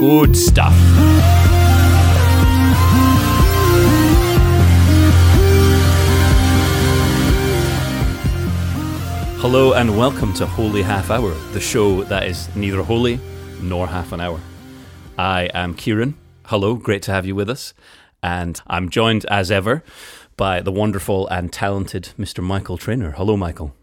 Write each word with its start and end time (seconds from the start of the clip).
Good 0.00 0.34
stuff. 0.34 0.72
Hello 9.36 9.74
and 9.74 9.98
welcome 9.98 10.32
to 10.32 10.46
Holy 10.46 10.80
Half 10.80 11.10
Hour, 11.10 11.34
the 11.52 11.60
show 11.60 12.02
that 12.04 12.26
is 12.26 12.48
neither 12.56 12.82
holy 12.82 13.20
nor 13.60 13.86
half 13.86 14.12
an 14.12 14.22
hour. 14.22 14.40
I 15.18 15.50
am 15.52 15.74
Kieran. 15.74 16.16
Hello, 16.46 16.76
great 16.76 17.02
to 17.02 17.12
have 17.12 17.26
you 17.26 17.34
with 17.34 17.50
us. 17.50 17.74
And 18.22 18.58
I'm 18.68 18.88
joined 18.88 19.26
as 19.26 19.50
ever 19.50 19.84
by 20.38 20.62
the 20.62 20.72
wonderful 20.72 21.28
and 21.28 21.52
talented 21.52 22.14
Mr. 22.18 22.42
Michael 22.42 22.78
Trainer. 22.78 23.10
Hello, 23.10 23.36
Michael. 23.36 23.74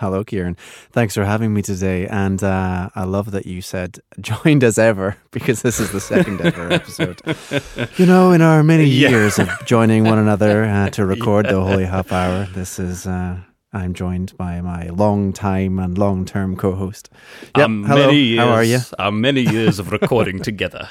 Hello, 0.00 0.24
Kieran. 0.24 0.56
Thanks 0.92 1.14
for 1.14 1.24
having 1.24 1.52
me 1.54 1.62
today. 1.62 2.06
And 2.06 2.42
uh, 2.42 2.90
I 2.94 3.04
love 3.04 3.30
that 3.32 3.46
you 3.46 3.60
said 3.62 3.98
joined 4.20 4.62
as 4.64 4.78
ever 4.78 5.16
because 5.30 5.62
this 5.62 5.80
is 5.80 5.92
the 5.92 6.00
second 6.00 6.40
ever 6.40 6.72
episode. 6.72 7.20
You 7.98 8.06
know, 8.06 8.32
in 8.32 8.42
our 8.42 8.62
many 8.62 8.84
Yeah. 8.86 9.08
years 9.10 9.38
of 9.38 9.48
joining 9.64 10.04
one 10.04 10.18
another 10.18 10.64
uh, 10.64 10.90
to 10.96 11.04
record 11.06 11.46
the 11.46 11.60
Holy 11.60 11.84
Half 11.84 12.12
Hour, 12.12 12.46
this 12.54 12.78
is. 12.78 13.06
Uh, 13.06 13.38
I'm 13.72 13.92
joined 13.92 14.36
by 14.36 14.60
my 14.60 14.88
long 14.90 15.32
time 15.32 15.80
and 15.80 15.98
long 15.98 16.24
term 16.24 16.56
co 16.56 16.76
host. 16.76 17.10
Yep. 17.56 17.64
Um, 17.64 17.84
Hello. 17.84 18.08
Years, 18.10 18.38
How 18.38 18.48
are 18.50 18.62
you? 18.62 18.78
uh, 19.00 19.10
many 19.10 19.40
years 19.40 19.80
of 19.80 19.90
recording 19.90 20.38
together. 20.40 20.88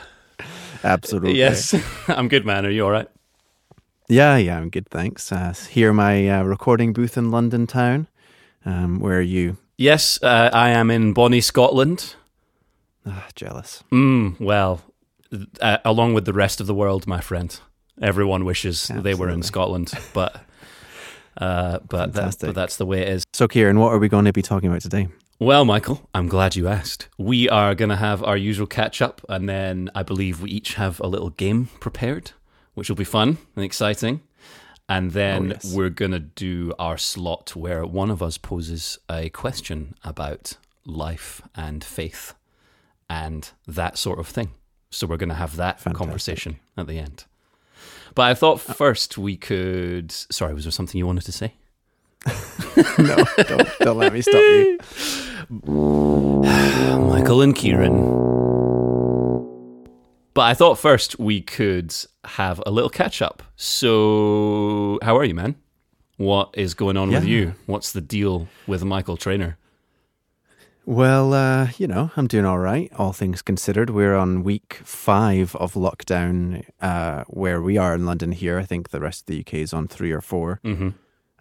Absolutely. 0.83 1.37
Yes, 1.39 1.73
I'm 2.09 2.27
good, 2.27 2.45
man. 2.45 2.65
Are 2.65 2.69
you 2.69 2.83
all 2.83 2.91
right? 2.91 3.07
Yeah, 4.09 4.35
yeah, 4.35 4.57
I'm 4.57 4.69
good. 4.69 4.89
Thanks. 4.89 5.31
Uh, 5.31 5.53
here, 5.69 5.93
my 5.93 6.27
uh, 6.27 6.43
recording 6.43 6.91
booth 6.91 7.17
in 7.17 7.31
London 7.31 7.67
town. 7.67 8.07
Um, 8.65 8.99
where 8.99 9.17
are 9.17 9.21
you? 9.21 9.57
Yes, 9.77 10.21
uh, 10.21 10.49
I 10.53 10.69
am 10.69 10.91
in 10.91 11.13
Bonnie, 11.13 11.41
Scotland. 11.41 12.15
Ah, 13.05 13.27
jealous. 13.35 13.83
Mm, 13.91 14.39
well, 14.39 14.81
uh, 15.59 15.77
along 15.83 16.13
with 16.13 16.25
the 16.25 16.33
rest 16.33 16.61
of 16.61 16.67
the 16.67 16.73
world, 16.73 17.07
my 17.07 17.19
friend. 17.19 17.59
Everyone 18.01 18.45
wishes 18.45 18.87
they 18.87 19.13
were 19.13 19.29
in 19.29 19.43
Scotland, 19.43 19.91
but 20.13 20.41
uh, 21.37 21.79
but, 21.87 22.13
that, 22.13 22.37
but 22.39 22.55
that's 22.55 22.77
the 22.77 22.85
way 22.85 23.01
it 23.01 23.09
is. 23.09 23.23
So, 23.33 23.47
Kieran, 23.47 23.79
what 23.79 23.89
are 23.93 23.99
we 23.99 24.09
going 24.09 24.25
to 24.25 24.33
be 24.33 24.41
talking 24.41 24.69
about 24.69 24.81
today? 24.81 25.07
Well, 25.39 25.65
Michael, 25.65 26.09
I'm 26.13 26.27
glad 26.27 26.55
you 26.55 26.67
asked. 26.67 27.09
We 27.17 27.49
are 27.49 27.75
going 27.75 27.89
to 27.89 27.95
have 27.95 28.23
our 28.23 28.37
usual 28.37 28.67
catch 28.67 29.01
up, 29.01 29.21
and 29.27 29.49
then 29.49 29.89
I 29.93 30.03
believe 30.03 30.41
we 30.41 30.49
each 30.51 30.75
have 30.75 30.99
a 30.99 31.07
little 31.07 31.31
game 31.31 31.69
prepared, 31.79 32.31
which 32.75 32.89
will 32.89 32.95
be 32.95 33.03
fun 33.03 33.37
and 33.55 33.65
exciting. 33.65 34.21
And 34.89 35.11
then 35.11 35.43
Oh, 35.43 35.49
yes. 35.53 35.73
we're 35.73 35.89
going 35.89 36.11
to 36.11 36.19
do 36.19 36.73
our 36.77 36.97
slot 36.97 37.55
where 37.55 37.85
one 37.85 38.09
of 38.11 38.21
us 38.21 38.37
poses 38.37 38.97
a 39.09 39.29
question 39.29 39.95
about 40.03 40.57
life 40.85 41.41
and 41.55 41.83
faith 41.83 42.33
and 43.09 43.49
that 43.67 43.97
sort 43.97 44.19
of 44.19 44.27
thing. 44.27 44.51
So 44.91 45.07
we're 45.07 45.17
going 45.17 45.29
to 45.29 45.35
have 45.35 45.55
that 45.55 45.79
Fantastic. 45.79 45.97
conversation 45.97 46.59
at 46.77 46.87
the 46.87 46.99
end. 46.99 47.25
But 48.13 48.23
I 48.23 48.33
thought 48.35 48.69
uh, 48.69 48.73
first 48.73 49.17
we 49.17 49.35
could. 49.37 50.11
Sorry, 50.11 50.53
was 50.53 50.65
there 50.65 50.71
something 50.71 50.99
you 50.99 51.07
wanted 51.07 51.23
to 51.25 51.31
say? 51.31 51.53
no, 52.99 53.15
don't, 53.47 53.69
don't 53.79 53.97
let 53.97 54.13
me 54.13 54.21
stop 54.21 54.35
you. 54.35 54.77
Michael 57.09 57.41
and 57.41 57.55
Kieran. 57.55 57.95
But 60.33 60.41
I 60.41 60.53
thought 60.53 60.77
first 60.79 61.19
we 61.19 61.41
could 61.41 61.93
have 62.25 62.61
a 62.65 62.71
little 62.71 62.89
catch 62.89 63.21
up. 63.21 63.43
So, 63.55 64.99
how 65.01 65.17
are 65.17 65.23
you, 65.25 65.35
man? 65.35 65.55
What 66.17 66.49
is 66.53 66.73
going 66.73 66.95
on 66.97 67.11
with 67.11 67.25
you? 67.25 67.55
What's 67.65 67.91
the 67.91 68.01
deal 68.01 68.47
with 68.67 68.83
Michael 68.83 69.17
Trainer? 69.17 69.57
Well, 70.85 71.33
uh, 71.33 71.69
you 71.77 71.87
know, 71.87 72.11
I'm 72.17 72.27
doing 72.27 72.45
all 72.45 72.59
right, 72.59 72.91
all 72.97 73.13
things 73.13 73.41
considered. 73.41 73.89
We're 73.89 74.15
on 74.15 74.43
week 74.43 74.81
five 74.83 75.55
of 75.55 75.73
lockdown 75.75 76.65
uh, 76.81 77.23
where 77.27 77.61
we 77.61 77.77
are 77.77 77.95
in 77.95 78.05
London 78.05 78.33
here. 78.33 78.59
I 78.59 78.63
think 78.65 78.89
the 78.89 78.99
rest 78.99 79.21
of 79.21 79.25
the 79.27 79.39
UK 79.39 79.53
is 79.55 79.73
on 79.73 79.87
three 79.87 80.11
or 80.11 80.19
four. 80.21 80.59
hmm 80.63 80.89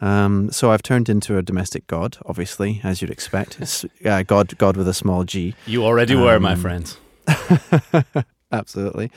Um, 0.01 0.51
so 0.53 0.71
I've 0.71 0.83
turned 0.83 1.09
into 1.09 1.39
a 1.39 1.43
domestic 1.43 1.87
god, 1.89 2.19
obviously, 2.25 2.81
as 2.85 3.03
you'd 3.03 3.11
expect. 3.11 3.85
Uh, 4.05 4.23
god, 4.23 4.56
god 4.59 4.77
with 4.77 4.87
a 4.89 4.95
small 4.95 5.25
g. 5.25 5.55
You 5.67 5.85
already 5.85 6.15
were, 6.15 6.39
my 6.41 6.53
Um, 6.53 6.61
friend. 6.61 6.97
Absolutely. 8.53 9.11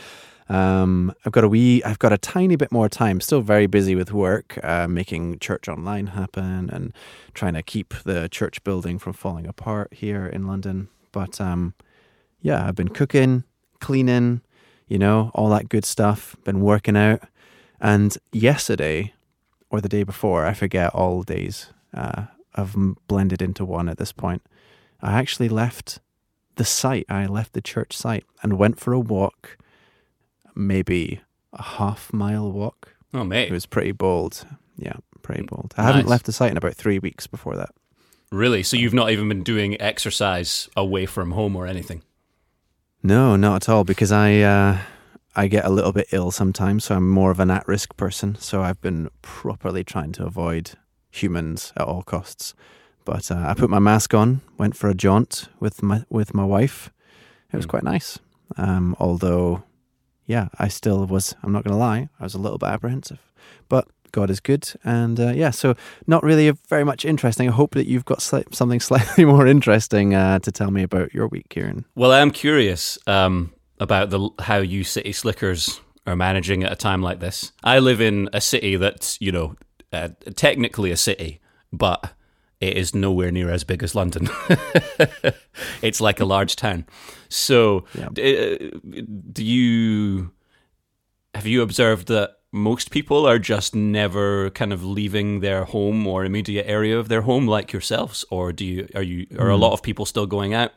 Um, 0.48 1.14
I've 1.26 1.32
got 1.32 1.44
a 1.44 1.50
wee, 1.50 1.84
I've 1.84 2.00
got 2.00 2.14
a 2.14 2.18
tiny 2.18 2.56
bit 2.56 2.72
more 2.72 2.88
time. 2.88 3.20
Still 3.20 3.42
very 3.42 3.66
busy 3.68 3.96
with 3.96 4.12
work, 4.14 4.60
uh, 4.64 4.88
making 4.88 5.40
church 5.40 5.68
online 5.68 6.08
happen 6.08 6.70
and 6.70 6.94
trying 7.34 7.56
to 7.56 7.64
keep 7.64 7.94
the 8.04 8.30
church 8.30 8.64
building 8.64 9.00
from 9.00 9.14
falling 9.14 9.48
apart 9.48 9.94
here 9.94 10.28
in 10.28 10.46
London. 10.46 10.90
But 11.12 11.42
um, 11.42 11.74
yeah, 12.42 12.68
I've 12.68 12.76
been 12.76 12.90
cooking, 12.90 13.44
cleaning, 13.80 14.42
you 14.88 15.00
know, 15.00 15.32
all 15.34 15.50
that 15.50 15.70
good 15.70 15.86
stuff. 15.86 16.36
Been 16.44 16.62
working 16.62 16.96
out, 16.96 17.22
and 17.82 18.16
yesterday 18.32 19.14
or 19.70 19.82
the 19.82 19.90
day 19.90 20.04
before, 20.04 20.46
I 20.46 20.54
forget 20.54 20.94
all 20.94 21.24
days. 21.24 21.72
Uh, 21.94 22.26
I've 22.54 22.76
blended 23.08 23.42
into 23.42 23.66
one 23.66 23.90
at 23.90 23.98
this 23.98 24.12
point. 24.12 24.44
I 25.02 25.20
actually 25.20 25.50
left 25.50 26.00
the 26.56 26.66
site. 26.66 27.06
I 27.10 27.26
left 27.26 27.54
the 27.54 27.62
church 27.62 27.98
site 27.98 28.26
and 28.42 28.58
went 28.58 28.80
for 28.80 28.94
a 28.94 29.00
walk, 29.00 29.58
maybe 30.56 31.22
a 31.54 31.62
half 31.62 32.12
mile 32.14 32.52
walk. 32.52 32.96
Oh, 33.14 33.24
mate. 33.24 33.50
It 33.50 33.52
was 33.54 33.66
pretty 33.66 33.92
bold. 33.92 34.46
Yeah, 34.78 34.94
pretty 35.22 35.44
bold. 35.44 35.74
I 35.78 35.84
haven't 35.84 36.08
left 36.08 36.26
the 36.26 36.32
site 36.34 36.52
in 36.52 36.58
about 36.58 36.76
three 36.76 37.00
weeks 37.00 37.28
before 37.28 37.56
that. 37.56 37.70
Really? 38.32 38.64
So, 38.64 38.76
you've 38.76 38.94
not 38.94 39.12
even 39.12 39.30
been 39.30 39.44
doing 39.44 39.80
exercise 39.82 40.68
away 40.76 41.06
from 41.06 41.32
home 41.32 41.56
or 41.56 41.66
anything? 41.68 42.02
No, 43.04 43.36
not 43.36 43.56
at 43.64 43.70
all. 43.70 43.84
Because 43.84 44.12
I 44.12 44.40
uh, 44.40 44.80
I 45.36 45.48
get 45.48 45.66
a 45.66 45.70
little 45.70 45.92
bit 45.94 46.08
ill 46.12 46.32
sometimes, 46.32 46.86
so 46.86 46.96
I'm 46.96 47.10
more 47.10 47.32
of 47.32 47.40
an 47.40 47.52
at-risk 47.52 47.96
person. 47.98 48.36
So 48.40 48.62
I've 48.62 48.82
been 48.82 49.10
properly 49.22 49.84
trying 49.84 50.12
to 50.14 50.26
avoid 50.26 50.72
humans 51.12 51.72
at 51.78 51.84
all 51.88 52.04
costs. 52.04 52.54
But 53.06 53.30
uh, 53.32 53.36
I 53.48 53.54
put 53.54 53.70
my 53.70 53.80
mask 53.80 54.14
on, 54.16 54.42
went 54.58 54.76
for 54.76 54.90
a 54.90 54.96
jaunt 54.96 55.48
with 55.60 55.84
my 55.84 56.04
with 56.10 56.34
my 56.34 56.44
wife. 56.44 56.92
It 57.54 57.58
was 57.58 57.66
Mm. 57.68 57.70
quite 57.70 57.84
nice. 57.84 58.20
Um, 58.58 58.96
although, 59.00 59.64
yeah, 60.26 60.50
I 60.58 60.68
still 60.68 61.06
was. 61.06 61.36
I'm 61.44 61.52
not 61.52 61.64
going 61.64 61.74
to 61.74 61.80
lie. 61.80 62.10
I 62.20 62.24
was 62.24 62.34
a 62.34 62.40
little 62.40 62.58
bit 62.58 62.70
apprehensive, 62.70 63.20
but 63.70 63.88
God 64.12 64.30
is 64.30 64.40
good, 64.40 64.72
and 64.84 65.20
uh, 65.20 65.32
yeah. 65.32 65.52
So 65.52 65.76
not 66.08 66.24
really 66.24 66.50
very 66.70 66.84
much 66.84 67.06
interesting. 67.06 67.50
I 67.50 67.52
hope 67.52 67.74
that 67.76 67.88
you've 67.88 68.06
got 68.06 68.20
sli- 68.20 68.54
something 68.54 68.80
slightly 68.92 69.26
more 69.26 69.48
interesting 69.48 70.14
uh, 70.14 70.40
to 70.40 70.52
tell 70.52 70.72
me 70.72 70.84
about 70.84 71.14
your 71.14 71.28
week, 71.28 71.50
Kieran. 71.50 71.86
Well, 71.96 72.12
I 72.12 72.20
am 72.20 72.32
curious 72.32 72.98
um, 73.08 73.54
about 73.80 74.10
the 74.10 74.30
how 74.40 74.58
you 74.58 74.84
city 74.84 75.12
slickers 75.12 75.82
are 76.08 76.16
managing 76.16 76.64
at 76.64 76.72
a 76.72 76.76
time 76.76 77.02
like 77.02 77.20
this. 77.20 77.52
I 77.64 77.80
live 77.80 78.00
in 78.00 78.30
a 78.32 78.42
city 78.42 78.76
that's, 78.76 79.20
you 79.20 79.32
know, 79.32 79.56
uh, 79.92 80.10
technically 80.36 80.92
a 80.92 80.98
city, 80.98 81.42
but 81.74 82.14
it 82.60 82.78
is 82.78 82.96
nowhere 82.96 83.32
near 83.32 83.50
as 83.50 83.64
big 83.64 83.84
as 83.84 83.96
London. 83.96 84.30
it's 85.82 86.00
like 86.02 86.20
a 86.20 86.26
large 86.26 86.56
town. 86.56 86.86
So, 87.30 87.86
Yeah. 87.94 88.08
uh, 88.08 88.58
do 89.32 89.44
you 89.44 90.32
have 91.34 91.46
you 91.46 91.62
observed 91.62 92.08
that 92.08 92.38
most 92.54 92.90
people 92.92 93.28
are 93.28 93.38
just 93.40 93.76
never 93.76 94.50
kind 94.52 94.72
of 94.72 94.84
leaving 94.86 95.42
their 95.42 95.66
home 95.66 96.08
or 96.08 96.24
immediate 96.24 96.66
area 96.66 96.98
of 96.98 97.10
their 97.10 97.22
home 97.24 97.46
like 97.48 97.74
yourselves, 97.74 98.24
or 98.30 98.54
do 98.54 98.64
you 98.66 98.88
are 98.96 99.04
you 99.04 99.28
are 99.38 99.50
a 99.50 99.58
lot 99.58 99.74
of 99.74 99.82
people 99.84 100.06
still 100.06 100.26
going 100.26 100.54
out? 100.54 100.72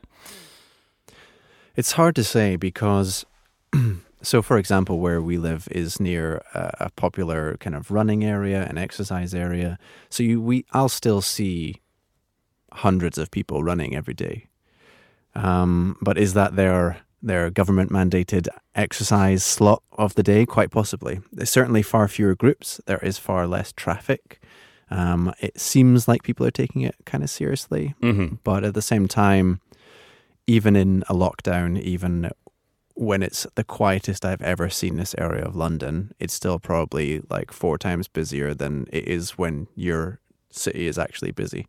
It's 1.77 1.93
hard 1.93 2.17
to 2.17 2.25
say 2.25 2.56
because, 2.56 3.25
so 4.23 4.43
for 4.43 4.59
example, 4.59 4.99
where 4.99 5.21
we 5.21 5.39
live 5.39 5.69
is 5.71 6.01
near 6.01 6.43
a, 6.55 6.73
a 6.81 6.91
popular 6.91 7.56
kind 7.59 7.77
of 7.77 7.91
running 7.91 8.25
area, 8.25 8.67
an 8.69 8.79
exercise 8.79 9.34
area. 9.34 9.79
So 10.11 10.23
you, 10.23 10.41
we, 10.41 10.65
I'll 10.73 10.89
still 10.89 11.21
see 11.21 11.81
hundreds 12.73 13.19
of 13.19 13.31
people 13.31 13.62
running 13.62 13.94
every 13.94 14.15
day. 14.15 14.47
Um, 15.35 15.97
but 16.00 16.19
is 16.19 16.35
that 16.35 16.56
their 16.56 16.99
their 17.20 17.50
government 17.50 17.91
mandated 17.91 18.47
exercise 18.75 19.43
slot 19.43 19.82
of 19.93 20.15
the 20.15 20.23
day? 20.23 20.47
Quite 20.47 20.70
possibly. 20.70 21.20
There's 21.32 21.50
certainly 21.50 21.82
far 21.82 22.09
fewer 22.09 22.35
groups. 22.35 22.81
There 22.87 22.99
is 22.99 23.19
far 23.19 23.47
less 23.47 23.73
traffic. 23.73 24.41
Um, 24.91 25.35
it 25.41 25.59
seems 25.61 26.09
like 26.09 26.23
people 26.23 26.47
are 26.47 26.53
taking 26.53 26.82
it 26.82 26.94
kind 27.05 27.23
of 27.23 27.31
seriously. 27.31 27.94
Mm-hmm. 28.03 28.37
But 28.44 28.65
at 28.65 28.75
the 28.75 28.82
same 28.82 29.09
time, 29.09 29.61
even 30.47 30.76
in 30.76 31.03
a 31.09 31.15
lockdown, 31.15 31.81
even 31.81 32.31
when 33.00 33.23
it's 33.23 33.47
the 33.55 33.62
quietest 33.62 34.25
I've 34.25 34.43
ever 34.43 34.69
seen 34.69 34.97
this 34.97 35.15
area 35.17 35.45
of 35.45 35.55
London, 35.55 36.12
it's 36.19 36.35
still 36.35 36.59
probably 36.59 37.23
like 37.31 37.53
four 37.53 37.79
times 37.79 38.09
busier 38.09 38.55
than 38.55 38.87
it 38.93 39.06
is 39.06 39.39
when 39.39 39.69
your 39.77 40.19
city 40.50 40.89
is 40.89 40.99
actually 40.99 41.31
busy. 41.31 41.69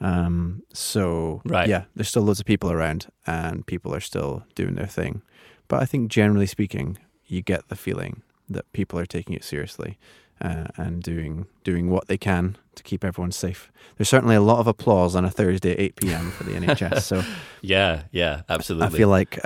Um, 0.00 0.62
so 0.72 1.42
Right. 1.44 1.68
yeah, 1.68 1.84
there's 1.94 2.08
still 2.08 2.22
loads 2.22 2.40
of 2.40 2.46
people 2.46 2.72
around 2.72 3.08
and 3.26 3.66
people 3.66 3.94
are 3.94 4.00
still 4.00 4.44
doing 4.54 4.74
their 4.76 4.86
thing. 4.86 5.20
But 5.68 5.82
I 5.82 5.84
think 5.84 6.10
generally 6.10 6.46
speaking, 6.46 6.96
you 7.26 7.42
get 7.42 7.68
the 7.68 7.76
feeling 7.76 8.22
that 8.48 8.72
people 8.72 8.98
are 8.98 9.04
taking 9.06 9.34
it 9.34 9.44
seriously 9.44 9.98
uh, 10.40 10.68
and 10.78 11.02
doing 11.02 11.46
doing 11.62 11.90
what 11.90 12.08
they 12.08 12.16
can 12.16 12.56
to 12.74 12.82
keep 12.82 13.04
everyone 13.04 13.32
safe. 13.32 13.70
There's 13.98 14.08
certainly 14.08 14.34
a 14.34 14.40
lot 14.40 14.58
of 14.60 14.66
applause 14.66 15.14
on 15.14 15.26
a 15.26 15.30
Thursday 15.30 15.72
at 15.72 15.78
8 15.80 15.96
p.m. 15.96 16.30
for 16.30 16.44
the 16.44 16.52
NHS. 16.52 17.02
So 17.02 17.22
Yeah, 17.60 18.04
yeah, 18.10 18.42
absolutely. 18.48 18.86
I 18.86 18.98
feel 18.98 19.08
like 19.10 19.38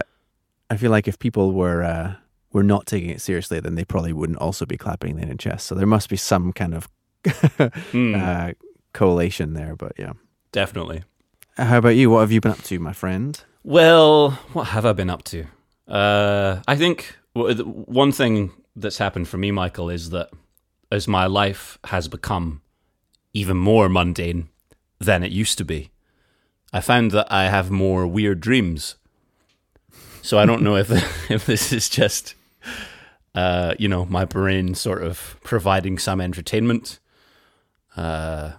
I 0.75 0.77
feel 0.77 0.91
like 0.91 1.07
if 1.07 1.21
people 1.21 1.53
were 1.53 1.85
uh, 1.85 2.15
were 2.53 2.65
not 2.65 2.87
taking 2.87 3.11
it 3.11 3.21
seriously, 3.21 3.61
then 3.61 3.77
they 3.77 3.85
probably 3.85 4.13
wouldn't 4.13 4.39
also 4.39 4.67
be 4.67 4.77
clapping 4.77 5.15
the 5.17 5.25
NHS. 5.25 5.61
So 5.61 5.77
there 5.77 5.87
must 5.87 6.09
be 6.09 6.17
some 6.17 6.53
kind 6.53 6.75
of 6.75 6.89
Hmm, 7.93 8.15
uh, 8.17 8.51
correlation 8.93 9.55
there. 9.55 9.77
But 9.77 9.93
yeah, 9.97 10.15
definitely. 10.51 11.05
how 11.57 11.79
about 11.79 11.91
you? 11.97 12.11
What 12.11 12.21
have 12.21 12.33
you 12.33 12.41
been 12.41 12.51
up 12.51 12.63
to, 12.65 12.79
my 12.81 12.93
friend? 12.93 13.41
Well, 13.63 14.33
what 14.53 14.69
have 14.69 14.85
I 14.85 14.93
been 14.93 15.11
up 15.11 15.23
to? 15.25 15.47
Uh, 15.87 16.61
I 16.67 16.75
think 16.75 17.17
one 17.35 18.11
thing 18.11 18.51
that's 18.75 18.99
happened 18.99 19.29
for 19.29 19.39
me, 19.39 19.53
Michael, 19.53 19.91
is 19.91 20.11
that 20.11 20.31
as 20.91 21.07
my 21.07 21.27
life 21.27 21.79
has 21.85 22.09
become 22.09 22.63
even 23.33 23.57
more 23.57 23.89
mundane 23.89 24.49
than 24.99 25.23
it 25.23 25.31
used 25.31 25.57
to 25.59 25.65
be, 25.65 25.91
I 26.73 26.81
found 26.81 27.13
that 27.13 27.31
I 27.31 27.45
have 27.45 27.71
more 27.71 28.09
weird 28.09 28.41
dreams. 28.41 28.97
So 30.25 30.39
I 30.39 30.47
don't 30.47 30.63
know 30.63 30.77
if 30.77 30.91
if 31.31 31.45
this 31.45 31.71
is 31.73 31.89
just, 31.91 32.35
uh, 33.35 33.75
you 33.79 33.89
know, 33.89 34.07
my 34.07 34.25
brain 34.25 34.75
sort 34.75 35.03
of 35.03 35.37
providing 35.45 35.99
some 35.99 36.21
entertainment. 36.21 36.99
Uh, 37.95 38.53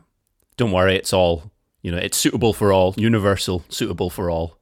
don't 0.58 0.72
worry, 0.72 0.96
it's 0.96 1.12
all 1.12 1.52
you 1.82 1.92
know. 1.92 1.98
It's 1.98 2.18
suitable 2.18 2.54
for 2.54 2.72
all, 2.72 2.94
universal, 2.98 3.66
suitable 3.70 4.10
for 4.12 4.30
all. 4.30 4.58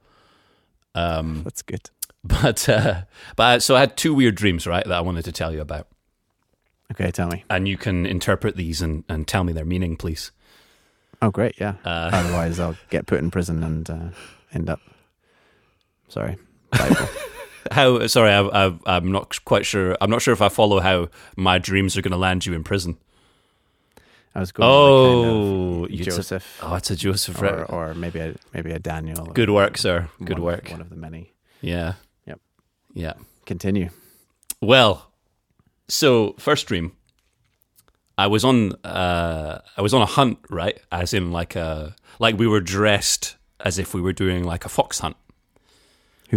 Um, 0.95 1.41
That's 1.43 1.61
good. 1.61 1.89
but 2.23 2.69
uh, 2.69 3.01
but 3.35 3.61
so 3.61 3.75
I 3.75 3.81
had 3.81 3.97
two 3.97 4.13
weird 4.13 4.35
dreams, 4.35 4.65
right, 4.65 4.83
that 4.85 4.93
I 4.97 5.01
wanted 5.01 5.25
to 5.25 5.33
tell 5.33 5.51
you 5.53 5.59
about, 5.59 5.87
Okay, 6.91 7.11
tell 7.11 7.27
me. 7.27 7.43
and 7.49 7.67
you 7.67 7.75
can 7.77 8.05
interpret 8.05 8.55
these 8.55 8.81
and, 8.81 9.03
and 9.09 9.27
tell 9.27 9.43
me 9.43 9.51
their 9.51 9.65
meaning, 9.65 9.97
please. 9.97 10.31
Oh, 11.21 11.31
great. 11.31 11.55
Yeah. 11.59 11.75
Uh, 11.83 12.09
Otherwise, 12.13 12.59
I'll 12.61 12.77
get 12.89 13.07
put 13.07 13.19
in 13.19 13.29
prison 13.29 13.61
and 13.63 13.89
uh, 13.89 14.09
end 14.53 14.69
up. 14.69 14.79
Sorry. 16.07 16.37
Bible. 16.77 17.09
how? 17.71 18.07
Sorry, 18.07 18.31
I, 18.31 18.41
I, 18.67 18.77
I'm 18.85 19.11
not 19.11 19.43
quite 19.45 19.65
sure. 19.65 19.97
I'm 20.01 20.09
not 20.09 20.21
sure 20.21 20.33
if 20.33 20.41
I 20.41 20.49
follow 20.49 20.79
how 20.79 21.09
my 21.35 21.57
dreams 21.59 21.97
are 21.97 22.01
going 22.01 22.11
to 22.11 22.17
land 22.17 22.45
you 22.45 22.53
in 22.53 22.63
prison. 22.63 22.97
I 24.35 24.39
was 24.39 24.51
going. 24.51 24.67
Oh, 24.69 25.85
kind 25.87 25.99
of 25.99 26.05
took- 26.05 26.15
Joseph, 26.15 26.59
Oh, 26.63 26.75
it's 26.75 26.89
a 26.89 26.95
Joseph. 26.95 27.41
or, 27.41 27.65
or 27.65 27.93
maybe 27.93 28.19
a 28.19 28.35
maybe 28.53 28.71
a 28.71 28.79
Daniel. 28.79 29.25
Good 29.27 29.49
work, 29.51 29.77
sir. 29.77 30.09
Good 30.23 30.39
one, 30.39 30.53
work. 30.53 30.69
One 30.71 30.81
of 30.81 30.89
the 30.89 30.95
many. 30.95 31.33
Yeah. 31.61 31.93
Yep. 32.25 32.39
Yeah. 32.93 33.13
Continue. 33.45 33.89
Well, 34.61 35.11
so 35.87 36.33
first 36.39 36.65
dream, 36.67 36.93
I 38.17 38.25
was 38.27 38.43
on 38.43 38.73
uh, 38.83 39.59
I 39.77 39.81
was 39.81 39.93
on 39.93 40.01
a 40.01 40.05
hunt, 40.07 40.39
right? 40.49 40.79
As 40.91 41.13
in 41.13 41.31
like 41.31 41.55
a 41.55 41.95
like 42.19 42.37
we 42.37 42.47
were 42.47 42.61
dressed 42.61 43.35
as 43.59 43.77
if 43.77 43.93
we 43.93 44.01
were 44.01 44.13
doing 44.13 44.43
like 44.43 44.65
a 44.65 44.69
fox 44.69 44.99
hunt. 44.99 45.15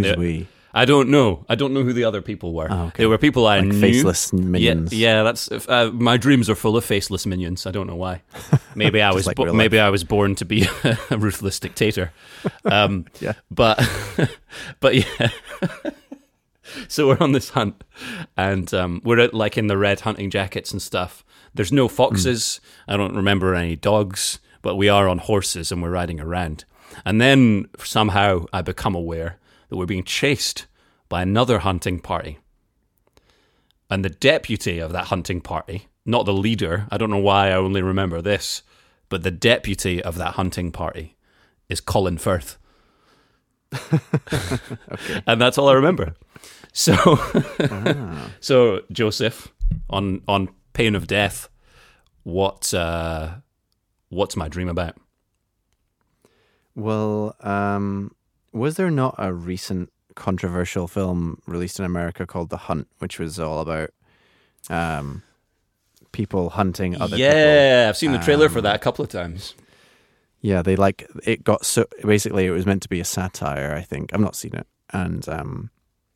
Who's 0.03 0.17
we? 0.17 0.47
I 0.73 0.85
don't 0.85 1.09
know. 1.09 1.43
I 1.49 1.55
don't 1.55 1.73
know 1.73 1.81
who 1.83 1.91
the 1.93 2.03
other 2.03 2.21
people 2.21 2.53
were. 2.53 2.67
Oh, 2.69 2.83
okay. 2.87 3.03
They 3.03 3.05
were 3.07 3.17
people 3.17 3.47
I 3.47 3.59
Like 3.59 3.69
knew. 3.69 3.81
faceless 3.81 4.31
minions. 4.31 4.93
yeah. 4.93 5.17
yeah 5.17 5.23
That's 5.23 5.49
uh, 5.67 5.89
my 5.93 6.17
dreams 6.17 6.49
are 6.51 6.55
full 6.55 6.77
of 6.77 6.85
faceless 6.85 7.25
minions. 7.25 7.65
I 7.65 7.71
don't 7.71 7.87
know 7.87 7.95
why. 7.95 8.21
Maybe 8.75 9.01
I 9.01 9.11
was 9.11 9.25
like 9.25 9.37
bo- 9.37 9.51
maybe 9.53 9.79
I 9.79 9.89
was 9.89 10.03
born 10.03 10.35
to 10.35 10.45
be 10.45 10.67
a 11.09 11.17
ruthless 11.17 11.59
dictator. 11.59 12.11
Um, 12.63 13.05
Yeah. 13.19 13.33
but 13.49 13.79
but 14.79 14.93
yeah. 14.95 15.29
so 16.87 17.07
we're 17.07 17.17
on 17.19 17.31
this 17.31 17.49
hunt, 17.49 17.83
and 18.35 18.71
um, 18.73 19.01
we're 19.03 19.19
at, 19.19 19.33
like 19.33 19.57
in 19.57 19.67
the 19.67 19.77
red 19.77 20.01
hunting 20.01 20.29
jackets 20.29 20.71
and 20.71 20.81
stuff. 20.81 21.23
There's 21.55 21.71
no 21.71 21.87
foxes. 21.87 22.59
I 22.87 22.97
don't 22.97 23.15
remember 23.15 23.55
any 23.55 23.75
dogs, 23.75 24.39
but 24.61 24.75
we 24.75 24.89
are 24.89 25.07
on 25.07 25.17
horses 25.17 25.71
and 25.71 25.81
we're 25.81 25.89
riding 25.89 26.19
around. 26.19 26.65
And 27.03 27.19
then 27.19 27.67
somehow 27.79 28.45
I 28.53 28.61
become 28.61 28.93
aware 28.93 29.37
that 29.69 29.77
we're 29.77 29.85
being 29.85 30.03
chased 30.03 30.65
by 31.09 31.21
another 31.21 31.59
hunting 31.59 31.99
party. 31.99 32.39
And 33.89 34.03
the 34.03 34.09
deputy 34.09 34.79
of 34.79 34.91
that 34.91 35.05
hunting 35.05 35.39
party, 35.41 35.87
not 36.05 36.25
the 36.25 36.33
leader, 36.33 36.87
I 36.91 36.97
don't 36.97 37.09
know 37.09 37.17
why 37.17 37.49
I 37.49 37.53
only 37.55 37.81
remember 37.81 38.21
this, 38.21 38.61
but 39.09 39.23
the 39.23 39.31
deputy 39.31 40.03
of 40.03 40.17
that 40.17 40.33
hunting 40.33 40.71
party 40.71 41.15
is 41.69 41.79
Colin 41.81 42.17
Firth. 42.17 42.57
And 45.27 45.39
that's 45.41 45.57
all 45.57 45.69
I 45.69 45.73
remember. 45.73 46.15
So 46.73 46.95
Ah. 46.97 48.29
so 48.39 48.81
Joseph, 48.91 49.53
on 49.89 50.21
on 50.27 50.49
pain 50.73 50.95
of 50.95 51.07
death, 51.07 51.49
what 52.23 52.73
uh 52.73 53.35
what's 54.09 54.35
my 54.35 54.47
dream 54.47 54.69
about? 54.69 54.95
Well, 56.75 57.35
um, 57.41 58.11
was 58.57 58.75
there 58.75 58.91
not 58.91 59.15
a 59.17 59.31
recent 59.33 59.91
controversial 60.15 60.87
film 60.87 61.41
released 61.45 61.79
in 61.79 61.85
America 61.85 62.25
called 62.25 62.49
The 62.49 62.57
Hunt, 62.57 62.87
which 62.99 63.19
was 63.19 63.39
all 63.39 63.59
about 63.61 63.91
um, 64.69 65.23
people 66.11 66.49
hunting 66.51 66.95
other 66.95 67.15
people? 67.17 67.19
yeah, 67.19 67.85
I've 67.89 67.97
seen 67.97 68.11
the 68.11 68.17
trailer 68.19 68.49
for 68.49 68.59
Um, 68.59 68.63
that 68.63 68.75
a 68.75 68.79
couple 68.79 69.03
of 69.05 69.11
times. 69.11 69.53
Yeah, 70.41 70.61
they 70.61 70.75
like 70.75 71.09
it 71.23 71.43
got 71.43 71.65
so 71.65 71.85
basically 72.03 72.45
it 72.45 72.51
was 72.51 72.65
meant 72.65 72.81
to 72.83 72.89
be 72.89 72.99
a 72.99 73.05
satire, 73.05 73.73
I 73.75 73.81
think. 73.81 74.13
I've 74.13 74.19
not 74.19 74.35
seen 74.35 74.53
it. 74.55 74.67
And 74.91 75.27
um 75.27 75.69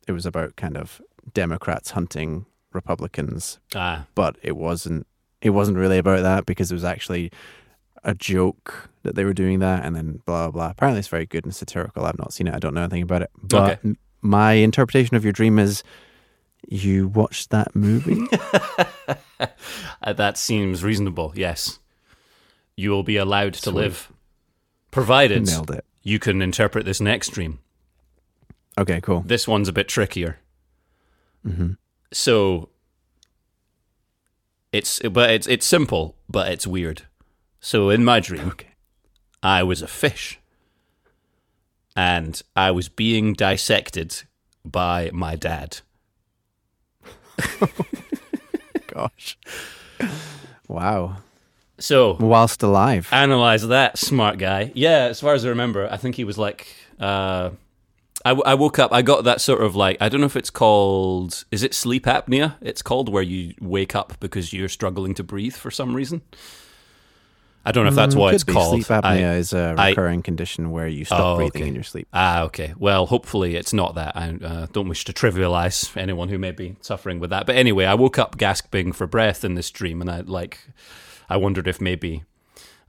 it 0.08 0.12
was 0.12 0.26
about 0.26 0.56
kind 0.56 0.76
of 0.76 1.00
Democrats 1.34 1.90
hunting 1.90 2.46
Republicans, 2.72 3.58
Ah, 3.74 4.06
but 4.14 4.36
it 4.42 4.56
wasn't 4.56 5.06
it 5.40 5.50
wasn't 5.50 5.76
really 5.76 5.98
about 5.98 6.22
that 6.22 6.46
because 6.46 6.70
it 6.70 6.74
was 6.74 6.84
actually 6.84 7.30
a 8.04 8.14
joke 8.14 8.90
that 9.02 9.14
they 9.14 9.24
were 9.24 9.32
doing 9.34 9.58
that 9.60 9.84
and 9.84 9.94
then 9.96 10.20
blah 10.26 10.48
blah 10.48 10.50
blah. 10.50 10.70
Apparently 10.70 10.98
it's 10.98 11.08
very 11.08 11.26
good 11.26 11.44
and 11.44 11.54
satirical. 11.54 12.04
I've 12.04 12.18
not 12.18 12.32
seen 12.32 12.48
it. 12.48 12.54
I 12.54 12.58
don't 12.58 12.74
know 12.74 12.82
anything 12.82 13.02
about 13.02 13.22
it. 13.22 13.30
But 13.42 13.78
Okay. 13.84 13.96
my 14.20 14.52
interpretation 14.52 15.16
of 15.16 15.24
your 15.24 15.32
dream 15.32 15.58
is 15.58 15.82
you 16.68 17.08
watched 17.08 17.50
that 17.50 17.74
movie? 17.74 18.20
Uh, 20.04 20.12
that 20.12 20.38
seems 20.38 20.84
reasonable. 20.84 21.32
Yes, 21.34 21.80
you 22.76 22.90
will 22.90 23.02
be 23.02 23.16
allowed 23.16 23.54
to 23.54 23.60
Sweet. 23.70 23.74
live, 23.74 24.12
provided 24.92 25.48
you 26.04 26.18
can 26.20 26.40
interpret 26.40 26.84
this 26.84 27.00
next 27.00 27.30
dream. 27.30 27.58
Okay, 28.78 29.00
cool. 29.00 29.22
This 29.26 29.48
one's 29.48 29.68
a 29.68 29.72
bit 29.72 29.88
trickier. 29.88 30.38
hmm 31.44 31.72
So 32.12 32.68
it's 34.72 35.00
but 35.00 35.30
it's 35.30 35.46
it's 35.48 35.66
simple, 35.66 36.14
but 36.28 36.50
it's 36.52 36.66
weird. 36.66 37.02
So 37.64 37.88
in 37.90 38.04
my 38.04 38.18
dream, 38.20 38.48
Okay. 38.48 38.66
I 39.42 39.62
was 39.62 39.80
a 39.82 39.86
fish, 39.86 40.38
and 41.96 42.42
I 42.56 42.70
was 42.72 42.88
being 42.88 43.32
dissected 43.34 44.22
by 44.64 45.10
my 45.12 45.36
dad. 45.36 45.78
Gosh. 48.86 49.38
Wow. 50.68 51.16
So 51.78 52.14
Whilst 52.20 52.62
alive. 52.62 53.08
analyze 53.12 53.66
that, 53.68 53.98
smart 53.98 54.38
guy. 54.38 54.70
Yeah, 54.74 55.06
as 55.10 55.20
far 55.20 55.34
as 55.34 55.44
I 55.44 55.48
remember, 55.48 55.88
I 55.90 55.96
think 55.96 56.16
he 56.16 56.24
was 56.24 56.38
like. 56.38 56.74
Uh, 57.00 57.50
I, 58.24 58.28
w- 58.30 58.44
I 58.46 58.54
woke 58.54 58.78
up. 58.78 58.92
I 58.92 59.02
got 59.02 59.24
that 59.24 59.40
sort 59.40 59.62
of 59.62 59.74
like 59.74 59.96
I 60.00 60.08
don't 60.08 60.20
know 60.20 60.26
if 60.26 60.36
it's 60.36 60.50
called. 60.50 61.44
Is 61.50 61.62
it 61.64 61.74
sleep 61.74 62.04
apnea? 62.04 62.54
It's 62.60 62.82
called 62.82 63.08
where 63.08 63.22
you 63.22 63.54
wake 63.60 63.96
up 63.96 64.14
because 64.20 64.52
you're 64.52 64.68
struggling 64.68 65.14
to 65.14 65.24
breathe 65.24 65.54
for 65.54 65.70
some 65.72 65.94
reason. 65.94 66.22
I 67.64 67.70
don't 67.72 67.84
know 67.84 67.90
if 67.90 67.94
that's 67.94 68.14
Mm, 68.14 68.18
what 68.18 68.34
it's 68.34 68.42
be. 68.44 68.52
called. 68.52 68.82
Sleep 68.82 68.86
apnea 69.02 69.32
I- 69.32 69.34
is 69.36 69.52
a 69.52 69.74
recurring 69.78 70.22
condition 70.22 70.70
where 70.72 70.88
you 70.88 71.04
stop 71.04 71.20
Oh, 71.20 71.36
breathing 71.36 71.62
okay. 71.62 71.68
in 71.68 71.74
your 71.74 71.84
sleep. 71.84 72.08
Ah, 72.12 72.42
okay. 72.42 72.74
Well, 72.76 73.06
hopefully 73.06 73.54
it's 73.54 73.72
not 73.72 73.94
that. 73.94 74.16
I 74.16 74.30
uh, 74.44 74.66
don't 74.72 74.88
wish 74.88 75.04
to 75.04 75.12
trivialize 75.12 75.96
anyone 75.96 76.28
who 76.28 76.38
may 76.38 76.50
be 76.50 76.74
suffering 76.80 77.20
with 77.20 77.30
that. 77.30 77.46
But 77.46 77.54
anyway, 77.56 77.84
I 77.84 77.94
woke 77.94 78.18
up 78.18 78.36
gasping 78.36 78.92
for 78.92 79.06
breath 79.06 79.44
in 79.44 79.54
this 79.54 79.70
dream, 79.70 80.00
and 80.00 80.10
I 80.10 80.20
like, 80.22 80.58
I 81.30 81.36
wondered 81.36 81.68
if 81.68 81.80
maybe 81.80 82.24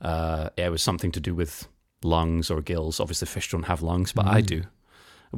uh, 0.02 0.50
it 0.58 0.70
was 0.72 0.82
something 0.82 1.12
to 1.12 1.20
do 1.20 1.36
with 1.36 1.68
lungs 2.04 2.50
or 2.50 2.62
gills. 2.62 3.00
Obviously, 3.00 3.28
fish 3.28 3.50
don't 3.52 3.64
have 3.68 3.82
lungs, 3.84 4.12
but 4.12 4.26
I 4.26 4.42
do. 4.42 4.64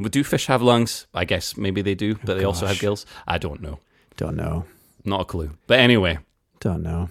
Do 0.09 0.23
fish 0.23 0.47
have 0.47 0.61
lungs? 0.61 1.07
I 1.13 1.23
guess 1.25 1.55
maybe 1.57 1.81
they 1.81 1.95
do, 1.95 2.15
but 2.23 2.37
they 2.37 2.43
also 2.45 2.65
have 2.67 2.79
gills. 2.79 3.05
I 3.27 3.37
don't 3.37 3.61
know. 3.61 3.79
Don't 4.17 4.35
know. 4.35 4.65
Not 5.03 5.21
a 5.21 5.25
clue. 5.25 5.51
But 5.67 5.79
anyway, 5.79 6.19
Don't 6.61 6.83
know. 6.83 7.09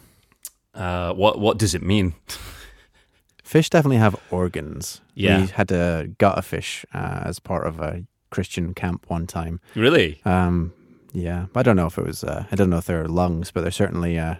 Uh, 0.75 1.13
what 1.13 1.39
what 1.39 1.59
does 1.59 1.75
it 1.75 1.83
mean? 1.83 2.15
Fish 3.45 3.69
definitely 3.71 3.99
have 3.99 4.17
organs. 4.31 5.01
Yeah. 5.15 5.43
We 5.43 5.47
had 5.49 5.69
to 5.69 6.11
gut 6.19 6.39
a 6.39 6.43
fish 6.43 6.87
uh, 6.95 7.21
as 7.25 7.39
part 7.39 7.67
of 7.67 7.79
a 7.79 8.05
Christian 8.31 8.73
camp 8.73 9.05
one 9.09 9.27
time. 9.27 9.61
Really? 9.75 10.21
Um, 10.25 10.73
yeah, 11.13 11.47
I 11.55 11.63
don't 11.63 11.77
know 11.77 11.87
if 11.87 11.99
it 11.99 12.07
was. 12.07 12.25
Uh, 12.25 12.47
I 12.51 12.57
don't 12.57 12.71
know 12.71 12.79
if 12.79 12.87
they're 12.87 13.07
lungs, 13.07 13.51
but 13.53 13.61
they're 13.61 13.71
certainly 13.71 14.19
uh, 14.19 14.37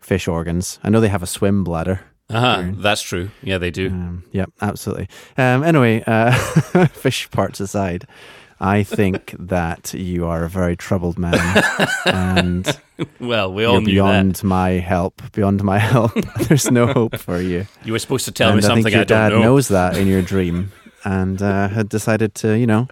fish 0.00 0.26
organs. 0.28 0.80
I 0.82 0.90
know 0.90 1.00
they 1.00 1.08
have 1.08 1.22
a 1.22 1.26
swim 1.26 1.64
bladder. 1.64 2.00
Uh-huh. 2.28 2.72
That's 2.74 3.00
true. 3.00 3.30
Yeah, 3.42 3.58
they 3.58 3.70
do. 3.70 3.88
Um, 3.88 4.24
yep, 4.32 4.50
absolutely. 4.60 5.08
Um, 5.38 5.62
anyway, 5.62 6.02
uh, 6.06 6.32
fish 6.88 7.30
parts 7.30 7.60
aside, 7.60 8.06
I 8.58 8.82
think 8.84 9.34
that 9.38 9.92
you 9.92 10.24
are 10.26 10.44
a 10.44 10.48
very 10.48 10.76
troubled 10.76 11.18
man, 11.18 11.62
and 12.06 12.66
Well, 13.20 13.52
we 13.52 13.64
all 13.64 13.74
you're 13.74 13.80
knew 13.82 13.92
beyond 13.92 14.42
my 14.42 14.70
help. 14.80 15.20
Beyond 15.32 15.62
my 15.62 15.78
help, 15.78 16.12
there's 16.48 16.70
no 16.70 16.86
hope 16.86 17.18
for 17.18 17.38
you. 17.40 17.66
You 17.84 17.92
were 17.92 17.98
supposed 17.98 18.24
to 18.24 18.32
tell 18.32 18.48
and 18.50 18.56
me 18.58 18.64
I 18.64 18.66
something 18.66 18.84
think 18.84 18.94
your 18.94 19.02
I 19.02 19.04
don't 19.04 19.18
dad 19.30 19.36
know. 19.36 19.42
knows 19.42 19.68
that 19.68 19.96
in 19.98 20.06
your 20.08 20.22
dream, 20.22 20.72
and 21.04 21.40
uh, 21.42 21.68
had 21.68 21.88
decided 21.90 22.34
to, 22.36 22.56
you 22.58 22.66
know, 22.66 22.88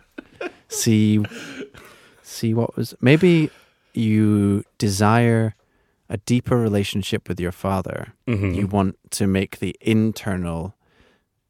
see 0.69 1.25
see 2.23 2.53
what 2.53 2.77
was 2.77 2.95
maybe 3.01 3.51
you 3.95 4.65
desire 4.79 5.55
a 6.11 6.19
deeper 6.19 6.59
relationship 6.59 7.29
with 7.29 7.41
your 7.41 7.53
father. 7.53 8.13
Mhm. 8.29 8.55
You 8.55 8.67
want 8.67 8.97
to 9.13 9.27
make 9.27 9.59
the 9.61 9.75
internal 9.81 10.75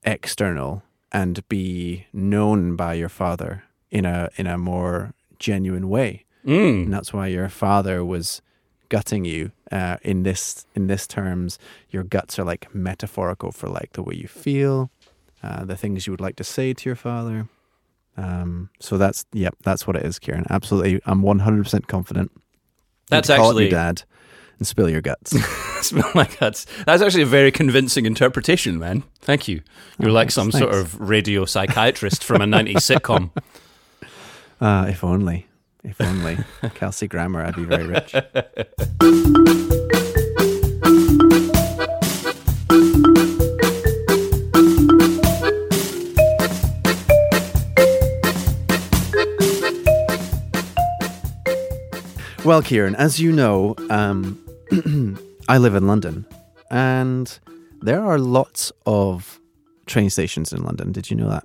external 0.05 0.83
and 1.11 1.47
be 1.49 2.07
known 2.13 2.77
by 2.77 2.95
your 2.95 3.09
father 3.09 3.65
in 3.95 4.05
a 4.05 4.29
in 4.37 4.47
a 4.47 4.59
more 4.59 5.15
genuine 5.39 5.89
way. 5.89 6.25
Mm. 6.45 6.85
And 6.85 6.93
that's 6.93 7.13
why 7.13 7.29
your 7.29 7.49
father 7.49 8.05
was 8.05 8.43
gutting 8.91 9.25
you 9.25 9.53
uh, 9.73 9.97
in 10.03 10.25
this 10.25 10.67
in 10.75 10.89
this 10.89 11.07
terms. 11.07 11.59
Your 11.91 12.03
guts 12.03 12.39
are 12.39 12.45
like 12.45 12.75
metaphorical 12.75 13.53
for 13.53 13.69
like 13.69 13.93
the 13.93 14.03
way 14.03 14.15
you 14.17 14.29
feel, 14.29 14.91
uh, 15.43 15.65
the 15.65 15.77
things 15.77 16.07
you 16.07 16.13
would 16.13 16.21
like 16.21 16.37
to 16.37 16.45
say 16.45 16.75
to 16.75 16.89
your 16.89 16.97
father. 16.97 17.49
Um, 18.17 18.69
so 18.81 18.99
that's 18.99 19.25
yep, 19.33 19.55
that's 19.63 19.87
what 19.87 19.97
it 19.97 20.05
is, 20.05 20.19
Kieran. 20.19 20.45
Absolutely, 20.51 21.01
I'm 21.07 21.23
100 21.23 21.63
percent 21.65 21.87
confident. 21.89 22.31
That's 23.09 23.31
actually 23.31 23.65
your 23.65 23.71
dad 23.71 24.03
and 24.59 24.67
spill 24.67 24.89
your 24.91 25.01
guts. 25.03 25.31
smell 25.87 26.11
like 26.15 26.39
that's 26.39 26.67
that's 26.87 27.03
actually 27.03 27.23
a 27.23 27.27
very 27.27 27.51
convincing 27.53 28.07
interpretation, 28.07 28.79
man. 28.79 29.03
Thank 29.21 29.49
you. 29.49 29.63
You're 29.99 30.11
Oh, 30.11 30.13
like 30.13 30.27
thanks, 30.27 30.35
some 30.35 30.53
sort 30.53 30.75
of 30.75 31.01
radio 31.01 31.45
psychiatrist 31.45 32.23
from 32.25 32.41
a 32.43 32.45
90s 32.47 32.75
sitcom. 32.77 33.31
uh, 34.61 34.87
if 34.89 35.05
only, 35.05 35.47
if 35.83 36.01
only 36.01 36.39
Kelsey 36.75 37.09
Grammer, 37.09 37.45
I'd 37.45 37.57
be 37.57 37.65
very 37.65 37.87
rich. 37.87 38.15
Well, 52.45 52.61
Kieran, 52.61 52.95
as 52.97 53.19
you 53.19 53.33
know, 53.33 53.75
um, 53.89 54.39
I 55.49 55.57
live 55.57 55.75
in 55.75 55.87
London, 55.87 56.27
and 56.71 57.39
there 57.81 58.05
are 58.05 58.19
lots 58.19 58.71
of 58.85 59.41
train 59.87 60.11
stations 60.11 60.53
in 60.53 60.63
London. 60.63 60.93
Did 60.93 61.11
you 61.11 61.17
know 61.17 61.31
that? 61.31 61.45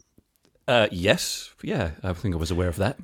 Uh, 0.69 0.87
yes, 0.91 1.49
yeah, 1.63 1.93
I 2.03 2.13
think 2.13 2.35
I 2.35 2.37
was 2.37 2.51
aware 2.51 2.67
of 2.67 2.75
that. 2.75 2.99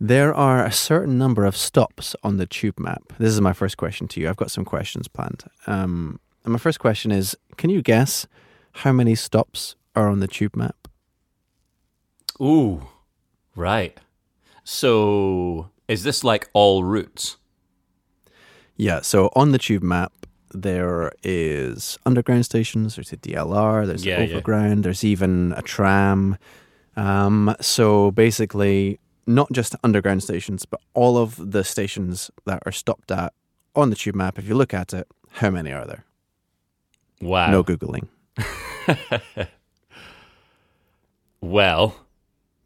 There 0.00 0.32
are 0.32 0.64
a 0.64 0.72
certain 0.72 1.18
number 1.18 1.44
of 1.44 1.58
stops 1.58 2.16
on 2.24 2.38
the 2.38 2.46
tube 2.46 2.78
map. 2.78 3.12
This 3.18 3.34
is 3.34 3.40
my 3.42 3.52
first 3.52 3.76
question 3.76 4.08
to 4.08 4.20
you. 4.20 4.30
I've 4.30 4.38
got 4.38 4.50
some 4.50 4.64
questions 4.64 5.06
planned. 5.06 5.44
Um, 5.66 6.20
and 6.42 6.52
my 6.52 6.58
first 6.58 6.78
question 6.80 7.10
is 7.12 7.36
Can 7.58 7.68
you 7.68 7.82
guess 7.82 8.26
how 8.76 8.92
many 8.92 9.14
stops 9.14 9.76
are 9.94 10.08
on 10.08 10.20
the 10.20 10.26
tube 10.26 10.56
map? 10.56 10.88
Ooh, 12.40 12.88
right. 13.54 13.98
So, 14.64 15.68
is 15.86 16.02
this 16.02 16.24
like 16.24 16.48
all 16.54 16.82
routes? 16.82 17.36
Yeah, 18.78 19.02
so 19.02 19.30
on 19.36 19.52
the 19.52 19.58
tube 19.58 19.82
map, 19.82 20.14
there 20.54 21.12
is 21.22 21.98
underground 22.06 22.44
stations, 22.46 22.96
there's 22.96 23.12
a 23.12 23.16
DLR, 23.16 23.86
there's 23.86 24.04
Yeah, 24.04 24.20
yeah. 24.22 24.32
overground, 24.34 24.84
there's 24.84 25.04
even 25.04 25.52
a 25.56 25.62
tram. 25.62 26.36
Um, 26.96 27.54
so 27.60 28.10
basically, 28.12 28.98
not 29.26 29.50
just 29.52 29.74
underground 29.82 30.22
stations, 30.22 30.64
but 30.64 30.80
all 30.94 31.16
of 31.18 31.50
the 31.52 31.64
stations 31.64 32.30
that 32.46 32.62
are 32.66 32.72
stopped 32.72 33.10
at 33.10 33.32
on 33.74 33.90
the 33.90 33.96
tube 33.96 34.14
map, 34.14 34.38
if 34.38 34.46
you 34.48 34.54
look 34.54 34.72
at 34.72 34.94
it, 34.94 35.06
how 35.32 35.50
many 35.50 35.72
are 35.72 35.84
there? 35.86 36.04
Wow. 37.20 37.50
No 37.50 37.64
Googling. 37.64 38.06
Well, 41.40 41.96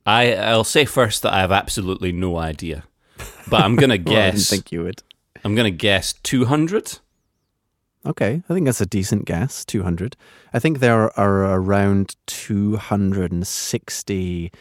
I 0.06 0.34
I'll 0.34 0.64
say 0.64 0.84
first 0.84 1.22
that 1.22 1.32
I 1.32 1.40
have 1.40 1.52
absolutely 1.52 2.12
no 2.12 2.36
idea, 2.36 2.84
but 3.50 3.62
I'm 3.62 3.76
gonna 3.76 3.94
Well, 4.04 4.16
I 4.16 4.26
didn't 4.26 4.34
guess. 4.36 4.50
think 4.50 4.70
you 4.72 4.84
would. 4.84 5.02
I'm 5.44 5.54
gonna 5.54 5.70
guess 5.70 6.12
200. 6.12 6.98
Okay, 8.06 8.42
I 8.48 8.54
think 8.54 8.66
that's 8.66 8.80
a 8.80 8.86
decent 8.86 9.24
guess. 9.24 9.64
Two 9.64 9.82
hundred. 9.82 10.16
I 10.52 10.58
think 10.58 10.78
there 10.78 11.18
are 11.18 11.54
around 11.54 12.16
two 12.26 12.76
hundred 12.76 13.32
and 13.32 13.46
sixty 13.46 14.52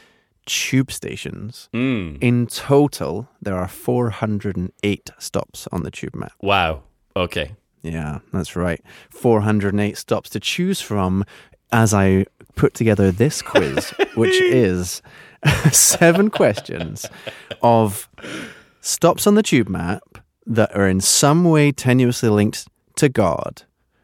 tube 0.45 0.91
stations. 0.91 1.69
Mm. 1.73 2.17
In 2.21 2.47
total, 2.47 3.29
there 3.41 3.55
are 3.55 3.67
four 3.67 4.09
hundred 4.09 4.57
and 4.57 4.71
eight 4.83 5.09
stops 5.19 5.67
on 5.71 5.83
the 5.83 5.91
tube 5.91 6.15
map. 6.15 6.33
Wow. 6.41 6.83
Okay. 7.15 7.55
Yeah, 7.83 8.19
that's 8.33 8.55
right. 8.55 8.81
Four 9.09 9.41
hundred 9.41 9.73
and 9.73 9.81
eight 9.81 9.97
stops 9.97 10.29
to 10.31 10.39
choose 10.39 10.81
from. 10.81 11.23
As 11.69 11.93
I 11.93 12.25
put 12.55 12.73
together 12.73 13.11
this 13.11 13.41
quiz, 13.41 13.89
which 14.15 14.39
is 14.41 15.01
seven 15.71 16.29
questions 16.29 17.05
of 17.61 18.09
stops 18.81 19.27
on 19.27 19.35
the 19.35 19.43
tube 19.43 19.67
map 19.67 20.17
that 20.45 20.73
are 20.73 20.87
in 20.87 21.01
some 21.01 21.43
way 21.43 21.73
tenuously 21.73 22.33
linked 22.33 22.67
to 22.97 23.09
God. 23.09 23.63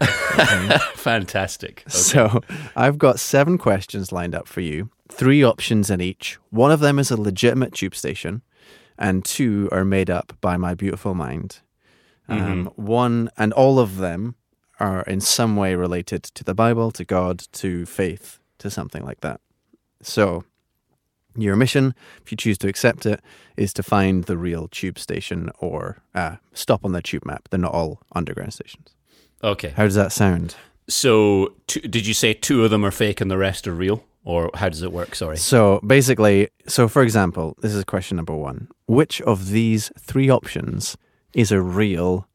Fantastic. 0.94 1.84
Okay. 1.86 1.90
So 1.90 2.40
I've 2.76 2.98
got 2.98 3.20
seven 3.20 3.58
questions 3.58 4.12
lined 4.12 4.34
up 4.34 4.48
for 4.48 4.60
you, 4.60 4.90
three 5.08 5.42
options 5.42 5.90
in 5.90 6.00
each. 6.00 6.38
One 6.50 6.70
of 6.70 6.80
them 6.80 6.98
is 6.98 7.10
a 7.10 7.20
legitimate 7.20 7.74
tube 7.74 7.94
station, 7.94 8.42
and 8.98 9.24
two 9.24 9.68
are 9.72 9.84
made 9.84 10.10
up 10.10 10.32
by 10.40 10.56
my 10.56 10.74
beautiful 10.74 11.14
mind. 11.14 11.60
Um, 12.28 12.72
one, 12.76 13.30
and 13.36 13.52
all 13.52 13.78
of 13.78 13.98
them 13.98 14.34
are 14.80 15.02
in 15.02 15.20
some 15.20 15.56
way 15.56 15.74
related 15.74 16.22
to 16.22 16.42
the 16.42 16.54
Bible, 16.54 16.90
to 16.92 17.04
God, 17.04 17.44
to 17.52 17.84
faith, 17.84 18.38
to 18.58 18.70
something 18.70 19.04
like 19.04 19.20
that. 19.20 19.40
So 20.02 20.44
your 21.36 21.56
mission, 21.56 21.94
if 22.22 22.30
you 22.30 22.36
choose 22.36 22.58
to 22.58 22.68
accept 22.68 23.06
it, 23.06 23.20
is 23.56 23.72
to 23.74 23.82
find 23.82 24.24
the 24.24 24.36
real 24.36 24.68
tube 24.68 24.98
station 24.98 25.50
or 25.58 25.98
uh, 26.14 26.36
stop 26.52 26.84
on 26.84 26.92
the 26.92 27.02
tube 27.02 27.24
map. 27.24 27.48
They're 27.50 27.60
not 27.60 27.72
all 27.72 28.00
underground 28.14 28.52
stations. 28.54 28.88
Okay. 29.42 29.70
How 29.76 29.84
does 29.84 29.94
that 29.94 30.12
sound? 30.12 30.56
So, 30.88 31.54
two, 31.66 31.80
did 31.80 32.06
you 32.06 32.14
say 32.14 32.34
two 32.34 32.64
of 32.64 32.70
them 32.70 32.84
are 32.84 32.90
fake 32.90 33.20
and 33.20 33.30
the 33.30 33.38
rest 33.38 33.66
are 33.66 33.72
real, 33.74 34.04
or 34.24 34.50
how 34.54 34.68
does 34.68 34.82
it 34.82 34.92
work? 34.92 35.14
Sorry. 35.14 35.36
So 35.36 35.80
basically, 35.86 36.48
so 36.66 36.88
for 36.88 37.02
example, 37.02 37.56
this 37.60 37.74
is 37.74 37.84
question 37.84 38.16
number 38.16 38.34
one. 38.34 38.68
Which 38.86 39.20
of 39.22 39.48
these 39.50 39.90
three 39.98 40.28
options 40.30 40.96
is 41.32 41.50
a 41.52 41.60
real 41.60 42.26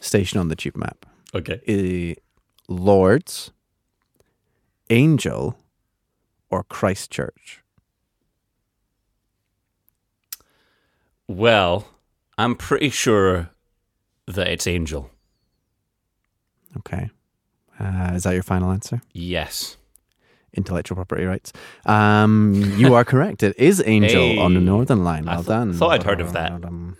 station 0.00 0.38
on 0.40 0.48
the 0.48 0.56
tube 0.56 0.76
map? 0.76 1.06
Okay. 1.34 1.60
I- 1.68 2.16
Lord's, 2.68 3.50
Angel, 4.90 5.56
or 6.50 6.64
Christchurch? 6.64 7.62
Well, 11.30 11.86
I'm 12.36 12.56
pretty 12.56 12.90
sure 12.90 13.50
that 14.26 14.48
it's 14.48 14.66
Angel. 14.66 15.10
Okay. 16.78 17.08
Uh, 17.78 18.12
is 18.14 18.24
that 18.24 18.34
your 18.34 18.42
final 18.42 18.72
answer? 18.72 19.00
Yes. 19.12 19.76
Intellectual 20.54 20.96
property 20.96 21.24
rights. 21.24 21.52
Um, 21.86 22.54
you 22.76 22.94
are 22.94 23.04
correct. 23.12 23.44
It 23.44 23.56
is 23.58 23.80
Angel 23.86 24.40
on 24.40 24.54
the 24.54 24.60
Northern 24.60 25.04
Line. 25.04 25.28
I 25.28 25.34
Well 25.34 25.42
th- 25.44 25.48
done. 25.48 25.72
thought 25.72 25.92
I'd 25.92 26.02
heard 26.02 26.20
of 26.20 26.32
that. 26.32 26.50
Um, 26.64 26.96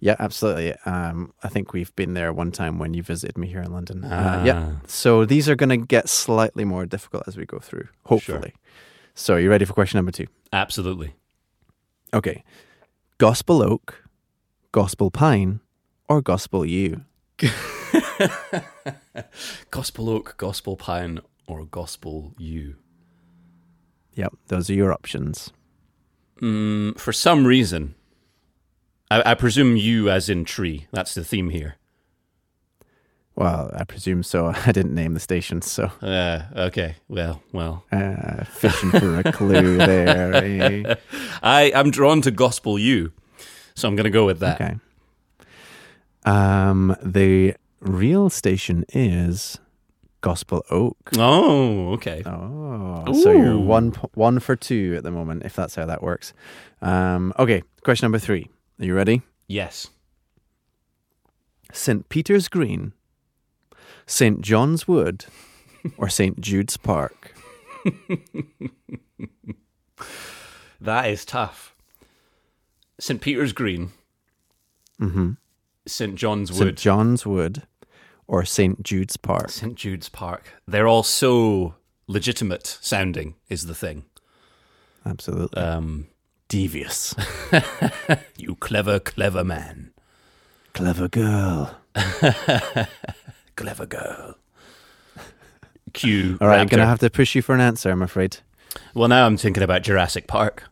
yeah, 0.00 0.16
absolutely. 0.18 0.74
Um, 0.84 1.32
I 1.42 1.48
think 1.48 1.72
we've 1.72 1.96
been 1.96 2.12
there 2.12 2.30
one 2.30 2.52
time 2.52 2.78
when 2.78 2.92
you 2.92 3.02
visited 3.02 3.38
me 3.38 3.46
here 3.46 3.62
in 3.62 3.72
London. 3.72 4.04
Uh, 4.04 4.08
Ah. 4.40 4.44
yeah. 4.44 4.72
So 4.86 5.24
these 5.24 5.48
are 5.48 5.56
going 5.56 5.70
to 5.70 5.78
get 5.78 6.10
slightly 6.10 6.66
more 6.66 6.84
difficult 6.84 7.22
as 7.26 7.38
we 7.38 7.46
go 7.46 7.58
through, 7.58 7.88
hopefully. 8.04 8.52
So 9.14 9.36
you 9.36 9.48
ready 9.48 9.64
for 9.64 9.72
question 9.72 9.96
number 9.96 10.12
two? 10.12 10.26
Absolutely. 10.52 11.14
Okay. 12.12 12.44
Gospel 13.22 13.62
oak, 13.62 14.02
gospel 14.72 15.08
pine, 15.08 15.60
or 16.08 16.20
gospel 16.20 16.66
yew? 16.66 17.02
Gospel 19.70 20.10
oak, 20.10 20.34
gospel 20.36 20.76
pine, 20.76 21.20
or 21.46 21.64
gospel 21.64 22.34
yew. 22.36 22.74
Yep, 24.14 24.34
those 24.48 24.68
are 24.70 24.74
your 24.74 24.92
options. 24.92 25.52
Mm, 26.40 26.98
for 26.98 27.12
some 27.12 27.46
reason, 27.46 27.94
I, 29.08 29.22
I 29.30 29.34
presume 29.34 29.76
you 29.76 30.10
as 30.10 30.28
in 30.28 30.44
tree. 30.44 30.88
That's 30.90 31.14
the 31.14 31.22
theme 31.22 31.50
here. 31.50 31.76
Well, 33.34 33.70
I 33.74 33.84
presume 33.84 34.22
so. 34.22 34.46
I 34.66 34.72
didn't 34.72 34.94
name 34.94 35.14
the 35.14 35.20
stations, 35.20 35.70
so 35.70 35.90
Uh, 36.02 36.42
okay. 36.56 36.96
Well, 37.08 37.42
well. 37.52 37.84
uh, 37.92 38.44
fishing 38.44 38.90
for 38.90 39.18
a 39.20 39.32
clue 39.32 39.78
there. 39.78 40.34
eh? 40.34 40.94
I 41.42 41.62
am 41.74 41.90
drawn 41.90 42.20
to 42.22 42.30
gospel 42.30 42.78
yew, 42.78 43.12
so 43.74 43.88
I'm 43.88 43.96
going 43.96 44.04
to 44.04 44.10
go 44.10 44.26
with 44.26 44.40
that. 44.40 44.60
Okay. 44.60 44.76
Um, 46.24 46.96
the 47.02 47.54
real 47.80 48.30
station 48.30 48.84
is 48.92 49.58
Gospel 50.20 50.64
Oak. 50.70 50.96
Oh, 51.18 51.92
okay. 51.94 52.22
Oh, 52.24 53.12
so 53.12 53.32
you're 53.32 53.58
one 53.58 53.90
one 54.14 54.38
for 54.38 54.54
two 54.54 54.94
at 54.96 55.02
the 55.02 55.10
moment, 55.10 55.42
if 55.44 55.56
that's 55.56 55.74
how 55.74 55.84
that 55.86 56.00
works. 56.02 56.32
Um, 56.80 57.32
okay, 57.38 57.62
question 57.82 58.04
number 58.06 58.18
three. 58.20 58.48
Are 58.78 58.84
you 58.84 58.94
ready? 58.94 59.22
Yes. 59.48 59.88
St. 61.72 62.08
Peter's 62.08 62.48
Green, 62.48 62.92
St. 64.06 64.40
John's 64.40 64.86
Wood, 64.88 65.26
or 65.96 66.08
St. 66.08 66.40
Jude's 66.40 66.76
Park? 66.76 67.34
That 70.80 71.08
is 71.08 71.24
tough. 71.24 71.74
St. 72.98 73.20
Peter's 73.20 73.52
Green, 73.52 73.92
Mm-hmm. 75.00 75.32
St. 75.86 76.14
John's 76.16 76.50
Wood. 76.52 76.58
St. 76.58 76.78
John's 76.78 77.24
Wood 77.26 77.62
or 78.28 78.44
St. 78.44 78.82
Jude's 78.82 79.16
Park. 79.16 79.50
St. 79.50 79.74
Jude's 79.76 80.08
Park. 80.08 80.54
They're 80.66 80.86
all 80.88 81.02
so 81.02 81.74
legitimate 82.06 82.78
sounding, 82.80 83.34
is 83.48 83.66
the 83.66 83.74
thing. 83.74 84.04
Absolutely. 85.06 85.60
Um, 85.60 86.06
Devious. 86.48 87.14
you 88.36 88.54
clever, 88.56 89.00
clever 89.00 89.42
man. 89.44 89.92
Clever 90.74 91.08
girl. 91.08 91.76
Clever 93.56 93.86
girl. 93.86 94.36
Q. 95.92 96.38
All 96.40 96.48
right, 96.48 96.60
I'm 96.60 96.66
going 96.68 96.80
to 96.80 96.86
have 96.86 97.00
to 97.00 97.10
push 97.10 97.34
you 97.34 97.42
for 97.42 97.54
an 97.54 97.60
answer, 97.60 97.90
I'm 97.90 98.02
afraid. 98.02 98.38
Well, 98.94 99.08
now 99.08 99.26
I'm 99.26 99.36
thinking 99.36 99.62
about 99.62 99.82
Jurassic 99.82 100.26
Park. 100.26 100.64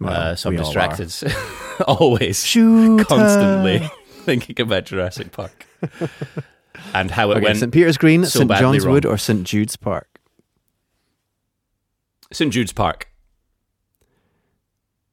Well, 0.00 0.12
uh, 0.32 0.36
so 0.36 0.48
I'm 0.50 0.56
we 0.56 0.60
all 0.62 0.76
are. 0.76 0.88
distracted. 0.96 1.34
Always. 1.86 2.44
Shooter. 2.44 3.04
Constantly 3.04 3.88
thinking 4.24 4.60
about 4.60 4.84
Jurassic 4.84 5.32
Park. 5.32 5.66
and 6.92 7.10
how 7.10 7.30
it 7.30 7.36
Okay, 7.36 7.44
went. 7.46 7.58
St. 7.58 7.72
Peter's 7.72 7.96
Green, 7.96 8.24
so 8.24 8.40
St. 8.40 8.50
John's 8.52 8.86
Wood, 8.86 9.06
or 9.06 9.16
St. 9.16 9.44
Jude's 9.44 9.76
Park? 9.76 10.20
St. 12.32 12.52
Jude's 12.52 12.72
Park. 12.72 13.08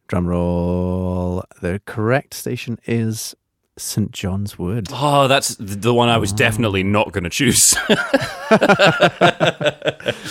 Drum 0.08 0.26
roll. 0.28 1.44
The 1.62 1.82
correct 1.86 2.34
station 2.34 2.80
is 2.86 3.36
St. 3.80 4.12
John's 4.12 4.60
Wood. 4.60 4.90
Oh, 4.92 5.28
that's 5.28 5.56
the 5.60 5.94
one 5.94 6.10
I 6.10 6.18
was 6.18 6.32
definitely 6.32 6.84
not 6.84 7.12
going 7.12 7.24
to 7.24 7.30
choose. 7.30 7.76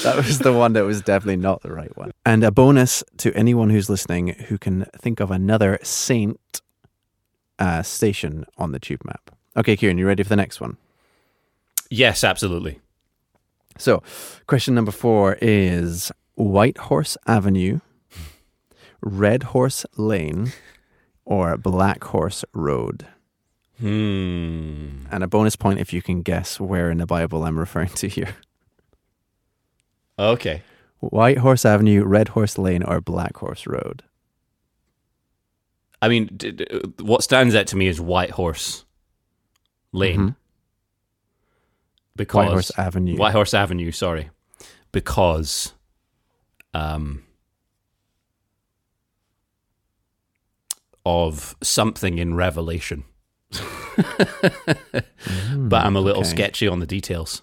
That 0.02 0.14
was 0.16 0.38
the 0.38 0.52
one 0.52 0.72
that 0.74 0.84
was 0.84 1.02
definitely 1.02 1.36
not 1.36 1.62
the 1.62 1.72
right 1.72 1.94
one. 1.96 2.12
And 2.24 2.44
a 2.44 2.50
bonus 2.50 3.02
to 3.18 3.32
anyone 3.34 3.70
who's 3.70 3.90
listening 3.90 4.28
who 4.48 4.58
can 4.58 4.86
think 4.96 5.20
of 5.20 5.30
another 5.30 5.78
Saint 5.82 6.60
uh, 7.58 7.82
station 7.82 8.44
on 8.56 8.72
the 8.72 8.78
tube 8.78 9.04
map. 9.04 9.30
Okay, 9.56 9.76
Kieran, 9.76 9.98
you 9.98 10.06
ready 10.06 10.22
for 10.22 10.28
the 10.28 10.36
next 10.36 10.60
one? 10.60 10.76
yes, 11.90 12.22
absolutely. 12.22 12.80
So, 13.78 14.02
question 14.46 14.74
number 14.74 14.90
four 14.92 15.38
is 15.40 16.12
White 16.34 16.78
Horse 16.78 17.16
Avenue, 17.26 17.80
Red 19.00 19.44
Horse 19.44 19.86
Lane, 19.96 20.52
or 21.24 21.56
Black 21.56 22.04
Horse 22.04 22.44
Road? 22.52 23.06
Hmm. 23.78 25.04
And 25.10 25.22
a 25.22 25.28
bonus 25.28 25.56
point 25.56 25.78
if 25.78 25.92
you 25.92 26.02
can 26.02 26.22
guess 26.22 26.58
where 26.58 26.90
in 26.90 26.98
the 26.98 27.06
Bible 27.06 27.44
I'm 27.44 27.58
referring 27.58 27.90
to 27.90 28.08
here. 28.08 28.34
Okay. 30.18 30.62
White 31.00 31.38
Horse 31.38 31.64
Avenue, 31.64 32.02
Red 32.04 32.28
Horse 32.28 32.58
Lane, 32.58 32.82
or 32.82 33.00
Black 33.00 33.36
Horse 33.36 33.66
Road? 33.68 34.02
I 36.02 36.08
mean, 36.08 36.28
d- 36.36 36.50
d- 36.52 36.66
what 37.00 37.22
stands 37.22 37.54
out 37.54 37.68
to 37.68 37.76
me 37.76 37.86
is 37.86 38.00
White 38.00 38.32
Horse 38.32 38.84
Lane. 39.92 40.18
Mhm. 40.20 40.36
Because 42.16 42.34
White 42.46 42.48
Horse 42.50 42.72
Avenue. 42.76 43.16
White 43.16 43.32
Horse 43.32 43.54
Avenue, 43.54 43.92
sorry. 43.92 44.30
Because 44.90 45.72
um 46.74 47.22
of 51.06 51.56
something 51.62 52.18
in 52.18 52.34
Revelation. 52.34 53.04
But 55.58 55.84
I'm 55.84 55.96
a 55.96 56.00
little 56.00 56.22
Mm, 56.22 56.26
okay. 56.26 56.36
sketchy 56.36 56.68
on 56.68 56.80
the 56.80 56.86
details. 56.86 57.42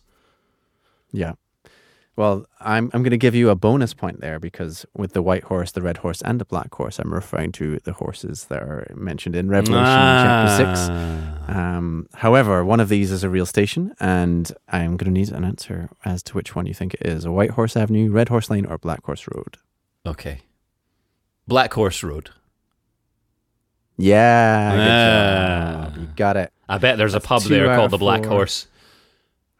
Yeah. 1.12 1.33
Well, 2.17 2.45
I'm 2.62 2.89
I'm 2.93 3.03
going 3.03 3.12
to 3.12 3.17
give 3.17 3.35
you 3.35 3.50
a 3.50 3.55
bonus 3.55 3.93
point 3.93 4.21
there 4.21 4.39
because 4.39 4.85
with 4.95 5.12
the 5.12 5.21
white 5.21 5.43
horse, 5.45 5.71
the 5.73 5.82
red 5.82 5.97
horse, 5.97 6.21
and 6.21 6.39
the 6.39 6.45
black 6.45 6.73
horse, 6.73 6.97
I'm 6.97 7.13
referring 7.13 7.51
to 7.53 7.80
the 7.84 7.91
horses 7.91 8.45
that 8.45 8.62
are 8.62 8.88
mentioned 8.95 9.36
in 9.36 9.49
Revelation 9.49 9.84
chapter 9.84 10.56
six. 10.56 10.80
Ah. 10.89 11.75
Um, 11.77 12.08
however, 12.13 12.63
one 12.63 12.80
of 12.80 12.88
these 12.88 13.12
is 13.12 13.25
a 13.25 13.30
real 13.30 13.45
station, 13.45 13.93
and 13.99 14.49
I'm 14.69 14.95
going 14.95 15.13
to 15.13 15.19
need 15.19 15.30
an 15.32 15.43
answer 15.43 15.89
as 16.06 16.23
to 16.23 16.34
which 16.36 16.56
one 16.56 16.65
you 16.67 16.73
think 16.73 16.93
it 16.93 17.06
is: 17.06 17.25
a 17.25 17.32
White 17.34 17.51
Horse 17.51 17.75
Avenue, 17.75 18.10
Red 18.10 18.30
Horse 18.30 18.49
Lane, 18.49 18.65
or 18.65 18.77
Black 18.77 19.03
Horse 19.03 19.25
Road. 19.34 19.58
Okay. 20.06 20.39
Black 21.47 21.73
Horse 21.73 22.01
Road. 22.01 22.30
Yeah, 23.97 25.86
Ah. 25.88 25.89
job. 25.89 25.97
You 26.01 26.08
got 26.15 26.38
it. 26.38 26.51
I 26.67 26.77
bet 26.77 26.97
there's 26.97 27.13
a 27.13 27.19
pub 27.19 27.43
there 27.43 27.73
called 27.75 27.91
the 27.91 27.97
Black 27.97 28.23
four. 28.23 28.31
Horse. 28.31 28.67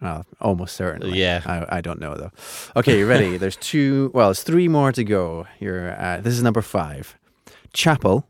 Oh, 0.02 0.24
almost 0.42 0.76
certainly. 0.76 1.18
Yeah. 1.18 1.42
I, 1.46 1.78
I 1.78 1.82
don't 1.82 2.00
know 2.02 2.16
though. 2.16 2.32
Okay, 2.76 3.00
you 3.00 3.08
ready? 3.08 3.38
There's 3.42 3.56
two. 3.56 4.12
Well, 4.14 4.30
it's 4.32 4.44
three 4.44 4.68
more 4.68 4.92
to 4.92 5.04
go. 5.04 5.48
You're. 5.60 6.00
Uh, 6.00 6.20
this 6.22 6.34
is 6.34 6.44
number 6.44 6.62
five. 6.62 7.18
Chapel, 7.74 8.28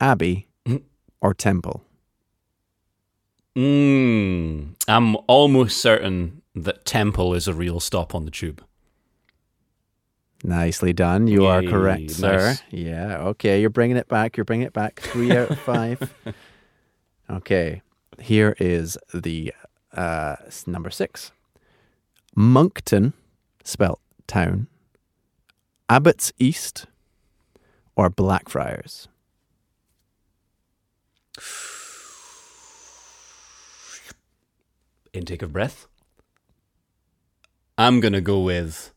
abbey, 0.00 0.46
or 1.20 1.34
temple. 1.34 1.82
Mm, 3.56 4.74
I'm 4.88 5.16
almost 5.28 5.78
certain 5.78 6.42
that 6.54 6.84
Temple 6.84 7.34
is 7.34 7.46
a 7.48 7.54
real 7.54 7.80
stop 7.80 8.14
on 8.14 8.24
the 8.24 8.30
tube. 8.30 8.62
Nicely 10.46 10.92
done. 10.92 11.26
You 11.26 11.46
are 11.46 11.62
Yay, 11.62 11.70
correct, 11.70 12.10
sir. 12.10 12.36
nice. 12.48 12.62
Yeah. 12.70 13.16
Okay, 13.28 13.60
you're 13.62 13.70
bringing 13.70 13.96
it 13.96 14.08
back. 14.08 14.36
You're 14.36 14.44
bringing 14.44 14.66
it 14.66 14.74
back. 14.74 15.00
Three 15.00 15.32
out 15.32 15.50
of 15.50 15.58
five. 15.70 16.12
Okay. 17.30 17.80
Here 18.20 18.54
is 18.60 18.98
the 19.14 19.54
uh, 19.94 20.36
number 20.66 20.90
six. 20.90 21.32
Moncton, 22.36 23.14
spelt 23.64 24.00
town. 24.26 24.66
Abbots 25.88 26.32
East, 26.38 26.86
or 27.96 28.10
Blackfriars. 28.10 29.08
Intake 35.12 35.42
of 35.42 35.52
breath. 35.52 35.86
I'm 37.78 38.00
gonna 38.00 38.20
go 38.20 38.40
with 38.40 38.92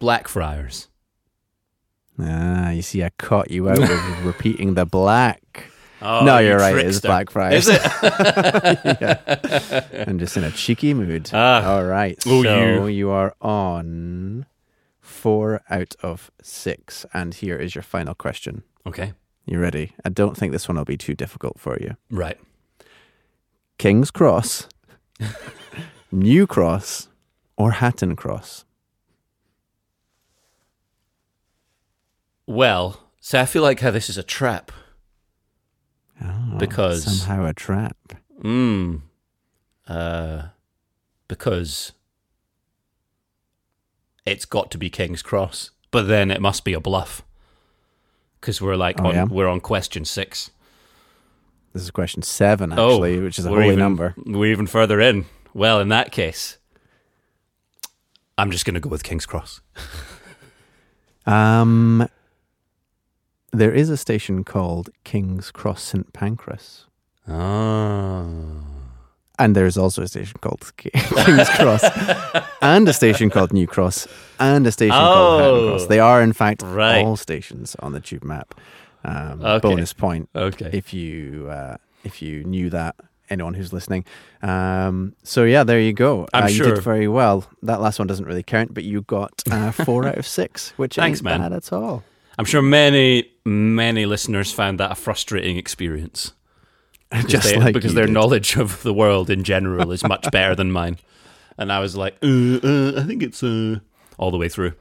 Blackfriars. 0.00 0.88
Ah, 2.18 2.70
you 2.70 2.82
see, 2.82 3.04
I 3.04 3.10
caught 3.10 3.50
you 3.50 3.68
out 3.70 3.78
with 3.78 4.18
repeating 4.24 4.74
the 4.74 4.84
black. 4.84 5.70
Oh, 6.02 6.24
no, 6.24 6.38
you 6.38 6.48
you're 6.48 6.58
right. 6.58 6.74
It 6.76 6.86
is 6.86 7.00
trickster. 7.00 7.08
Blackfriars. 7.08 7.68
Is 7.68 7.78
it? 7.78 7.82
I'm 10.08 10.18
just 10.18 10.36
in 10.36 10.44
a 10.44 10.50
cheeky 10.50 10.94
mood. 10.94 11.30
Ah. 11.32 11.74
All 11.74 11.84
right. 11.84 12.20
So 12.22 12.42
you. 12.42 12.86
you 12.86 13.10
are 13.10 13.34
on 13.40 14.46
four 15.00 15.60
out 15.70 15.94
of 16.02 16.30
six. 16.42 17.04
And 17.12 17.34
here 17.34 17.56
is 17.56 17.74
your 17.74 17.82
final 17.82 18.14
question. 18.14 18.62
okay. 18.86 19.12
You 19.46 19.58
ready? 19.58 19.92
I 20.04 20.10
don't 20.10 20.36
think 20.36 20.52
this 20.52 20.68
one 20.68 20.76
will 20.76 20.84
be 20.84 20.96
too 20.98 21.14
difficult 21.14 21.58
for 21.58 21.76
you. 21.80 21.96
Right. 22.10 22.38
King's 23.78 24.10
Cross, 24.10 24.68
New 26.12 26.46
Cross, 26.46 27.08
or 27.56 27.72
Hatton 27.72 28.14
Cross? 28.14 28.64
Well, 32.50 33.00
so 33.20 33.40
I 33.40 33.46
feel 33.46 33.62
like 33.62 33.78
how 33.78 33.92
this 33.92 34.10
is 34.10 34.18
a 34.18 34.24
trap. 34.24 34.72
Oh, 36.20 36.56
Because- 36.58 37.04
somehow 37.04 37.46
a 37.46 37.52
trap. 37.54 37.96
Mm. 38.42 39.02
Uh, 39.86 40.48
because 41.28 41.92
it's 44.26 44.44
got 44.44 44.72
to 44.72 44.78
be 44.78 44.90
King's 44.90 45.22
Cross, 45.22 45.70
but 45.92 46.08
then 46.08 46.32
it 46.32 46.40
must 46.40 46.64
be 46.64 46.72
a 46.72 46.80
bluff. 46.80 47.22
Because 48.40 48.60
we're 48.60 48.74
like 48.74 49.00
Oh, 49.00 49.06
on, 49.10 49.14
yeah? 49.14 49.24
we're 49.26 49.46
on 49.48 49.60
question 49.60 50.04
six. 50.04 50.50
This 51.72 51.82
is 51.84 51.92
question 51.92 52.22
seven, 52.22 52.72
actually, 52.72 53.20
which 53.20 53.38
is 53.38 53.46
a 53.46 53.50
Oh, 53.50 53.52
holy 53.54 53.66
even- 53.68 53.78
number. 53.78 54.14
We're 54.26 54.50
even 54.50 54.66
further 54.66 54.98
in. 55.00 55.26
Well, 55.54 55.78
in 55.78 55.88
that 55.90 56.10
case, 56.10 56.58
I'm 58.36 58.50
just 58.50 58.64
going 58.64 58.74
to 58.74 58.80
go 58.80 58.88
with 58.90 59.04
King's 59.04 59.24
Cross. 59.26 59.60
Um, 61.26 62.08
there 63.52 63.72
is 63.72 63.90
a 63.90 63.96
station 63.96 64.44
called 64.44 64.90
King's 65.04 65.50
Cross 65.50 65.82
St 65.82 66.12
Pancras, 66.12 66.86
Oh. 67.28 68.26
and 69.38 69.54
there's 69.56 69.76
also 69.78 70.02
a 70.02 70.08
station 70.08 70.38
called 70.40 70.70
King's 70.76 71.48
Cross, 71.50 71.84
and 72.62 72.88
a 72.88 72.92
station 72.92 73.30
called 73.30 73.52
New 73.52 73.66
Cross, 73.66 74.06
and 74.38 74.66
a 74.66 74.72
station 74.72 74.92
called 74.94 75.40
Hatton 75.40 75.68
Cross. 75.68 75.82
Oh. 75.82 75.86
They 75.86 76.00
are, 76.00 76.22
in 76.22 76.32
fact, 76.32 76.62
Right. 76.62 77.04
all 77.04 77.16
stations 77.16 77.76
on 77.80 77.92
the 77.92 78.00
tube 78.00 78.24
map. 78.24 78.54
Um, 79.04 79.40
Okay. 79.42 79.68
Bonus 79.68 79.92
point 79.94 80.28
Okay. 80.36 80.70
if 80.72 80.92
you 80.92 81.48
uh, 81.50 81.76
if 82.04 82.20
you 82.22 82.44
knew 82.44 82.70
that. 82.70 82.96
Anyone 83.30 83.54
who's 83.54 83.72
listening. 83.72 84.04
Um, 84.42 85.14
so 85.22 85.44
yeah, 85.44 85.62
there 85.62 85.78
you 85.78 85.92
go. 85.92 86.26
I'm 86.34 86.44
uh, 86.44 86.48
You 86.48 86.54
sure- 86.56 86.74
did 86.74 86.82
very 86.82 87.06
well. 87.06 87.44
That 87.62 87.80
last 87.80 88.00
one 88.00 88.08
doesn't 88.08 88.24
really 88.24 88.42
count, 88.42 88.74
but 88.74 88.82
you 88.82 89.02
got 89.02 89.40
uh, 89.48 89.70
four 89.70 90.04
out 90.08 90.18
of 90.18 90.26
six, 90.26 90.72
which 90.76 90.96
Thanks, 90.96 91.20
ain't 91.20 91.24
man. 91.26 91.40
bad 91.40 91.52
at 91.52 91.72
all. 91.72 92.02
I'm 92.40 92.46
sure 92.46 92.62
many, 92.62 93.30
many 93.44 94.06
listeners 94.06 94.50
found 94.52 94.80
that 94.80 94.90
a 94.92 94.94
frustrating 94.94 95.56
experience. 95.56 96.32
Just 97.26 97.50
they- 97.50 97.58
like 97.58 97.74
because 97.74 97.94
their 97.94 98.06
did. 98.06 98.12
knowledge 98.14 98.56
of 98.56 98.82
the 98.82 98.94
world 98.94 99.30
in 99.30 99.44
general 99.44 99.92
is 99.92 100.02
much 100.02 100.26
better 100.32 100.54
than 100.54 100.72
mine. 100.72 100.98
And 101.58 101.70
I 101.70 101.80
was 101.80 101.96
like, 101.96 102.16
uh, 102.22 102.26
uh, 102.62 102.92
I 103.00 103.04
think 103.04 103.22
it's 103.22 103.42
uh, 103.42 103.80
all 104.18 104.30
the 104.30 104.38
way 104.38 104.48
through. 104.48 104.72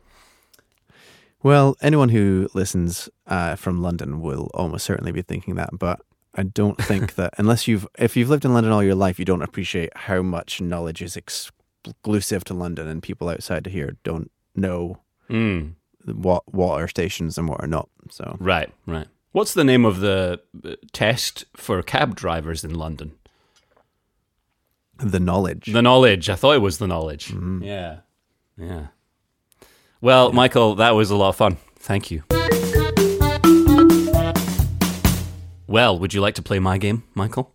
Well, 1.43 1.75
anyone 1.81 2.09
who 2.09 2.49
listens 2.53 3.09
uh, 3.27 3.55
from 3.55 3.81
London 3.81 4.21
will 4.21 4.49
almost 4.53 4.85
certainly 4.85 5.11
be 5.11 5.21
thinking 5.21 5.55
that, 5.55 5.69
but 5.77 5.99
I 6.35 6.43
don't 6.43 6.77
think 6.81 7.15
that 7.19 7.33
unless 7.37 7.67
you've 7.67 7.87
if 7.97 8.15
you've 8.15 8.29
lived 8.29 8.45
in 8.45 8.53
London 8.53 8.71
all 8.71 8.83
your 8.83 8.95
life, 8.95 9.19
you 9.19 9.25
don't 9.25 9.41
appreciate 9.41 9.89
how 9.95 10.21
much 10.21 10.61
knowledge 10.61 11.01
is 11.01 11.17
exclusive 11.17 12.43
to 12.45 12.53
London, 12.53 12.87
and 12.87 13.01
people 13.03 13.27
outside 13.29 13.67
of 13.67 13.73
here 13.73 13.97
don't 14.03 14.31
know 14.55 14.99
Mm. 15.29 15.73
What 16.05 16.43
what 16.53 16.81
are 16.81 16.87
stations 16.87 17.37
and 17.37 17.47
what 17.47 17.61
are 17.61 17.67
not. 17.67 17.89
So 18.09 18.37
Right, 18.39 18.71
right. 18.85 19.07
What's 19.31 19.53
the 19.53 19.63
name 19.63 19.85
of 19.85 19.99
the 19.99 20.41
uh, 20.65 20.75
test 20.91 21.45
for 21.55 21.81
cab 21.83 22.15
drivers 22.15 22.63
in 22.63 22.73
London? 22.73 23.13
the 24.97 25.19
knowledge. 25.19 25.71
The 25.71 25.81
knowledge. 25.81 26.29
I 26.29 26.35
thought 26.35 26.55
it 26.55 26.61
was 26.61 26.77
the 26.77 26.87
knowledge. 26.87 27.33
Yeah. 27.61 27.99
Yeah. 28.57 28.87
Well, 30.01 30.33
Michael, 30.33 30.75
that 30.75 30.91
was 30.91 31.09
a 31.09 31.15
lot 31.15 31.29
of 31.29 31.35
fun. 31.35 31.57
Thank 31.77 32.11
you. 32.11 32.23
Well, 35.67 35.99
would 35.99 36.13
you 36.13 36.21
like 36.21 36.35
to 36.35 36.41
play 36.41 36.59
my 36.59 36.77
game, 36.77 37.03
Michael? 37.13 37.53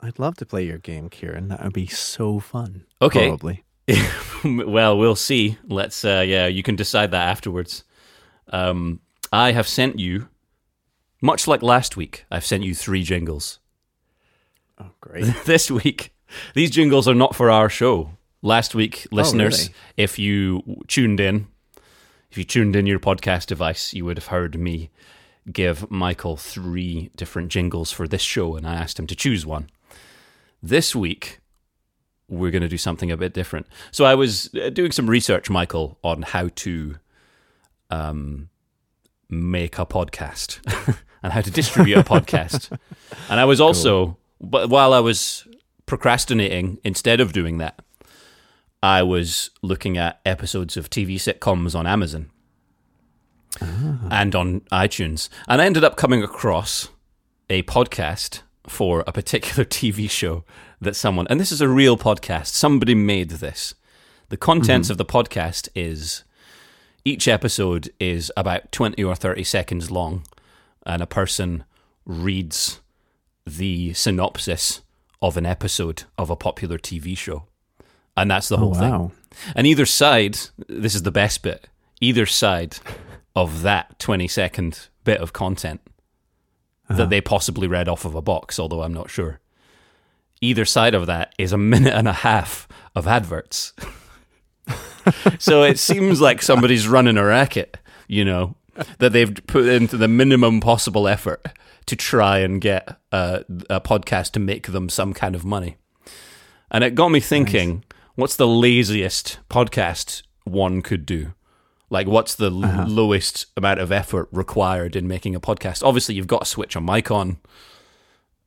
I'd 0.00 0.18
love 0.18 0.36
to 0.38 0.46
play 0.46 0.64
your 0.64 0.78
game, 0.78 1.08
Kieran. 1.08 1.48
That 1.48 1.62
would 1.62 1.72
be 1.72 1.86
so 1.86 2.40
fun. 2.40 2.84
Okay. 3.00 3.28
Probably. 3.28 3.64
well, 4.44 4.96
we'll 4.98 5.16
see. 5.16 5.58
Let's, 5.66 6.04
uh, 6.04 6.24
yeah, 6.26 6.46
you 6.46 6.62
can 6.62 6.76
decide 6.76 7.10
that 7.10 7.28
afterwards. 7.28 7.84
Um, 8.48 9.00
I 9.32 9.52
have 9.52 9.68
sent 9.68 9.98
you, 9.98 10.28
much 11.20 11.46
like 11.46 11.62
last 11.62 11.96
week, 11.96 12.24
I've 12.30 12.44
sent 12.44 12.64
you 12.64 12.74
three 12.74 13.02
jingles. 13.02 13.58
Oh, 14.78 14.90
great. 15.00 15.34
this 15.44 15.70
week, 15.70 16.14
these 16.54 16.70
jingles 16.70 17.06
are 17.06 17.14
not 17.14 17.34
for 17.34 17.50
our 17.50 17.68
show. 17.68 18.12
Last 18.42 18.74
week, 18.74 19.06
listeners, 19.12 19.68
really? 19.68 19.74
if 19.98 20.18
you 20.18 20.82
tuned 20.88 21.20
in, 21.20 21.48
if 22.30 22.38
you 22.38 22.44
tuned 22.44 22.74
in 22.74 22.86
your 22.86 22.98
podcast 22.98 23.46
device, 23.46 23.92
you 23.92 24.04
would 24.06 24.16
have 24.16 24.28
heard 24.28 24.58
me 24.58 24.90
give 25.52 25.90
Michael 25.90 26.36
three 26.36 27.10
different 27.16 27.50
jingles 27.50 27.92
for 27.92 28.08
this 28.08 28.22
show, 28.22 28.56
and 28.56 28.66
I 28.66 28.74
asked 28.74 28.98
him 28.98 29.06
to 29.08 29.16
choose 29.16 29.44
one. 29.44 29.68
This 30.62 30.94
week, 30.94 31.39
we're 32.30 32.50
going 32.50 32.62
to 32.62 32.68
do 32.68 32.78
something 32.78 33.10
a 33.10 33.16
bit 33.16 33.34
different. 33.34 33.66
So 33.90 34.04
I 34.04 34.14
was 34.14 34.54
uh, 34.54 34.70
doing 34.70 34.92
some 34.92 35.10
research, 35.10 35.50
Michael, 35.50 35.98
on 36.02 36.22
how 36.22 36.48
to 36.56 36.96
um, 37.90 38.48
make 39.28 39.78
a 39.78 39.84
podcast 39.84 40.60
and 41.22 41.32
how 41.32 41.40
to 41.40 41.50
distribute 41.50 41.98
a 41.98 42.04
podcast. 42.04 42.76
And 43.28 43.40
I 43.40 43.44
was 43.44 43.60
also, 43.60 44.16
but 44.40 44.70
while 44.70 44.92
I 44.92 45.00
was 45.00 45.46
procrastinating, 45.86 46.78
instead 46.84 47.20
of 47.20 47.32
doing 47.32 47.58
that, 47.58 47.80
I 48.82 49.02
was 49.02 49.50
looking 49.60 49.98
at 49.98 50.20
episodes 50.24 50.76
of 50.76 50.88
TV 50.88 51.16
sitcoms 51.16 51.78
on 51.78 51.86
Amazon 51.86 52.30
and 53.60 54.34
on 54.34 54.60
iTunes. 54.72 55.28
And 55.48 55.60
I 55.60 55.66
ended 55.66 55.84
up 55.84 55.96
coming 55.96 56.22
across 56.22 56.88
a 57.50 57.62
podcast 57.64 58.42
for 58.66 59.02
a 59.06 59.12
particular 59.12 59.64
TV 59.66 60.08
show 60.08 60.44
that 60.80 60.96
someone, 60.96 61.26
and 61.28 61.38
this 61.38 61.52
is 61.52 61.60
a 61.60 61.68
real 61.68 61.96
podcast, 61.96 62.46
somebody 62.46 62.94
made 62.94 63.30
this. 63.30 63.74
The 64.28 64.36
contents 64.36 64.86
mm-hmm. 64.86 64.92
of 64.92 64.98
the 64.98 65.04
podcast 65.04 65.68
is 65.74 66.24
each 67.04 67.28
episode 67.28 67.90
is 67.98 68.30
about 68.36 68.70
20 68.72 69.02
or 69.02 69.14
30 69.14 69.44
seconds 69.44 69.90
long, 69.90 70.24
and 70.86 71.02
a 71.02 71.06
person 71.06 71.64
reads 72.06 72.80
the 73.46 73.92
synopsis 73.94 74.82
of 75.22 75.36
an 75.36 75.46
episode 75.46 76.04
of 76.16 76.30
a 76.30 76.36
popular 76.36 76.78
TV 76.78 77.16
show. 77.16 77.44
And 78.16 78.30
that's 78.30 78.48
the 78.48 78.56
oh, 78.56 78.60
whole 78.60 78.74
thing. 78.74 78.90
wow. 78.90 79.12
And 79.54 79.66
either 79.66 79.86
side, 79.86 80.38
this 80.68 80.94
is 80.94 81.02
the 81.02 81.10
best 81.10 81.42
bit, 81.42 81.68
either 82.00 82.26
side 82.26 82.78
of 83.36 83.62
that 83.62 83.98
20 83.98 84.28
second 84.28 84.88
bit 85.04 85.20
of 85.20 85.32
content 85.32 85.80
that 86.88 86.94
uh-huh. 86.94 87.06
they 87.06 87.20
possibly 87.20 87.68
read 87.68 87.88
off 87.88 88.04
of 88.04 88.14
a 88.14 88.22
box, 88.22 88.58
although 88.58 88.82
I'm 88.82 88.92
not 88.92 89.10
sure. 89.10 89.40
Either 90.40 90.64
side 90.64 90.94
of 90.94 91.06
that 91.06 91.34
is 91.38 91.52
a 91.52 91.58
minute 91.58 91.92
and 91.92 92.08
a 92.08 92.12
half 92.12 92.66
of 92.94 93.06
adverts. 93.06 93.72
so 95.38 95.62
it 95.62 95.78
seems 95.78 96.20
like 96.20 96.42
somebody's 96.42 96.88
running 96.88 97.16
a 97.16 97.24
racket, 97.24 97.76
you 98.08 98.24
know, 98.24 98.56
that 98.98 99.12
they've 99.12 99.34
put 99.46 99.66
into 99.66 99.96
the 99.96 100.08
minimum 100.08 100.60
possible 100.60 101.06
effort 101.06 101.46
to 101.86 101.96
try 101.96 102.38
and 102.38 102.60
get 102.60 102.96
a, 103.12 103.44
a 103.68 103.80
podcast 103.80 104.32
to 104.32 104.40
make 104.40 104.68
them 104.68 104.88
some 104.88 105.12
kind 105.12 105.34
of 105.34 105.44
money. 105.44 105.76
And 106.70 106.84
it 106.84 106.94
got 106.94 107.08
me 107.08 107.20
thinking, 107.20 107.84
what's 108.14 108.36
the 108.36 108.46
laziest 108.46 109.38
podcast 109.48 110.22
one 110.44 110.82
could 110.82 111.04
do? 111.04 111.34
Like, 111.90 112.06
what's 112.06 112.36
the 112.36 112.50
l- 112.50 112.86
lowest 112.86 113.46
amount 113.56 113.80
of 113.80 113.90
effort 113.90 114.28
required 114.30 114.94
in 114.94 115.08
making 115.08 115.34
a 115.34 115.40
podcast? 115.40 115.82
Obviously, 115.82 116.14
you've 116.14 116.28
got 116.28 116.42
to 116.42 116.46
switch 116.46 116.76
a 116.76 116.80
mic 116.80 117.10
on, 117.10 117.38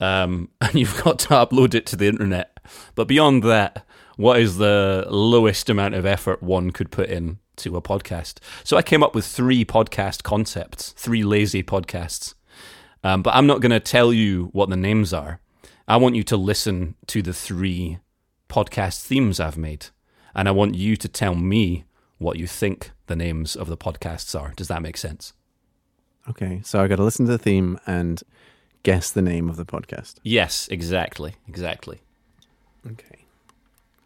um, 0.03 0.49
and 0.61 0.75
you've 0.75 1.01
got 1.03 1.19
to 1.19 1.29
upload 1.29 1.73
it 1.73 1.85
to 1.87 1.95
the 1.95 2.07
internet. 2.07 2.59
But 2.95 3.07
beyond 3.07 3.43
that, 3.43 3.85
what 4.17 4.39
is 4.39 4.57
the 4.57 5.05
lowest 5.09 5.69
amount 5.69 5.95
of 5.95 6.05
effort 6.05 6.43
one 6.43 6.71
could 6.71 6.91
put 6.91 7.09
in 7.09 7.39
to 7.57 7.75
a 7.77 7.81
podcast? 7.81 8.39
So 8.63 8.77
I 8.77 8.81
came 8.81 9.01
up 9.01 9.15
with 9.15 9.25
three 9.25 9.65
podcast 9.65 10.23
concepts, 10.23 10.91
three 10.91 11.23
lazy 11.23 11.63
podcasts. 11.63 12.33
Um, 13.03 13.21
but 13.21 13.35
I'm 13.35 13.47
not 13.47 13.59
going 13.59 13.71
to 13.71 13.79
tell 13.79 14.13
you 14.13 14.49
what 14.53 14.69
the 14.69 14.77
names 14.77 15.13
are. 15.13 15.39
I 15.87 15.97
want 15.97 16.15
you 16.15 16.23
to 16.23 16.37
listen 16.37 16.95
to 17.07 17.21
the 17.21 17.33
three 17.33 17.99
podcast 18.49 19.01
themes 19.01 19.39
I've 19.39 19.57
made. 19.57 19.87
And 20.35 20.47
I 20.47 20.51
want 20.51 20.75
you 20.75 20.95
to 20.95 21.07
tell 21.07 21.35
me 21.35 21.85
what 22.17 22.37
you 22.37 22.47
think 22.47 22.91
the 23.07 23.15
names 23.15 23.55
of 23.55 23.67
the 23.67 23.77
podcasts 23.77 24.39
are. 24.39 24.53
Does 24.55 24.67
that 24.69 24.81
make 24.81 24.97
sense? 24.97 25.33
Okay, 26.29 26.61
so 26.63 26.81
I 26.81 26.87
got 26.87 26.95
to 26.95 27.03
listen 27.03 27.25
to 27.25 27.33
the 27.33 27.37
theme 27.37 27.77
and 27.85 28.23
guess 28.83 29.11
the 29.11 29.21
name 29.21 29.49
of 29.49 29.55
the 29.55 29.65
podcast. 29.65 30.15
Yes, 30.23 30.67
exactly. 30.69 31.35
Exactly. 31.47 32.01
Okay. 32.85 33.25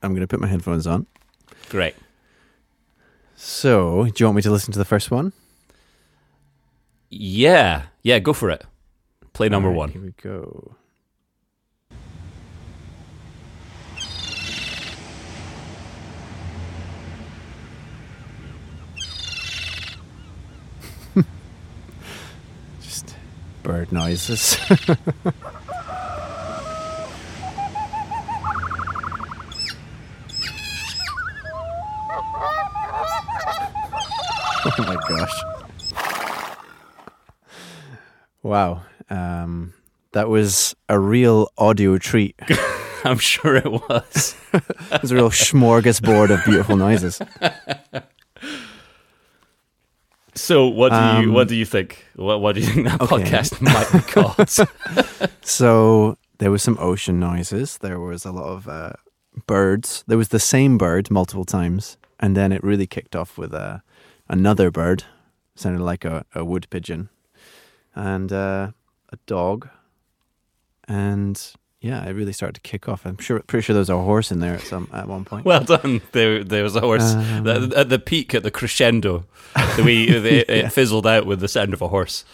I'm 0.02 0.12
going 0.12 0.22
to 0.22 0.28
put 0.28 0.40
my 0.40 0.48
headphones 0.48 0.88
on. 0.88 1.08
Great. 1.70 1.96
So, 3.36 4.06
do 4.06 4.14
you 4.18 4.26
want 4.28 4.36
me 4.38 4.42
to 4.44 4.52
listen 4.52 4.72
to 4.74 4.80
the 4.80 4.86
first 4.86 5.12
one? 5.12 5.34
Yeah. 7.10 7.84
Yeah, 8.04 8.20
go 8.20 8.34
for 8.34 8.50
it. 8.50 8.64
Play 9.34 9.50
number 9.50 9.70
right, 9.70 9.78
one. 9.78 9.90
Here 9.92 10.02
we 10.02 10.14
go. 10.22 10.76
Just 22.82 23.16
bird 23.68 23.92
noises. 23.92 24.58
oh 24.70 24.96
my 34.80 34.96
gosh. 35.10 35.44
Wow. 38.42 38.84
Um, 39.10 39.74
that 40.14 40.30
was 40.30 40.74
a 40.88 40.98
real 40.98 41.52
audio 41.58 41.98
treat. 41.98 42.40
I'm 43.04 43.20
sure 43.20 43.58
it 43.58 43.70
was. 43.70 44.34
it 44.54 45.02
was 45.02 45.12
a 45.12 45.16
real 45.16 45.30
smorgasbord 45.30 46.30
of 46.34 46.46
beautiful 46.46 46.78
noises. 46.78 47.22
So, 50.38 50.68
what 50.68 50.90
do 50.90 50.96
you 50.96 51.30
Um, 51.30 51.34
what 51.34 51.48
do 51.48 51.56
you 51.56 51.66
think? 51.66 52.06
What 52.16 52.42
what 52.42 52.56
do 52.56 52.62
you 52.62 52.68
think 52.68 52.88
that 52.88 53.02
okay. 53.02 53.24
podcast 53.24 53.62
might 53.74 53.92
be 53.92 54.00
called? 54.12 55.30
So 55.42 56.18
there 56.38 56.52
was 56.52 56.62
some 56.62 56.78
ocean 56.80 57.20
noises. 57.20 57.78
There 57.80 58.00
was 58.00 58.26
a 58.26 58.32
lot 58.32 58.46
of 58.46 58.68
uh, 58.68 58.94
birds. 59.46 60.04
There 60.08 60.18
was 60.18 60.30
the 60.30 60.40
same 60.40 60.78
bird 60.78 61.10
multiple 61.10 61.46
times, 61.46 61.98
and 62.20 62.36
then 62.36 62.52
it 62.52 62.64
really 62.64 62.88
kicked 62.88 63.16
off 63.16 63.38
with 63.38 63.54
uh, 63.54 63.80
another 64.28 64.70
bird, 64.72 65.04
sounded 65.56 65.84
like 65.84 66.06
a, 66.06 66.26
a 66.36 66.44
wood 66.44 66.68
pigeon, 66.70 67.10
and 67.96 68.32
uh, 68.32 68.72
a 69.12 69.18
dog, 69.26 69.70
and 70.88 71.54
yeah, 71.82 72.04
it 72.06 72.12
really 72.14 72.34
started 72.34 72.56
to 72.56 72.62
kick 72.62 72.88
off. 72.90 73.06
I'm 73.06 73.18
sure, 73.20 73.40
pretty 73.42 73.64
sure 73.64 73.74
there 73.74 73.80
was 73.82 73.90
a 73.90 73.98
horse 73.98 74.32
in 74.32 74.40
there 74.40 74.56
at 74.56 74.62
some 74.62 74.90
at 74.94 75.08
one 75.08 75.26
point. 75.26 75.46
well 75.46 75.64
done. 75.64 76.02
There 76.12 76.44
there 76.44 76.64
was 76.64 76.76
a 76.76 76.82
horse 76.82 77.14
Um, 77.14 77.44
The- 77.44 77.74
at 77.78 77.90
the 77.90 78.00
peak 78.00 78.34
at 78.36 78.44
the 78.44 78.52
crescendo. 78.52 79.26
We 79.84 80.08
it, 80.10 80.50
it 80.50 80.72
fizzled 80.74 81.06
out 81.08 81.26
with 81.26 81.40
the 81.40 81.48
sound 81.48 81.74
of 81.74 81.82
a 81.82 81.88
horse. 81.88 82.26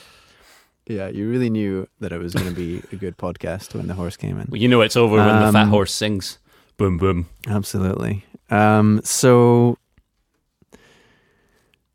yeah, 0.87 1.07
you 1.07 1.29
really 1.29 1.49
knew 1.49 1.87
that 1.99 2.11
it 2.11 2.19
was 2.19 2.33
going 2.33 2.47
to 2.49 2.55
be 2.55 2.81
a 2.91 2.95
good 2.97 3.17
podcast 3.17 3.73
when 3.75 3.87
the 3.87 3.93
horse 3.93 4.17
came 4.17 4.37
in. 4.39 4.47
You 4.51 4.67
know 4.67 4.81
it's 4.81 4.95
over 4.97 5.15
when 5.17 5.27
the 5.45 5.51
fat 5.51 5.63
Um, 5.63 5.69
horse 5.69 5.93
sings. 5.93 6.39
Boom 6.77 6.97
boom. 6.97 7.27
Absolutely. 7.47 8.25
Um, 8.49 8.99
so 9.03 9.77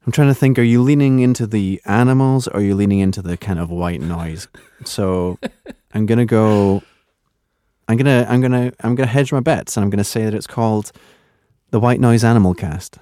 I'm 0.07 0.13
trying 0.13 0.29
to 0.29 0.35
think. 0.35 0.59
Are 0.59 0.63
you 0.63 0.83
leaning 0.83 1.19
into 1.21 1.47
the 1.47 1.81
animals, 1.85 2.49
or 2.49 2.57
are 2.59 2.63
you 2.63 2.75
leaning 2.75 3.01
into 3.01 3.21
the 3.21 3.37
kind 3.37 3.59
of 3.59 3.71
white 3.71 4.01
noise? 4.01 4.49
So 4.85 5.39
I'm 5.93 6.07
gonna 6.07 6.25
go. 6.27 6.83
I'm 7.89 7.97
gonna. 7.97 8.27
I'm 8.29 8.41
gonna. 8.41 8.73
I'm 8.81 8.95
gonna 8.95 9.09
hedge 9.09 9.33
my 9.33 9.41
bets, 9.41 9.77
and 9.77 9.83
I'm 9.83 9.91
gonna 9.91 10.05
say 10.05 10.25
that 10.25 10.35
it's 10.35 10.47
called 10.47 10.93
the 11.71 11.81
White 11.81 12.01
Noise 12.01 12.23
Animal 12.23 12.55
Cast. 12.55 12.99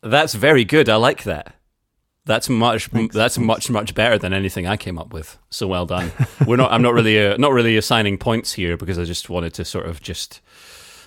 That's 0.00 0.34
very 0.34 0.64
good. 0.64 0.88
I 0.88 0.96
like 0.96 1.24
that. 1.24 1.54
That's 2.24 2.48
much. 2.48 2.86
Thanks, 2.86 3.14
that's 3.14 3.38
much 3.38 3.68
much 3.68 3.94
better 3.94 4.16
than 4.16 4.32
anything 4.32 4.66
I 4.66 4.76
came 4.76 4.96
up 4.98 5.12
with. 5.12 5.38
So 5.50 5.66
well 5.66 5.86
done. 5.86 6.12
We're 6.46 6.56
not. 6.56 6.70
I'm 6.72 6.82
not 6.82 6.94
really. 6.94 7.18
Uh, 7.24 7.36
not 7.36 7.52
really 7.52 7.76
assigning 7.76 8.16
points 8.16 8.52
here 8.52 8.76
because 8.76 8.98
I 8.98 9.04
just 9.04 9.28
wanted 9.28 9.54
to 9.54 9.64
sort 9.64 9.86
of 9.86 10.00
just. 10.00 10.40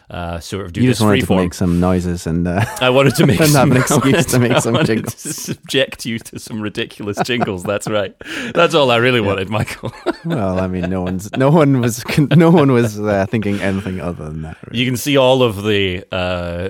Uh, 0.09 0.39
sort 0.39 0.65
of 0.65 0.71
do 0.73 0.81
you 0.81 0.89
just 0.89 1.01
wanted 1.01 1.25
to 1.25 1.35
make 1.35 1.53
some 1.53 1.79
noises 1.79 2.27
and 2.27 2.47
uh, 2.47 2.63
I 2.79 2.91
wanted 2.91 3.15
to 3.15 3.25
make 3.25 3.39
and 3.41 3.49
some, 3.49 3.71
have 3.71 3.77
an 3.77 3.81
excuse 3.81 4.25
to 4.27 4.39
make 4.39 4.57
some 4.59 4.75
jingles. 4.85 5.15
to 5.23 5.33
subject 5.33 6.05
you 6.05 6.19
to 6.19 6.37
some 6.37 6.61
ridiculous 6.61 7.17
jingles. 7.23 7.63
That's 7.63 7.87
right. 7.87 8.15
That's 8.53 8.75
all 8.75 8.91
I 8.91 8.97
really 8.97 9.21
wanted, 9.21 9.49
Michael. 9.49 9.91
well, 10.25 10.59
I 10.59 10.67
mean, 10.67 10.89
no 10.89 11.01
one's 11.01 11.35
no 11.35 11.49
one 11.49 11.81
was 11.81 12.03
no 12.19 12.51
one 12.51 12.71
was 12.71 12.99
uh, 12.99 13.25
thinking 13.27 13.59
anything 13.61 13.99
other 13.99 14.25
than 14.25 14.43
that. 14.43 14.57
really. 14.67 14.79
You 14.79 14.85
can 14.85 14.97
see 14.97 15.17
all 15.17 15.41
of 15.41 15.63
the 15.63 16.05
uh, 16.11 16.69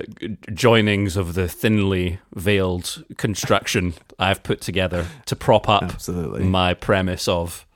joinings 0.50 1.16
of 1.16 1.34
the 1.34 1.46
thinly 1.46 2.20
veiled 2.34 3.04
construction 3.18 3.94
I've 4.18 4.42
put 4.42 4.60
together 4.62 5.06
to 5.26 5.36
prop 5.36 5.68
up 5.68 5.82
Absolutely. 5.82 6.44
my 6.44 6.72
premise 6.72 7.28
of 7.28 7.66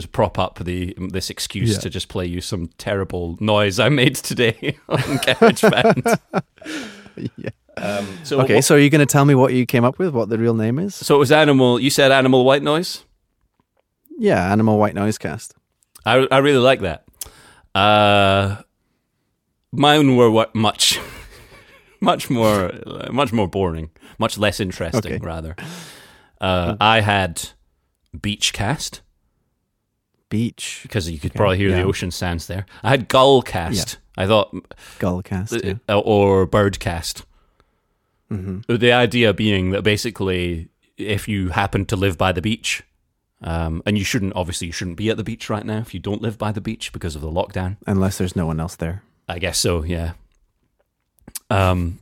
to 0.00 0.08
prop 0.08 0.38
up 0.38 0.58
the 0.64 0.94
this 0.98 1.30
excuse 1.30 1.72
Yeah. 1.74 1.78
to 1.80 1.90
just 1.90 2.08
play 2.08 2.26
you 2.26 2.40
some 2.40 2.68
terrible 2.78 3.36
noise 3.40 3.78
I 3.78 3.88
made 3.88 4.16
today 4.16 4.78
on 4.88 4.98
GarageBand. 4.98 6.18
yeah. 7.36 7.50
um, 7.76 8.06
so 8.24 8.40
Okay, 8.40 8.56
what- 8.56 8.64
so 8.64 8.74
are 8.76 8.78
you 8.78 8.90
going 8.90 9.06
to 9.06 9.12
tell 9.12 9.24
me 9.24 9.34
what 9.34 9.52
you 9.52 9.66
came 9.66 9.84
up 9.84 9.98
with? 9.98 10.14
What 10.14 10.28
the 10.28 10.38
real 10.38 10.54
name 10.54 10.78
is? 10.78 10.94
so 10.94 11.14
it 11.16 11.18
was 11.18 11.32
animal. 11.32 11.78
You 11.80 11.90
said 11.90 12.10
animal 12.12 12.44
white 12.44 12.62
noise. 12.62 13.04
Yeah, 14.18 14.52
Animal 14.52 14.78
White 14.78 14.94
Noise 14.94 15.18
Cast. 15.18 15.54
I 16.06 16.28
I 16.30 16.38
really 16.38 16.58
like 16.60 16.80
that. 16.82 17.04
Uh, 17.74 18.62
mine 19.72 20.16
were 20.16 20.30
what 20.30 20.54
much, 20.54 21.00
much 22.00 22.30
more, 22.30 22.70
much 23.10 23.32
more 23.32 23.48
boring, 23.48 23.90
much 24.18 24.38
less 24.38 24.60
interesting. 24.60 25.14
Okay. 25.14 25.26
Rather, 25.26 25.56
uh, 26.40 26.76
I 26.78 27.00
had 27.00 27.50
beach 28.20 28.52
cast 28.52 29.00
Beach 30.32 30.80
because 30.82 31.10
you 31.10 31.18
could 31.18 31.30
Okay, 31.32 31.36
probably 31.36 31.58
hear 31.58 31.70
the 31.72 31.82
ocean 31.82 32.10
sounds 32.10 32.46
there. 32.46 32.64
I 32.82 32.88
had 32.90 33.06
gull 33.08 33.42
cast. 33.42 33.98
I 34.16 34.26
thought, 34.26 34.54
Gull 34.98 35.22
Cast. 35.22 35.52
Yeah. 35.64 35.74
uh, 35.88 35.98
or 36.00 36.44
bird 36.46 36.78
cast. 36.80 37.24
hmm 38.28 38.60
The 38.68 38.92
idea 38.92 39.32
being 39.32 39.70
that 39.72 39.82
basically, 39.82 40.68
if 40.96 41.28
you 41.28 41.50
happen 41.50 41.84
to 41.86 41.96
live 41.96 42.16
by 42.18 42.32
the 42.32 42.42
beach. 42.42 42.82
Um, 43.44 43.82
and 43.86 43.98
you 43.98 44.04
shouldn't, 44.04 44.34
obviously, 44.36 44.68
you 44.68 44.72
shouldn't 44.72 44.96
be 44.96 45.10
at 45.10 45.16
the 45.16 45.24
beach 45.24 45.50
right 45.50 45.66
now 45.66 45.78
if 45.78 45.92
you 45.94 45.98
don't 46.00 46.22
live 46.22 46.36
by 46.38 46.52
the 46.52 46.60
beach 46.60 46.92
because 46.92 47.16
of 47.16 47.22
the 47.22 47.30
lockdown. 47.30 47.76
Unless 47.86 48.18
there's 48.18 48.36
no 48.36 48.46
one 48.46 48.60
else 48.60 48.76
there. 48.76 49.02
I 49.28 49.38
guess 49.40 49.58
so, 49.58 49.82
yeah. 49.82 50.12
Um, 51.50 51.98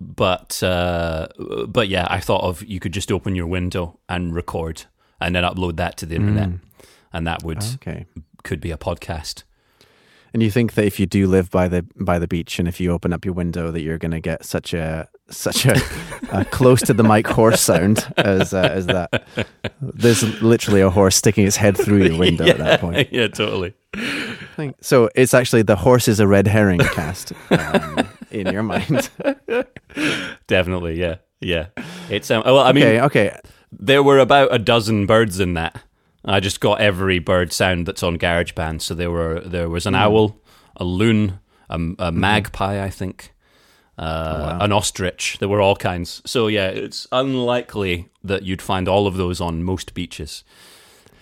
but 0.00 0.62
uh, 0.62 1.28
but 1.68 1.88
yeah, 1.88 2.06
I 2.10 2.20
thought 2.20 2.42
of 2.42 2.62
you 2.64 2.78
could 2.80 2.92
just 2.92 3.10
open 3.12 3.34
your 3.34 3.46
window 3.46 3.98
and 4.08 4.34
record, 4.34 4.82
and 5.20 5.34
then 5.34 5.44
upload 5.44 5.76
that 5.76 5.96
to 5.98 6.06
the 6.06 6.16
internet, 6.16 6.48
Mm. 6.48 6.60
And 7.12 7.26
that 7.26 7.42
would 7.42 7.62
Okay. 7.74 8.06
could 8.42 8.60
be 8.60 8.70
a 8.70 8.76
podcast. 8.76 9.44
And 10.34 10.42
you 10.42 10.50
think 10.50 10.72
that 10.74 10.86
if 10.86 10.98
you 10.98 11.04
do 11.04 11.26
live 11.26 11.50
by 11.50 11.68
the 11.68 11.84
by 12.00 12.18
the 12.18 12.26
beach, 12.26 12.58
and 12.58 12.66
if 12.66 12.80
you 12.80 12.90
open 12.90 13.12
up 13.12 13.24
your 13.24 13.34
window, 13.34 13.70
that 13.70 13.82
you're 13.82 13.98
going 13.98 14.12
to 14.12 14.20
get 14.20 14.46
such 14.46 14.72
a 14.72 15.06
such 15.28 15.66
a, 15.66 15.78
a 16.32 16.44
close 16.50 16.80
to 16.82 16.94
the 16.94 17.02
mic 17.02 17.26
horse 17.26 17.60
sound 17.60 18.10
as 18.16 18.54
uh, 18.54 18.62
as 18.72 18.86
that. 18.86 19.26
There's 19.82 20.22
literally 20.40 20.80
a 20.80 20.88
horse 20.88 21.16
sticking 21.16 21.46
its 21.46 21.56
head 21.56 21.76
through 21.76 22.04
your 22.04 22.18
window 22.18 22.46
at 22.46 22.56
that 22.58 22.80
point. 22.80 23.08
yeah, 23.12 23.28
totally. 23.28 23.74
So 24.80 25.10
it's 25.14 25.34
actually 25.34 25.62
the 25.62 25.76
horse 25.76 26.08
is 26.08 26.18
a 26.18 26.26
red 26.26 26.46
herring 26.46 26.80
cast 26.80 27.32
um, 27.50 28.08
in 28.30 28.46
your 28.46 28.62
mind. 28.62 29.10
Definitely, 30.46 30.98
yeah, 30.98 31.16
yeah. 31.40 31.66
It's 32.08 32.30
um, 32.30 32.42
well, 32.46 32.60
I 32.60 32.72
mean, 32.72 32.84
okay, 32.84 33.00
okay. 33.02 33.36
there 33.70 34.02
were 34.02 34.18
about 34.18 34.54
a 34.54 34.58
dozen 34.58 35.04
birds 35.06 35.40
in 35.40 35.54
that. 35.54 35.82
I 36.24 36.40
just 36.40 36.60
got 36.60 36.80
every 36.80 37.18
bird 37.18 37.52
sound 37.52 37.86
that's 37.86 38.02
on 38.02 38.16
GarageBand. 38.18 38.80
So 38.82 38.94
there 38.94 39.10
were 39.10 39.40
there 39.40 39.68
was 39.68 39.86
an 39.86 39.94
owl, 39.94 40.36
a 40.76 40.84
loon, 40.84 41.40
a, 41.68 41.80
a 41.98 42.12
magpie, 42.12 42.82
I 42.84 42.90
think, 42.90 43.32
uh, 43.98 44.56
wow. 44.58 44.58
an 44.60 44.72
ostrich. 44.72 45.38
There 45.40 45.48
were 45.48 45.60
all 45.60 45.76
kinds. 45.76 46.22
So 46.24 46.46
yeah, 46.46 46.68
it's 46.68 47.06
unlikely 47.12 48.08
that 48.22 48.44
you'd 48.44 48.62
find 48.62 48.88
all 48.88 49.06
of 49.06 49.16
those 49.16 49.40
on 49.40 49.64
most 49.64 49.94
beaches. 49.94 50.44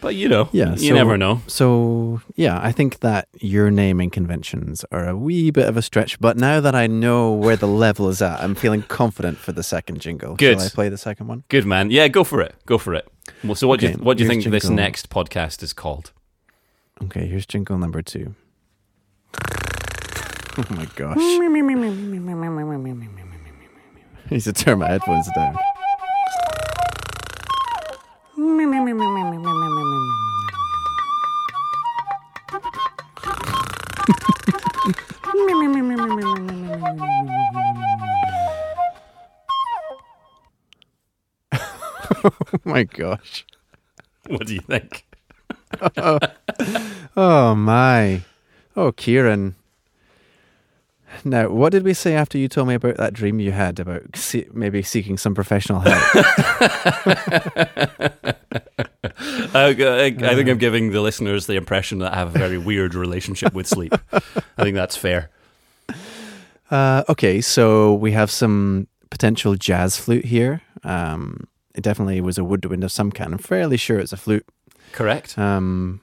But 0.02 0.14
you 0.14 0.30
know, 0.30 0.48
Yeah, 0.52 0.70
you 0.76 0.88
so- 0.90 0.94
never 0.94 1.18
know. 1.18 1.42
So 1.46 2.22
yeah, 2.34 2.58
I 2.62 2.72
think 2.72 3.00
that 3.00 3.28
your 3.38 3.70
naming 3.70 4.08
conventions 4.10 4.82
are 4.90 5.06
a 5.08 5.14
wee 5.16 5.50
bit 5.50 5.68
of 5.68 5.76
a 5.76 5.82
stretch. 5.82 6.18
But 6.20 6.38
now 6.38 6.60
that 6.60 6.74
I 6.74 6.86
know 6.86 7.32
where 7.32 7.56
the 7.56 7.68
level 7.68 8.08
is 8.08 8.22
at, 8.22 8.40
I'm 8.42 8.54
feeling 8.54 8.82
confident 8.82 9.36
for 9.36 9.52
the 9.52 9.62
second 9.62 10.00
jingle. 10.00 10.36
Good. 10.36 10.58
Shall 10.58 10.66
I 10.66 10.70
play 10.70 10.88
the 10.88 10.96
second 10.98 11.26
one? 11.26 11.44
Good 11.48 11.66
man. 11.66 11.90
Yeah, 11.90 12.08
go 12.08 12.24
for 12.24 12.40
it. 12.40 12.54
Go 12.64 12.78
for 12.78 12.94
it. 12.94 13.06
Well, 13.44 13.54
so 13.54 13.68
what 13.68 13.80
do 13.80 13.88
you 13.88 13.94
what 13.94 14.16
do 14.16 14.24
you 14.24 14.30
here's 14.30 14.44
think 14.44 14.52
this 14.52 14.68
next 14.68 15.10
podcast 15.10 15.62
is 15.62 15.72
called? 15.72 16.12
Okay, 17.02 17.26
here's 17.26 17.46
jingle 17.46 17.78
number 17.78 18.02
two. 18.02 18.34
Oh 20.58 20.64
my 20.70 20.86
gosh. 20.96 21.16
I 21.16 21.48
need 24.30 24.42
to 24.42 24.52
turn 24.52 24.78
my 24.78 24.88
headphones 24.88 25.28
down. 25.34 25.56
Oh 42.24 42.30
my 42.64 42.84
gosh. 42.84 43.44
What 44.28 44.46
do 44.46 44.54
you 44.54 44.60
think? 44.60 45.04
Oh 47.16 47.54
my. 47.54 48.22
Oh, 48.76 48.92
Kieran. 48.92 49.56
Now, 51.24 51.48
what 51.48 51.70
did 51.72 51.82
we 51.82 51.92
say 51.92 52.14
after 52.14 52.38
you 52.38 52.48
told 52.48 52.68
me 52.68 52.74
about 52.74 52.96
that 52.98 53.12
dream 53.12 53.40
you 53.40 53.50
had 53.52 53.80
about 53.80 54.16
se- 54.16 54.48
maybe 54.52 54.80
seeking 54.82 55.18
some 55.18 55.34
professional 55.34 55.80
help? 55.80 56.02
I, 59.52 59.74
I, 59.78 60.04
I 60.06 60.34
think 60.34 60.48
I'm 60.48 60.58
giving 60.58 60.92
the 60.92 61.00
listeners 61.00 61.46
the 61.46 61.56
impression 61.56 61.98
that 61.98 62.12
I 62.12 62.16
have 62.16 62.34
a 62.34 62.38
very 62.38 62.58
weird 62.58 62.94
relationship 62.94 63.52
with 63.54 63.66
sleep. 63.66 63.92
I 64.12 64.62
think 64.62 64.76
that's 64.76 64.96
fair. 64.96 65.30
Uh, 66.70 67.02
okay, 67.08 67.40
so 67.40 67.94
we 67.94 68.12
have 68.12 68.30
some 68.30 68.86
potential 69.10 69.56
jazz 69.56 69.96
flute 69.98 70.24
here. 70.26 70.62
Um, 70.84 71.48
it 71.74 71.82
definitely 71.82 72.20
was 72.20 72.38
a 72.38 72.44
woodwind 72.44 72.84
of 72.84 72.92
some 72.92 73.12
kind. 73.12 73.32
I'm 73.32 73.38
fairly 73.38 73.76
sure 73.76 73.98
it's 73.98 74.12
a 74.12 74.16
flute. 74.16 74.46
Correct. 74.92 75.38
Um, 75.38 76.00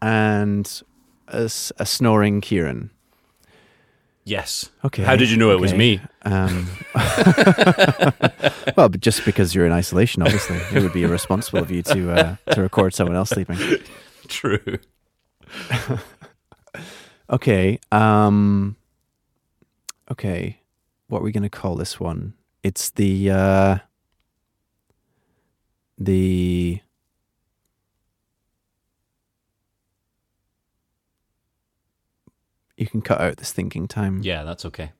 and 0.00 0.82
a 1.28 1.48
snoring 1.48 2.40
Kieran. 2.40 2.90
Yes. 4.24 4.70
Okay. 4.84 5.02
How 5.02 5.16
did 5.16 5.30
you 5.30 5.36
know 5.36 5.50
it 5.50 5.60
was 5.60 5.74
me? 5.74 6.00
Um, 6.22 6.68
well, 8.76 8.88
but 8.88 9.00
just 9.00 9.24
because 9.24 9.54
you're 9.54 9.66
in 9.66 9.72
isolation, 9.72 10.22
obviously, 10.22 10.56
it 10.72 10.82
would 10.82 10.92
be 10.92 11.02
irresponsible 11.02 11.60
of 11.60 11.70
you 11.70 11.82
to 11.82 12.12
uh, 12.12 12.36
to 12.52 12.62
record 12.62 12.94
someone 12.94 13.16
else 13.16 13.30
sleeping. 13.30 13.58
True. 14.28 14.78
Okay. 17.30 17.78
Um, 17.92 18.76
okay. 20.10 20.60
What 21.08 21.20
are 21.20 21.22
we 21.22 21.32
going 21.32 21.44
to 21.44 21.48
call 21.48 21.76
this 21.76 22.00
one? 22.00 22.34
It's 22.62 22.90
the 22.90 23.30
uh, 23.30 23.78
the 26.00 26.80
you 32.76 32.86
can 32.86 33.02
cut 33.02 33.20
out 33.20 33.36
this 33.36 33.52
thinking 33.52 33.86
time. 33.88 34.20
Yeah, 34.22 34.42
that's 34.44 34.64
okay. 34.66 34.92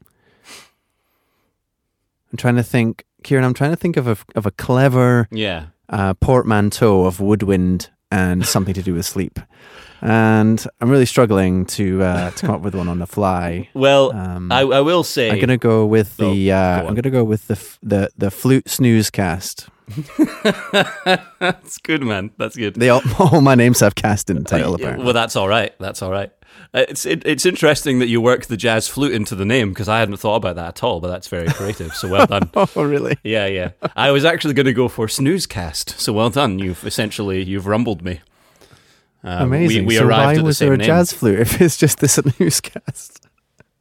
I'm 2.33 2.37
trying 2.37 2.57
to 2.57 2.63
think, 2.63 3.05
Kieran. 3.25 3.45
I'm 3.45 3.55
trying 3.55 3.71
to 3.71 3.77
think 3.77 3.97
of 3.97 4.07
a 4.07 4.17
of 4.35 4.47
a 4.47 4.51
clever 4.53 5.27
Yeah. 5.33 5.67
uh, 5.89 6.15
portmanteau 6.15 7.05
of 7.07 7.21
woodwind 7.21 7.91
and 8.13 8.45
something 8.47 8.75
to 8.75 8.83
do 8.83 8.95
with 8.95 9.07
sleep, 9.07 9.39
and 10.01 10.65
I'm 10.81 10.91
really 10.91 11.07
struggling 11.07 11.65
to 11.67 12.03
uh, 12.03 12.31
to 12.31 12.47
come 12.47 12.55
up 12.55 12.61
with 12.61 12.75
one 12.75 12.89
on 12.89 12.99
the 12.99 13.07
fly. 13.07 13.69
Well, 13.75 14.13
Um, 14.15 14.53
I, 14.53 14.61
I 14.61 14.81
will 14.81 15.03
say. 15.05 15.31
I'm 15.31 15.41
gonna 15.41 15.57
go 15.57 15.87
with 15.87 16.17
the. 16.19 16.53
Oh, 16.53 16.57
uh, 16.57 16.83
go. 16.83 16.89
I'm 16.89 16.95
gonna 16.95 17.11
go 17.11 17.25
with 17.25 17.49
the 17.49 17.55
f- 17.55 17.79
the 17.83 18.11
the 18.17 18.31
flute 18.31 18.69
snooze 18.69 19.11
cast. 19.11 19.69
That's 21.39 21.79
good, 21.79 22.03
man. 22.03 22.31
That's 22.39 22.57
good. 22.57 22.75
They 22.75 22.89
all, 22.89 23.03
all 23.19 23.41
my 23.41 23.55
names 23.55 23.81
have 23.81 23.95
cast 23.95 24.31
in 24.31 24.37
the 24.39 24.45
title. 24.45 24.75
Apparently, 24.75 25.05
well, 25.05 25.15
that's 25.15 25.37
all 25.37 25.49
right. 25.49 25.75
That's 25.79 26.03
all 26.03 26.11
right. 26.11 26.31
Uh, 26.75 26.85
It's 26.89 27.07
it, 27.07 27.23
it's 27.27 27.47
interesting 27.47 27.99
that 28.01 28.09
you 28.09 28.21
work 28.21 28.47
the 28.47 28.57
jazz 28.57 28.89
flute 28.89 29.13
into 29.13 29.35
the 29.35 29.45
name 29.45 29.71
because 29.71 29.89
I 29.89 29.99
hadn't 30.01 30.17
thought 30.19 30.37
about 30.37 30.57
that 30.57 30.69
at 30.69 30.83
all. 30.83 31.01
But 31.01 31.09
that's 31.09 31.29
very 31.29 31.49
creative. 31.49 31.95
So 31.95 32.09
well 32.09 32.27
done. 32.27 32.51
oh 32.55 32.69
really? 32.77 33.17
Yeah, 33.23 33.47
yeah. 33.47 33.71
I 33.97 34.11
was 34.11 34.25
actually 34.25 34.55
going 34.55 34.67
to 34.67 34.73
go 34.73 34.89
for 34.89 35.07
snoozecast. 35.07 35.99
So 35.99 36.13
well 36.13 36.31
done. 36.31 36.59
You've 36.59 36.85
essentially 36.85 37.43
you've 37.43 37.67
rumbled 37.67 38.03
me. 38.03 38.21
Um, 39.23 39.43
Amazing. 39.49 39.85
We, 39.85 39.95
we 39.95 39.97
so 39.97 40.07
arrived 40.07 40.23
why 40.25 40.33
at 40.33 40.37
the 40.39 40.43
was 40.45 40.59
same 40.59 40.67
there 40.69 40.75
a 40.75 40.79
name. 40.79 40.87
jazz 40.87 41.13
flute 41.13 41.41
if 41.41 41.61
it's 41.61 41.77
just 41.77 41.99
the 42.01 42.09
snooze 42.09 42.61
cast? 42.61 43.27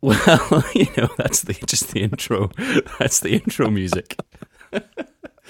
Well, 0.01 0.63
you 0.73 0.87
know, 0.97 1.09
that's 1.17 1.41
the 1.41 1.53
just 1.65 1.91
the 1.91 2.01
intro. 2.01 2.51
That's 2.99 3.19
the 3.19 3.33
intro 3.33 3.69
music. 3.69 4.15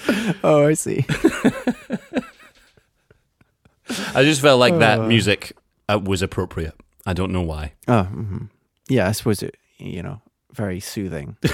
oh, 0.44 0.66
I 0.66 0.74
see. 0.74 1.04
I 4.14 4.22
just 4.22 4.40
felt 4.40 4.60
like 4.60 4.78
that 4.78 5.00
Uh. 5.00 5.06
music 5.06 5.52
uh, 5.88 5.98
was 6.02 6.22
appropriate. 6.22 6.74
I 7.06 7.12
don't 7.12 7.32
know 7.32 7.42
why. 7.42 7.72
Oh, 7.88 8.08
mhm. 8.12 8.50
yeah. 8.88 9.08
I 9.08 9.12
suppose 9.12 9.42
it. 9.42 9.56
You 9.78 10.02
know, 10.02 10.20
very 10.52 10.80
soothing. 10.80 11.36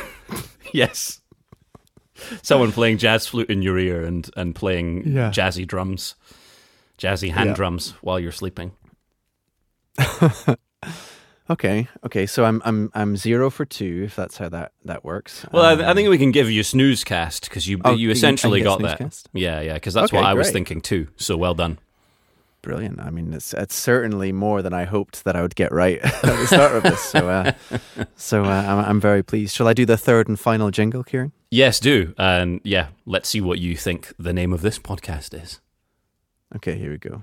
Yes. 0.73 1.21
Someone 2.43 2.73
playing 2.73 2.99
jazz 2.99 3.27
flute 3.29 3.49
in 3.49 3.63
your 3.63 3.79
ear 3.79 4.05
and, 4.05 4.29
and 4.37 4.53
playing 4.55 5.05
Yeah. 5.07 5.31
jazzy 5.31 5.65
drums, 5.67 6.17
jazzy 6.99 7.31
hand 7.31 7.51
Yeah. 7.51 7.55
drums 7.55 7.95
while 8.03 8.19
you're 8.19 8.33
sleeping. 8.33 8.73
Okay, 11.49 11.87
okay. 12.05 12.27
So 12.27 12.45
I'm 12.45 12.61
I'm 12.65 12.91
I'm 12.95 13.17
zero 13.17 13.51
for 13.51 13.65
two, 13.65 14.03
if 14.05 14.17
that's 14.17 14.37
how 14.39 14.49
that 14.49 14.73
that 14.85 15.05
works. 15.05 15.47
Well, 15.53 15.63
I, 15.65 15.75
I 15.81 15.91
Um, 15.91 15.97
think 15.97 16.09
we 16.09 16.19
can 16.19 16.33
give 16.33 16.51
you 16.51 16.63
snoozecast 16.63 17.43
because 17.43 17.69
you 17.69 17.81
Oh, 17.85 17.95
you 17.95 18.11
essentially 18.11 18.63
got 18.63 18.81
that. 18.83 18.99
snoozecast? 18.99 19.27
Yeah, 19.33 19.61
yeah, 19.61 19.75
because 19.75 19.95
that's 19.95 20.11
Okay, 20.11 20.17
what 20.17 20.27
I 20.27 20.35
was 20.35 20.51
thinking 20.51 20.81
too. 20.81 21.07
So 21.17 21.37
well 21.37 21.55
done. 21.55 21.79
brilliant. 22.63 22.99
I 23.01 23.11
mean, 23.11 23.33
it's 23.33 23.55
it's 23.55 23.77
certainly 23.77 24.33
more 24.33 24.61
than 24.61 24.73
I 24.75 24.87
hoped 24.87 25.23
that 25.25 25.37
I 25.37 25.43
would 25.43 25.55
get 25.55 25.71
right 25.71 26.01
at 26.05 26.23
the 26.23 26.47
start 26.47 26.73
of 26.75 26.83
this. 26.83 27.01
So, 27.01 27.29
uh, 27.29 27.53
so 28.17 28.45
uh, 28.45 28.49
I'm 28.67 28.85
I'm 28.91 29.01
very 29.01 29.23
pleased. 29.23 29.55
Shall 29.55 29.69
I 29.69 29.73
do 29.73 29.87
the 29.87 29.97
third 29.97 30.27
and 30.29 30.39
final 30.41 30.73
jingle, 30.73 31.05
Kieran? 31.05 31.31
Yes, 31.53 31.79
do. 31.79 32.13
And 32.19 32.61
yeah, 32.65 32.89
let's 33.05 33.29
see 33.29 33.41
what 33.41 33.61
you 33.61 33.77
think 33.77 34.13
the 34.19 34.33
name 34.33 34.53
of 34.53 34.63
this 34.63 34.81
podcast 34.81 35.33
is. 35.41 35.61
Okay, 36.57 36.77
here 36.77 36.91
we 36.91 36.99
go. 36.99 37.23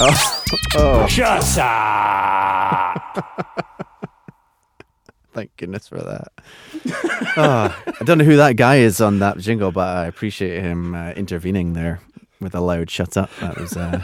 Oh, 0.00 0.44
oh, 0.76 1.06
Shut 1.08 1.58
up! 1.58 3.26
thank 5.34 5.56
goodness 5.56 5.88
for 5.88 5.98
that. 5.98 6.28
Oh, 7.36 7.82
I 8.00 8.04
don't 8.04 8.18
know 8.18 8.24
who 8.24 8.36
that 8.36 8.54
guy 8.56 8.76
is 8.76 9.00
on 9.00 9.18
that 9.18 9.38
jingle, 9.38 9.72
but 9.72 9.88
I 9.96 10.06
appreciate 10.06 10.62
him 10.62 10.94
uh, 10.94 11.10
intervening 11.12 11.72
there 11.72 12.00
with 12.40 12.54
a 12.54 12.60
loud 12.60 12.90
shut 12.90 13.16
up. 13.16 13.30
That 13.40 13.58
was 13.58 13.76
uh... 13.76 14.00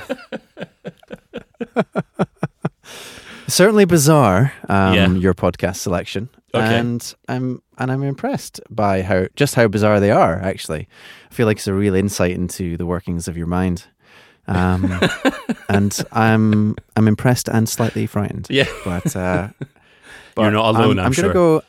certainly 3.47 3.85
bizarre. 3.85 4.53
Um, 4.69 4.95
Yeah. 4.95 5.09
Your 5.13 5.35
podcast 5.35 5.77
selection, 5.77 6.29
Okay. 6.55 6.77
and 6.77 7.15
I'm 7.29 7.63
and 7.79 7.93
I'm 7.93 8.03
impressed 8.03 8.61
by 8.69 9.03
how 9.03 9.27
just 9.37 9.55
how 9.55 9.69
bizarre 9.69 10.01
they 10.01 10.11
are. 10.11 10.41
Actually, 10.41 10.89
I 11.31 11.35
feel 11.35 11.47
like 11.47 11.59
it's 11.59 11.69
a 11.69 11.75
real 11.75 11.95
insight 11.95 12.33
into 12.33 12.77
the 12.77 12.87
workings 12.87 13.29
of 13.29 13.37
your 13.37 13.47
mind. 13.47 13.85
Um, 14.47 15.01
and 15.69 15.99
I'm 16.13 16.77
I'm 16.97 17.09
impressed 17.09 17.49
and 17.49 17.69
slightly 17.69 18.07
frightened. 18.07 18.47
Yeah. 18.51 18.69
but 18.85 19.15
uh, 19.17 19.49
but 20.35 20.43
You're 20.43 20.51
not 20.51 20.75
alone, 20.75 20.99
I'm, 20.99 21.07
I'm 21.07 21.13
sure. 21.13 21.25
gonna 21.25 21.35
go. 21.35 21.63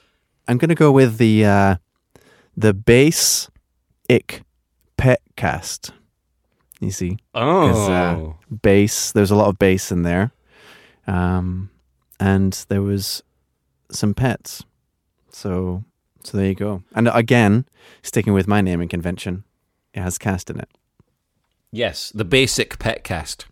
I'm 0.48 0.58
gonna 0.58 0.76
go 0.76 0.92
with 0.92 1.18
the 1.18 1.46
uh, 1.46 1.76
the 2.56 2.74
base 2.74 3.50
ick 4.10 4.44
pet 4.98 5.22
cast. 5.36 5.92
You 6.82 6.92
see, 6.92 7.18
oh. 7.34 7.92
uh, 7.92 8.56
bass. 8.62 9.12
There's 9.12 9.32
a 9.32 9.36
lot 9.36 9.48
of 9.48 9.58
bass 9.58 9.92
in 9.92 10.04
there, 10.04 10.32
um, 11.08 11.70
and 12.20 12.54
there 12.68 12.82
was 12.82 13.24
some 13.90 14.14
pets. 14.14 14.64
So, 15.30 15.84
so 16.24 16.38
there 16.38 16.48
you 16.48 16.56
go. 16.56 16.84
And 16.94 17.08
again, 17.08 17.66
sticking 18.02 18.34
with 18.34 18.48
my 18.48 18.62
naming 18.62 18.88
convention, 18.88 19.44
it 19.94 20.02
has 20.02 20.18
cast 20.18 20.50
in 20.50 20.60
it. 20.60 20.70
Yes, 21.76 22.12
the 22.16 22.26
basic 22.26 22.80
pet 22.80 23.04
cast. 23.04 23.46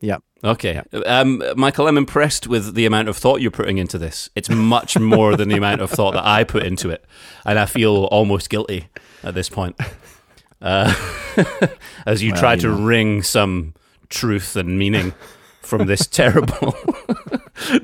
Yep. 0.00 0.22
Okay. 0.44 0.82
Um, 1.06 1.42
Michael, 1.56 1.86
I'm 1.86 1.96
impressed 1.96 2.48
with 2.48 2.74
the 2.74 2.86
amount 2.86 3.08
of 3.08 3.16
thought 3.16 3.40
you're 3.40 3.52
putting 3.52 3.78
into 3.78 3.98
this. 3.98 4.28
It's 4.34 4.48
much 4.50 4.98
more 5.14 5.36
than 5.36 5.48
the 5.48 5.56
amount 5.56 5.80
of 5.80 5.90
thought 5.90 6.14
that 6.14 6.26
I 6.26 6.42
put 6.44 6.64
into 6.64 6.90
it. 6.90 7.04
And 7.44 7.58
I 7.58 7.66
feel 7.66 8.04
almost 8.06 8.50
guilty 8.50 8.88
at 9.22 9.34
this 9.34 9.48
point. 9.48 9.76
Uh, 10.60 10.92
as 12.06 12.22
you 12.22 12.32
Well, 12.32 12.40
try 12.40 12.54
you 12.54 12.60
to 12.62 12.68
know. 12.68 12.82
wring 12.82 13.22
some 13.22 13.74
truth 14.08 14.56
and 14.56 14.76
meaning 14.78 15.14
from 15.60 15.86
this 15.86 16.06
terrible, 16.20 16.74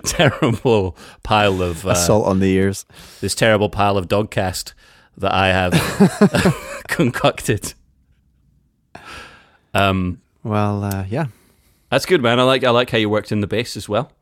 terrible 0.04 0.96
pile 1.22 1.62
of 1.62 1.86
uh, 1.86 1.90
Assault 1.90 2.26
on 2.26 2.40
the 2.40 2.50
ears. 2.52 2.84
this 3.20 3.34
terrible 3.36 3.68
pile 3.70 3.96
of 3.96 4.08
dogcast 4.08 4.72
that 5.16 5.32
I 5.32 5.48
have 5.48 5.72
concocted. 6.88 7.74
Um, 9.78 10.20
Well, 10.42 10.84
uh, 10.84 11.04
yeah. 11.08 11.26
that's 11.90 12.06
good, 12.06 12.22
man. 12.22 12.38
I 12.40 12.42
like 12.44 12.64
I 12.64 12.70
like 12.70 12.90
how 12.90 12.98
you 12.98 13.08
worked 13.08 13.32
in 13.32 13.40
the 13.40 13.46
bass 13.46 13.76
as 13.76 13.88
well. 13.88 14.12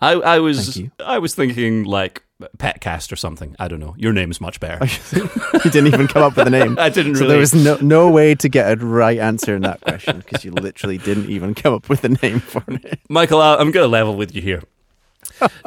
I 0.00 0.12
I 0.12 0.38
was. 0.40 0.80
I 1.04 1.18
was 1.18 1.34
thinking 1.34 1.84
like 1.84 2.22
Petcast 2.58 3.12
or 3.12 3.16
something. 3.16 3.54
I 3.60 3.68
don't 3.68 3.78
know. 3.80 3.94
Your 3.96 4.12
name's 4.12 4.40
much 4.40 4.58
better. 4.60 4.84
you 5.64 5.70
didn't 5.70 5.86
even 5.94 6.08
come 6.08 6.22
up 6.24 6.36
with 6.36 6.46
a 6.48 6.50
name. 6.50 6.76
I 6.80 6.88
didn't 6.90 7.14
So 7.14 7.20
really. 7.20 7.32
there 7.32 7.40
was 7.40 7.54
no 7.54 7.78
no 7.80 8.10
way 8.10 8.34
to 8.34 8.48
get 8.48 8.72
a 8.72 8.84
right 8.84 9.18
answer 9.18 9.54
in 9.54 9.62
that 9.62 9.80
question 9.80 10.18
because 10.18 10.44
you 10.44 10.50
literally 10.50 10.98
didn't 10.98 11.30
even 11.30 11.54
come 11.54 11.72
up 11.74 11.88
with 11.88 12.02
a 12.04 12.08
name 12.08 12.40
for 12.40 12.62
it. 12.68 12.98
Michael, 13.08 13.40
I'm 13.40 13.70
going 13.70 13.84
to 13.84 13.88
level 13.88 14.16
with 14.16 14.34
you 14.34 14.42
here. 14.42 14.62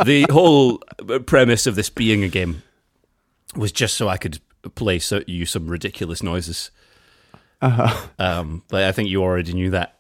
the 0.06 0.26
whole 0.30 0.80
premise 1.26 1.66
of 1.66 1.76
this 1.76 1.90
being 1.90 2.24
a 2.24 2.28
game 2.30 2.64
was 3.56 3.72
just 3.72 3.96
so 3.96 4.08
I 4.10 4.18
could 4.18 4.40
play 4.76 5.00
so, 5.00 5.22
you 5.26 5.46
some 5.46 5.68
ridiculous 5.70 6.22
noises. 6.22 6.70
Uh, 7.62 8.08
Um, 8.20 8.64
but 8.70 8.84
I 8.84 8.92
think 8.92 9.10
you 9.10 9.22
already 9.24 9.54
knew 9.54 9.72
that. 9.72 10.00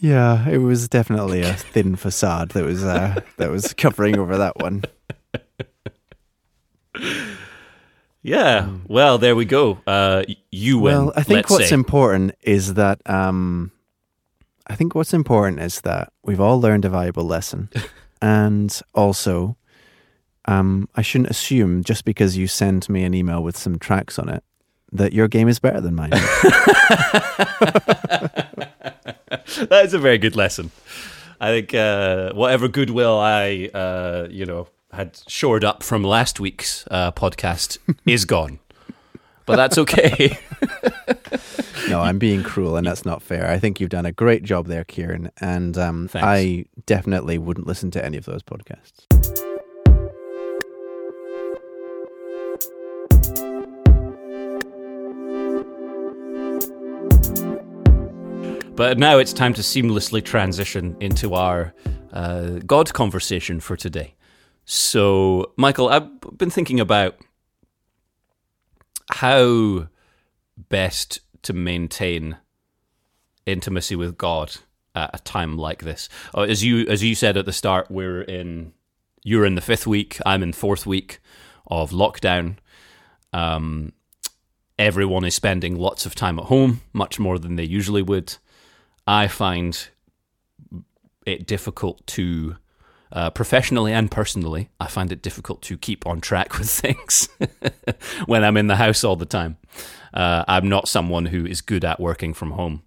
yeah, 0.00 0.48
it 0.48 0.58
was 0.58 0.88
definitely 0.88 1.42
a 1.42 1.54
thin 1.54 1.96
facade 1.96 2.50
that 2.50 2.64
was 2.64 2.82
uh, 2.82 3.20
that 3.36 3.50
was 3.50 3.72
covering 3.74 4.18
over 4.18 4.36
that 4.38 4.56
one. 4.58 4.84
Yeah. 8.22 8.68
Well, 8.86 9.18
there 9.18 9.34
we 9.34 9.44
go. 9.46 9.78
Uh, 9.86 10.24
you 10.50 10.78
win. 10.78 10.94
Well, 10.94 11.12
I 11.16 11.22
think 11.22 11.48
what's 11.48 11.68
say. 11.68 11.74
important 11.74 12.34
is 12.42 12.74
that 12.74 13.00
um, 13.08 13.72
I 14.66 14.74
think 14.74 14.94
what's 14.94 15.14
important 15.14 15.60
is 15.60 15.80
that 15.82 16.12
we've 16.22 16.40
all 16.40 16.60
learned 16.60 16.84
a 16.84 16.90
valuable 16.90 17.24
lesson, 17.24 17.70
and 18.22 18.78
also, 18.94 19.56
um, 20.44 20.88
I 20.94 21.02
shouldn't 21.02 21.30
assume 21.30 21.82
just 21.82 22.04
because 22.04 22.36
you 22.36 22.46
send 22.46 22.88
me 22.88 23.04
an 23.04 23.14
email 23.14 23.42
with 23.42 23.56
some 23.56 23.78
tracks 23.78 24.18
on 24.18 24.28
it 24.28 24.44
that 24.92 25.12
your 25.12 25.28
game 25.28 25.48
is 25.48 25.58
better 25.58 25.80
than 25.80 25.94
mine. 25.94 26.10
that 29.68 29.82
is 29.84 29.94
a 29.94 29.98
very 29.98 30.18
good 30.18 30.36
lesson. 30.36 30.70
I 31.40 31.48
think 31.48 31.74
uh, 31.74 32.32
whatever 32.32 32.68
goodwill 32.68 33.18
I, 33.18 33.70
uh, 33.72 34.28
you 34.30 34.44
know, 34.44 34.68
had 34.92 35.20
shored 35.26 35.64
up 35.64 35.82
from 35.82 36.02
last 36.02 36.40
week's 36.40 36.86
uh, 36.90 37.12
podcast 37.12 37.78
is 38.06 38.24
gone. 38.24 38.58
But 39.46 39.56
that's 39.56 39.78
okay. 39.78 40.38
no, 41.88 42.00
I'm 42.00 42.18
being 42.18 42.42
cruel, 42.42 42.76
and 42.76 42.86
that's 42.86 43.04
not 43.04 43.22
fair. 43.22 43.50
I 43.50 43.58
think 43.58 43.80
you've 43.80 43.90
done 43.90 44.06
a 44.06 44.12
great 44.12 44.44
job 44.44 44.66
there, 44.66 44.84
Kieran, 44.84 45.30
and 45.40 45.76
um, 45.76 46.08
I 46.14 46.66
definitely 46.86 47.38
wouldn't 47.38 47.66
listen 47.66 47.90
to 47.92 48.04
any 48.04 48.16
of 48.16 48.26
those 48.26 48.42
podcasts. 48.42 49.09
But 58.80 58.96
now 58.96 59.18
it's 59.18 59.34
time 59.34 59.52
to 59.52 59.60
seamlessly 59.60 60.24
transition 60.24 60.96
into 61.00 61.34
our 61.34 61.74
uh, 62.14 62.60
God 62.66 62.94
conversation 62.94 63.60
for 63.60 63.76
today. 63.76 64.14
So, 64.64 65.52
Michael, 65.58 65.90
I've 65.90 66.08
been 66.38 66.48
thinking 66.48 66.80
about 66.80 67.18
how 69.10 69.88
best 70.56 71.20
to 71.42 71.52
maintain 71.52 72.38
intimacy 73.44 73.96
with 73.96 74.16
God 74.16 74.56
at 74.94 75.10
a 75.12 75.22
time 75.24 75.58
like 75.58 75.82
this. 75.82 76.08
Uh, 76.34 76.44
as 76.44 76.64
you 76.64 76.86
as 76.88 77.02
you 77.04 77.14
said 77.14 77.36
at 77.36 77.44
the 77.44 77.52
start, 77.52 77.90
we're 77.90 78.22
in 78.22 78.72
you're 79.22 79.44
in 79.44 79.56
the 79.56 79.60
fifth 79.60 79.86
week, 79.86 80.16
I'm 80.24 80.42
in 80.42 80.54
fourth 80.54 80.86
week 80.86 81.20
of 81.66 81.90
lockdown. 81.90 82.56
Um, 83.34 83.92
everyone 84.78 85.26
is 85.26 85.34
spending 85.34 85.76
lots 85.76 86.06
of 86.06 86.14
time 86.14 86.38
at 86.38 86.46
home, 86.46 86.80
much 86.94 87.18
more 87.18 87.38
than 87.38 87.56
they 87.56 87.64
usually 87.64 88.00
would. 88.00 88.38
I 89.06 89.28
find 89.28 89.88
it 91.26 91.46
difficult 91.46 92.06
to 92.08 92.56
uh, 93.12 93.30
professionally 93.30 93.92
and 93.92 94.10
personally, 94.10 94.70
I 94.78 94.86
find 94.86 95.10
it 95.10 95.22
difficult 95.22 95.62
to 95.62 95.76
keep 95.76 96.06
on 96.06 96.20
track 96.20 96.58
with 96.58 96.70
things 96.70 97.28
when 98.26 98.44
I'm 98.44 98.56
in 98.56 98.68
the 98.68 98.76
house 98.76 99.04
all 99.04 99.16
the 99.16 99.26
time. 99.26 99.56
Uh, 100.14 100.44
I'm 100.46 100.68
not 100.68 100.88
someone 100.88 101.26
who 101.26 101.46
is 101.46 101.60
good 101.60 101.84
at 101.84 102.00
working 102.00 102.34
from 102.34 102.52
home. 102.52 102.82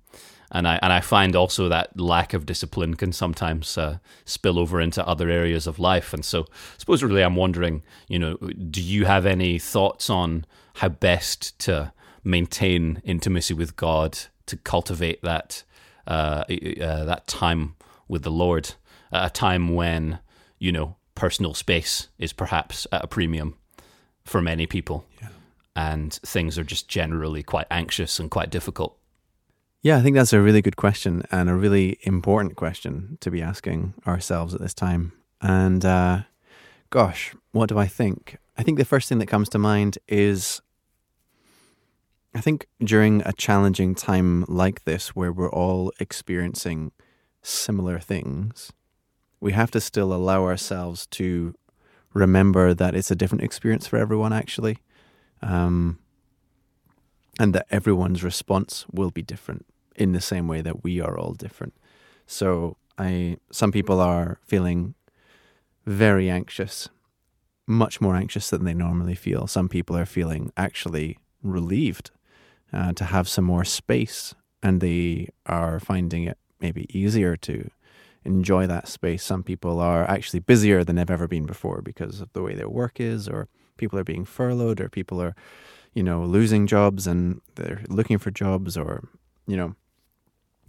and 0.52 0.68
I 0.68 0.80
and 0.82 0.94
I 0.94 1.02
find 1.02 1.36
also 1.36 1.68
that 1.70 2.00
lack 2.00 2.34
of 2.34 2.46
discipline 2.46 2.94
can 2.96 3.12
sometimes 3.12 3.78
uh, 3.78 3.98
spill 4.26 4.60
over 4.60 4.80
into 4.80 5.06
other 5.08 5.30
areas 5.30 5.68
of 5.68 5.80
life. 5.80 6.14
And 6.14 6.24
so, 6.24 6.46
suppose 6.78 7.04
really, 7.04 7.24
I'm 7.24 7.36
wondering, 7.36 7.82
you 8.08 8.20
know, 8.20 8.36
do 8.38 8.82
you 8.82 9.06
have 9.06 9.26
any 9.26 9.58
thoughts 9.60 10.10
on 10.10 10.46
how 10.76 10.90
best 10.90 11.58
to 11.60 11.92
maintain 12.24 13.02
intimacy 13.04 13.54
with 13.54 13.76
God, 13.76 14.20
to 14.46 14.58
cultivate 14.58 15.22
that 15.22 15.64
uh, 16.08 16.44
uh, 16.82 17.04
that 17.06 17.24
time 17.28 17.76
with 18.08 18.24
the 18.24 18.32
Lord, 18.32 18.76
a 19.12 19.30
time 19.30 19.74
when 19.76 20.20
you 20.60 20.72
know 20.72 20.96
personal 21.16 21.54
space 21.54 22.10
is 22.18 22.34
perhaps 22.34 22.88
at 22.92 23.04
a 23.04 23.08
premium 23.08 23.56
for 24.26 24.42
many 24.42 24.66
people, 24.66 25.06
Yeah. 25.22 25.30
and 25.76 26.14
things 26.26 26.58
are 26.58 26.64
just 26.64 26.88
generally 26.88 27.44
quite 27.44 27.68
anxious 27.70 28.20
and 28.20 28.32
quite 28.32 28.50
difficult. 28.50 28.98
Yeah, 29.82 29.98
I 29.98 30.02
think 30.02 30.16
that's 30.16 30.32
a 30.34 30.42
really 30.42 30.62
good 30.62 30.78
question 30.78 31.24
and 31.30 31.50
a 31.50 31.54
really 31.56 31.98
important 32.04 32.56
question 32.56 33.18
to 33.20 33.30
be 33.30 33.42
asking 33.42 33.94
ourselves 34.08 34.54
at 34.54 34.62
this 34.62 34.74
time. 34.74 35.12
And 35.42 35.84
uh, 35.84 36.22
gosh, 36.90 37.36
what 37.52 37.68
do 37.68 37.78
I 37.78 37.88
think? 37.88 38.38
I 38.58 38.64
think 38.64 38.78
the 38.78 38.86
first 38.86 39.10
thing 39.10 39.20
that 39.20 39.26
comes 39.28 39.50
to 39.50 39.60
mind 39.60 39.98
is 40.08 40.62
I 42.36 42.42
think 42.42 42.68
during 42.84 43.22
a 43.26 43.34
challenging 43.34 43.94
time 43.94 44.44
like 44.48 44.86
this, 44.86 45.10
where 45.10 45.32
we're 45.32 45.52
all 45.52 45.92
experiencing 46.00 46.92
similar 47.42 48.00
things, 48.00 48.72
we 49.40 49.52
have 49.52 49.72
to 49.72 49.82
still 49.82 50.14
allow 50.14 50.44
ourselves 50.44 51.06
to 51.08 51.54
remember 52.14 52.74
that 52.74 52.96
it's 52.96 53.12
a 53.12 53.16
different 53.16 53.44
experience 53.44 53.88
for 53.88 53.98
everyone, 53.98 54.34
actually. 54.34 54.78
Um, 55.42 56.00
and 57.40 57.54
that 57.54 57.68
everyone's 57.72 58.24
response 58.24 58.86
will 58.92 59.10
be 59.10 59.22
different 59.22 59.66
in 59.96 60.12
the 60.12 60.22
same 60.22 60.48
way 60.48 60.62
that 60.62 60.84
we 60.84 61.00
are 61.02 61.18
all 61.18 61.34
different. 61.34 61.74
So 62.26 62.78
I 62.98 63.38
some 63.52 63.72
people 63.72 64.00
are 64.00 64.40
feeling 64.46 64.94
very 65.86 66.30
anxious, 66.30 66.90
much 67.68 68.00
more 68.00 68.16
anxious 68.16 68.50
than 68.50 68.66
they 68.66 68.74
normally 68.74 69.16
feel. 69.16 69.48
Some 69.48 69.68
people 69.68 69.98
are 69.98 70.06
feeling 70.06 70.52
actually 70.56 71.18
relieved 71.42 72.12
uh, 72.74 72.94
to 72.94 73.06
have 73.06 73.28
some 73.28 73.46
more 73.46 73.64
space, 73.64 74.34
and 74.62 74.82
they 74.82 75.30
are 75.46 75.80
finding 75.80 76.24
it 76.24 76.38
maybe 76.60 76.88
easier 76.98 77.36
to 77.38 77.70
enjoy 78.26 78.66
that 78.68 78.88
space. 78.88 79.24
Some 79.24 79.44
people 79.44 79.80
are 79.80 80.10
actually 80.10 80.40
busier 80.40 80.84
than 80.84 80.96
they've 80.96 81.10
ever 81.10 81.28
been 81.28 81.46
before 81.46 81.82
because 81.82 82.22
of 82.22 82.32
the 82.34 82.42
way 82.42 82.56
their 82.56 82.70
work 82.70 83.00
is, 83.00 83.28
or 83.28 83.48
people 83.78 84.00
are 84.00 84.04
being 84.04 84.26
furloughed, 84.26 84.80
or 84.80 84.90
people 84.90 85.22
are, 85.22 85.36
you 85.94 86.04
know, 86.04 86.24
losing 86.24 86.68
jobs 86.68 87.06
and 87.06 87.42
they're 87.56 87.84
looking 87.90 88.18
for 88.18 88.32
jobs, 88.32 88.78
or 88.78 89.08
you 89.46 89.58
know, 89.58 89.76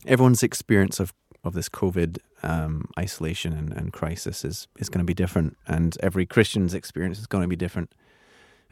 everyone's 0.07 0.43
experience 0.43 1.01
of 1.01 1.13
of 1.45 1.53
this 1.53 1.69
COVID 1.69 2.19
um, 2.43 2.89
isolation 2.99 3.53
and, 3.53 3.73
and 3.73 3.93
crisis 3.93 4.45
is 4.45 4.67
is 4.79 4.89
going 4.89 5.01
to 5.01 5.05
be 5.05 5.15
different, 5.15 5.57
and 5.67 5.97
every 6.01 6.27
Christian's 6.27 6.75
experience 6.75 7.19
is 7.19 7.27
going 7.27 7.43
to 7.43 7.49
be 7.49 7.57
different. 7.57 7.95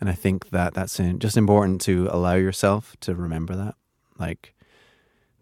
And 0.03 0.11
I 0.11 0.14
think 0.14 0.50
that 0.50 0.74
that's 0.74 0.96
just 1.18 1.36
important 1.36 1.80
to 1.82 2.09
allow 2.11 2.34
yourself 2.34 2.96
to 3.03 3.14
remember 3.14 3.55
that, 3.55 3.76
like 4.18 4.53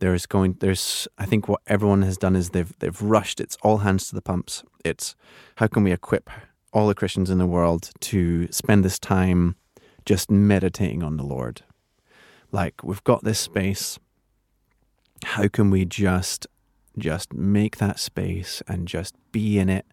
there's 0.01 0.27
going 0.27 0.59
there's 0.61 1.09
I 1.17 1.25
think 1.25 1.49
what 1.49 1.63
everyone 1.67 2.03
has 2.03 2.19
done 2.19 2.37
is 2.37 2.51
they've 2.51 2.71
they've 2.79 3.01
rushed. 3.01 3.41
It's 3.41 3.57
all 3.63 3.79
hands 3.79 4.11
to 4.11 4.15
the 4.15 4.21
pumps. 4.21 4.63
It's 4.85 5.17
how 5.57 5.67
can 5.67 5.83
we 5.83 5.93
equip 5.93 6.29
all 6.75 6.89
the 6.89 6.95
Christians 6.95 7.31
in 7.31 7.39
the 7.39 7.47
world 7.47 7.91
to 8.01 8.53
spend 8.53 8.85
this 8.85 8.99
time 8.99 9.57
just 10.05 10.31
meditating 10.31 11.03
on 11.03 11.17
the 11.17 11.25
Lord. 11.25 11.63
Like 12.53 12.85
we've 12.85 13.03
got 13.03 13.25
this 13.25 13.39
space. 13.39 13.99
How 15.25 15.49
can 15.49 15.71
we 15.71 15.87
just 15.87 16.47
just 16.99 17.33
make 17.33 17.79
that 17.79 17.99
space 17.99 18.63
and 18.69 18.87
just 18.87 19.15
be 19.33 19.59
in 19.59 19.71
it 19.71 19.87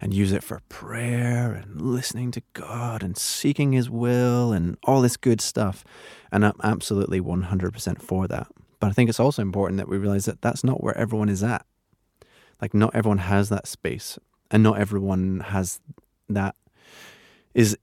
and 0.00 0.12
use 0.12 0.32
it 0.32 0.42
for 0.42 0.60
prayer 0.68 1.52
and 1.52 1.80
listening 1.80 2.30
to 2.32 2.42
God 2.52 3.02
and 3.02 3.16
seeking 3.16 3.72
his 3.72 3.88
will 3.88 4.52
and 4.52 4.76
all 4.84 5.00
this 5.00 5.16
good 5.16 5.40
stuff. 5.40 5.84
And 6.30 6.44
I'm 6.44 6.60
absolutely 6.62 7.20
100% 7.20 8.02
for 8.02 8.28
that. 8.28 8.48
But 8.78 8.88
I 8.88 8.90
think 8.92 9.08
it's 9.08 9.20
also 9.20 9.42
important 9.42 9.78
that 9.78 9.88
we 9.88 9.96
realize 9.96 10.26
that 10.26 10.42
that's 10.42 10.62
not 10.62 10.82
where 10.82 10.96
everyone 10.96 11.28
is 11.28 11.42
at. 11.42 11.64
Like, 12.60 12.74
not 12.74 12.94
everyone 12.94 13.18
has 13.18 13.48
that 13.48 13.66
space, 13.66 14.18
and 14.50 14.62
not 14.62 14.78
everyone 14.78 15.40
has 15.40 15.80
that 16.28 16.56
is 17.54 17.76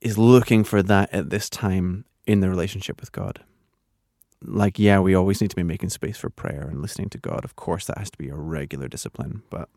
is 0.00 0.16
looking 0.16 0.64
for 0.64 0.82
that 0.82 1.12
at 1.12 1.30
this 1.30 1.50
time 1.50 2.04
in 2.26 2.40
the 2.40 2.48
relationship 2.48 3.00
with 3.00 3.12
God. 3.12 3.40
Like, 4.42 4.78
yeah, 4.78 5.00
we 5.00 5.14
always 5.14 5.40
need 5.40 5.50
to 5.50 5.56
be 5.56 5.62
making 5.62 5.90
space 5.90 6.16
for 6.16 6.30
prayer 6.30 6.66
and 6.70 6.80
listening 6.80 7.10
to 7.10 7.18
God. 7.18 7.44
Of 7.44 7.56
course, 7.56 7.86
that 7.86 7.98
has 7.98 8.10
to 8.10 8.18
be 8.18 8.28
a 8.28 8.34
regular 8.34 8.88
discipline. 8.88 9.42
But 9.50 9.68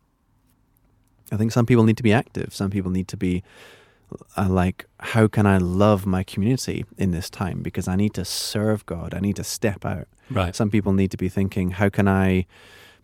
I 1.34 1.38
think 1.38 1.52
some 1.52 1.66
people 1.66 1.84
need 1.84 1.98
to 1.98 2.04
be 2.04 2.14
active. 2.14 2.54
Some 2.54 2.70
people 2.70 2.92
need 2.92 3.08
to 3.08 3.18
be 3.18 3.44
uh, 4.38 4.48
like, 4.48 4.86
how 5.00 5.28
can 5.28 5.46
I 5.48 5.58
love 5.58 6.06
my 6.06 6.24
community 6.24 6.86
in 6.98 7.10
this 7.12 7.30
time? 7.30 7.64
Because 7.64 7.88
I 7.88 7.96
need 7.96 8.14
to 8.14 8.24
serve 8.24 8.86
God. 8.86 9.14
I 9.16 9.20
need 9.20 9.36
to 9.38 9.44
step 9.44 9.84
out. 9.84 10.08
Right. 10.30 10.56
Some 10.56 10.70
people 10.70 10.94
need 10.94 11.10
to 11.12 11.18
be 11.18 11.30
thinking, 11.30 11.72
how 11.72 11.90
can 11.90 12.08
I 12.08 12.46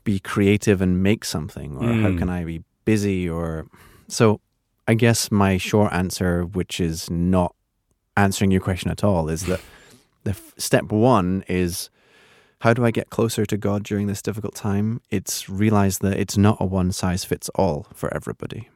be 0.03 0.19
creative 0.19 0.79
and 0.81 1.01
make 1.01 1.25
something? 1.25 1.75
Or 1.77 1.87
how 2.03 2.09
Mm. 2.09 2.17
can 2.19 2.29
I 2.29 2.43
be 2.43 2.63
busy? 2.85 3.27
Or 3.27 3.65
so 4.07 4.39
I 4.87 4.93
guess 4.93 5.31
my 5.31 5.57
short 5.57 5.91
answer, 5.91 6.43
which 6.45 6.79
is 6.79 7.09
not 7.09 7.55
answering 8.15 8.51
your 8.51 8.61
question 8.61 8.91
at 8.91 9.03
all, 9.03 9.27
is 9.29 9.45
that 9.47 9.61
the 10.23 10.31
f- 10.31 10.53
step 10.57 10.91
one 10.91 11.43
is 11.47 11.89
how 12.59 12.73
do 12.73 12.85
I 12.85 12.91
get 12.91 13.09
closer 13.09 13.45
to 13.45 13.57
God 13.57 13.83
during 13.83 14.07
this 14.07 14.21
difficult 14.21 14.53
time? 14.53 15.01
It's 15.09 15.49
realize 15.49 15.99
that 15.99 16.19
it's 16.19 16.37
not 16.37 16.57
a 16.59 16.65
one 16.65 16.91
size 16.91 17.23
fits 17.23 17.49
all 17.55 17.87
for 17.93 18.13
everybody. 18.13 18.69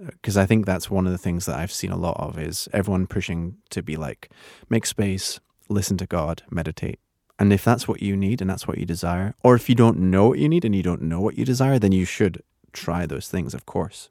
Uh, 0.00 0.06
because 0.12 0.36
I 0.36 0.46
think 0.46 0.64
that's 0.64 0.90
one 0.90 1.06
of 1.06 1.12
the 1.12 1.18
things 1.18 1.44
that 1.46 1.58
I've 1.58 1.72
seen 1.72 1.90
a 1.90 1.96
lot 1.96 2.16
of 2.18 2.38
is 2.38 2.68
everyone 2.72 3.06
pushing 3.06 3.56
to 3.70 3.82
be 3.82 3.96
like, 3.96 4.30
make 4.70 4.86
space, 4.86 5.40
listen 5.68 5.96
to 5.98 6.06
God, 6.06 6.42
meditate. 6.50 7.00
And 7.38 7.52
if 7.52 7.64
that's 7.64 7.88
what 7.88 8.00
you 8.00 8.16
need 8.16 8.40
and 8.40 8.48
that's 8.48 8.68
what 8.68 8.78
you 8.78 8.86
desire, 8.86 9.34
or 9.42 9.56
if 9.56 9.68
you 9.68 9.74
don't 9.74 9.98
know 9.98 10.28
what 10.28 10.38
you 10.38 10.48
need 10.48 10.64
and 10.64 10.74
you 10.74 10.82
don't 10.82 11.02
know 11.02 11.20
what 11.20 11.36
you 11.36 11.44
desire, 11.44 11.78
then 11.78 11.92
you 11.92 12.04
should 12.04 12.42
try 12.72 13.04
those 13.04 13.28
things, 13.28 13.52
of 13.52 13.66
course. 13.66 14.10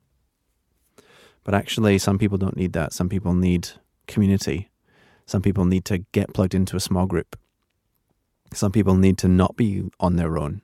But 1.46 1.54
actually, 1.54 1.98
some 1.98 2.18
people 2.18 2.38
don't 2.38 2.58
need 2.58 2.74
that. 2.74 2.92
Some 2.94 3.10
people 3.10 3.34
need 3.34 3.70
community. 4.08 4.70
Some 5.26 5.42
people 5.42 5.64
need 5.64 5.86
to 5.86 6.00
get 6.12 6.34
plugged 6.34 6.54
into 6.54 6.76
a 6.76 6.82
small 6.82 7.06
group. 7.06 7.38
Some 8.54 8.72
people 8.72 8.96
need 8.96 9.18
to 9.20 9.28
not 9.28 9.56
be 9.56 9.90
on 10.00 10.16
their 10.16 10.38
own 10.38 10.62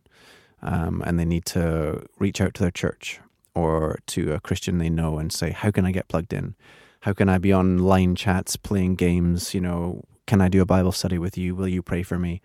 um, 0.62 1.02
and 1.06 1.20
they 1.20 1.26
need 1.26 1.46
to 1.46 2.06
reach 2.20 2.42
out 2.42 2.54
to 2.56 2.62
their 2.62 2.72
church 2.72 3.20
or 3.56 4.00
to 4.08 4.34
a 4.34 4.40
Christian 4.40 4.78
they 4.78 4.90
know 4.90 5.18
and 5.18 5.32
say, 5.32 5.52
How 5.52 5.72
can 5.72 5.86
I 5.86 5.92
get 5.92 6.08
plugged 6.08 6.34
in? 6.34 6.56
How 7.02 7.14
can 7.14 7.30
I 7.30 7.38
be 7.38 7.54
on 7.54 7.80
line 7.80 8.16
chats, 8.16 8.56
playing 8.56 8.96
games? 8.96 9.54
You 9.54 9.62
know, 9.62 10.04
can 10.28 10.42
I 10.42 10.50
do 10.50 10.62
a 10.62 10.66
Bible 10.66 10.92
study 10.92 11.18
with 11.18 11.38
you? 11.38 11.56
Will 11.56 11.68
you 11.68 11.82
pray 11.82 12.04
for 12.04 12.20
me? 12.20 12.42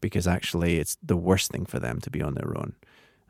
Because 0.00 0.26
actually, 0.26 0.78
it's 0.78 0.96
the 1.02 1.16
worst 1.16 1.50
thing 1.50 1.66
for 1.66 1.78
them 1.78 2.00
to 2.00 2.10
be 2.10 2.22
on 2.22 2.34
their 2.34 2.56
own. 2.56 2.74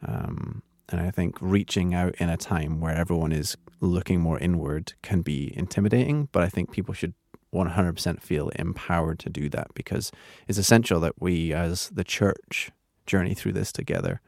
Um, 0.06 0.62
and 0.88 1.00
I 1.00 1.10
think 1.10 1.36
reaching 1.40 1.94
out 1.94 2.14
in 2.16 2.28
a 2.28 2.36
time 2.36 2.80
where 2.80 2.94
everyone 2.94 3.32
is 3.32 3.56
looking 3.80 4.20
more 4.20 4.38
inward 4.38 4.94
can 5.02 5.22
be 5.22 5.52
intimidating, 5.56 6.28
but 6.32 6.42
I 6.42 6.48
think 6.48 6.72
people 6.72 6.94
should 6.94 7.14
100% 7.54 8.20
feel 8.22 8.48
empowered 8.50 9.18
to 9.20 9.30
do 9.30 9.48
that 9.50 9.68
because 9.74 10.12
it's 10.46 10.58
essential 10.58 11.00
that 11.00 11.20
we, 11.20 11.52
as 11.52 11.88
the 11.90 12.04
church, 12.04 12.70
journey 13.06 13.34
through 13.34 13.52
this 13.52 13.72
together. 13.72 14.20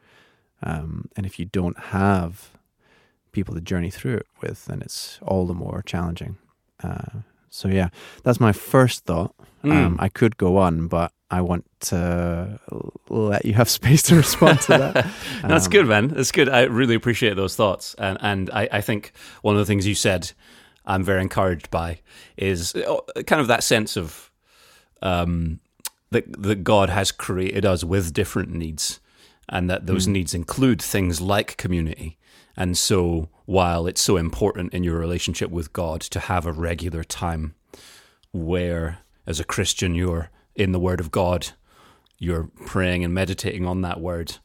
Um, 0.63 1.09
and 1.15 1.25
if 1.25 1.39
you 1.39 1.45
don't 1.45 1.77
have 1.79 2.51
people 3.31 3.53
to 3.55 3.61
journey 3.61 3.89
through 3.89 4.15
it 4.15 4.27
with, 4.41 4.65
then 4.65 4.81
it's 4.81 5.19
all 5.21 5.45
the 5.45 5.53
more 5.53 5.81
challenging. 5.85 6.37
Uh, 6.83 7.19
so, 7.49 7.67
yeah, 7.67 7.89
that's 8.23 8.39
my 8.39 8.51
first 8.51 9.05
thought. 9.05 9.35
Mm. 9.63 9.71
Um, 9.71 9.97
I 9.99 10.09
could 10.09 10.37
go 10.37 10.57
on, 10.57 10.87
but 10.87 11.11
I 11.29 11.41
want 11.41 11.65
to 11.81 12.59
let 13.09 13.45
you 13.45 13.53
have 13.53 13.69
space 13.79 14.01
to 14.03 14.15
respond 14.15 14.61
to 14.61 14.67
that. 14.69 15.07
That's 15.43 15.65
Um, 15.67 15.71
good, 15.71 15.87
man. 15.87 16.07
That's 16.09 16.31
good. 16.31 16.49
I 16.49 16.63
really 16.63 16.95
appreciate 16.95 17.35
those 17.35 17.55
thoughts, 17.55 17.93
and 17.99 18.17
and 18.21 18.49
I, 18.51 18.67
I 18.71 18.81
think 18.81 19.13
one 19.43 19.55
of 19.55 19.59
the 19.59 19.65
things 19.65 19.85
you 19.85 19.95
said, 19.95 20.31
I'm 20.85 21.03
very 21.03 21.21
encouraged 21.21 21.69
by, 21.69 21.99
is 22.37 22.75
uh, 22.75 22.99
kind 23.27 23.41
of 23.41 23.47
that 23.47 23.63
sense 23.63 23.97
of 23.97 24.31
um, 25.01 25.59
that 26.11 26.41
that 26.41 26.63
God 26.63 26.89
has 26.89 27.11
created 27.11 27.65
us 27.65 27.83
with 27.83 28.13
different 28.13 28.51
needs, 28.51 28.99
and 29.49 29.69
that 29.69 29.87
those 29.87 30.07
needs 30.07 30.33
include 30.33 30.81
things 30.81 31.21
like 31.21 31.57
community. 31.57 32.17
And 32.57 32.77
so, 32.77 33.29
while 33.45 33.87
it's 33.87 34.01
so 34.01 34.17
important 34.17 34.73
in 34.73 34.83
your 34.83 34.97
relationship 34.97 35.49
with 35.49 35.73
God 35.73 36.01
to 36.01 36.19
have 36.19 36.45
a 36.45 36.51
regular 36.51 37.03
time 37.03 37.55
where, 38.31 38.99
as 39.25 39.39
a 39.39 39.45
Christian, 39.45 39.95
you're 39.95 40.29
in 40.55 40.71
the 40.71 40.79
Word 40.79 40.99
of 40.99 41.11
God, 41.11 41.49
you're 42.17 42.49
praying 42.65 43.03
and 43.03 43.13
meditating 43.13 43.65
on 43.65 43.81
that 43.81 44.01
Word, 44.01 44.37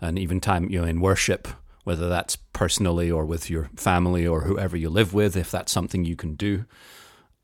and 0.00 0.18
even 0.18 0.40
time 0.40 0.68
you 0.70 0.80
know 0.80 0.86
in 0.86 1.00
worship, 1.00 1.48
whether 1.84 2.08
that's 2.08 2.36
personally 2.36 3.10
or 3.10 3.24
with 3.24 3.50
your 3.50 3.70
family 3.76 4.26
or 4.26 4.42
whoever 4.42 4.76
you 4.76 4.88
live 4.88 5.12
with, 5.12 5.36
if 5.36 5.50
that's 5.50 5.72
something 5.72 6.04
you 6.04 6.16
can 6.16 6.34
do. 6.34 6.64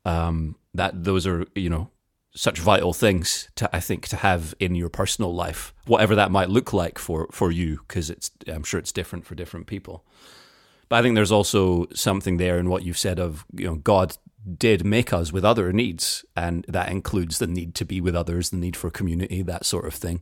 Um, 0.05 0.55
that 0.73 1.03
those 1.03 1.27
are 1.27 1.45
you 1.55 1.69
know 1.69 1.89
such 2.35 2.59
vital 2.59 2.93
things 2.93 3.49
to 3.55 3.69
I 3.75 3.79
think 3.79 4.07
to 4.09 4.15
have 4.15 4.53
in 4.59 4.75
your 4.75 4.89
personal 4.89 5.33
life, 5.33 5.73
whatever 5.85 6.15
that 6.15 6.31
might 6.31 6.49
look 6.49 6.73
like 6.73 6.99
for 6.99 7.27
for 7.31 7.51
you, 7.51 7.81
because 7.87 8.09
it's 8.09 8.31
I'm 8.47 8.63
sure 8.63 8.79
it's 8.79 8.91
different 8.91 9.25
for 9.25 9.35
different 9.35 9.67
people. 9.67 10.05
But 10.87 10.97
I 10.97 11.01
think 11.01 11.15
there's 11.15 11.31
also 11.31 11.87
something 11.93 12.37
there 12.37 12.57
in 12.57 12.69
what 12.69 12.83
you've 12.83 12.97
said 12.97 13.19
of 13.19 13.45
you 13.53 13.65
know 13.65 13.75
God 13.75 14.15
did 14.57 14.85
make 14.85 15.11
us 15.11 15.31
with 15.31 15.45
other 15.45 15.71
needs, 15.73 16.25
and 16.35 16.65
that 16.67 16.91
includes 16.91 17.39
the 17.39 17.47
need 17.47 17.75
to 17.75 17.85
be 17.85 17.99
with 17.99 18.15
others, 18.15 18.49
the 18.49 18.57
need 18.57 18.75
for 18.75 18.89
community, 18.89 19.41
that 19.41 19.65
sort 19.65 19.85
of 19.85 19.93
thing. 19.93 20.21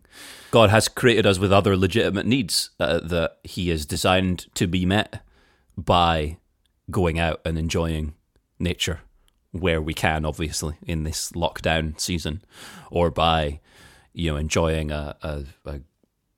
God 0.51 0.69
has 0.69 0.87
created 0.87 1.25
us 1.25 1.39
with 1.39 1.53
other 1.53 1.77
legitimate 1.77 2.25
needs 2.25 2.71
uh, 2.79 2.99
that 2.99 3.37
He 3.43 3.69
is 3.69 3.85
designed 3.85 4.47
to 4.55 4.67
be 4.67 4.85
met 4.85 5.23
by 5.77 6.37
going 6.89 7.19
out 7.19 7.41
and 7.45 7.57
enjoying 7.57 8.15
nature 8.59 9.01
where 9.51 9.81
we 9.81 9.93
can, 9.93 10.25
obviously, 10.25 10.75
in 10.85 11.03
this 11.03 11.31
lockdown 11.31 11.99
season, 11.99 12.41
or 12.91 13.09
by 13.09 13.59
you 14.13 14.31
know 14.31 14.37
enjoying 14.37 14.91
a, 14.91 15.15
a, 15.21 15.43
a 15.65 15.79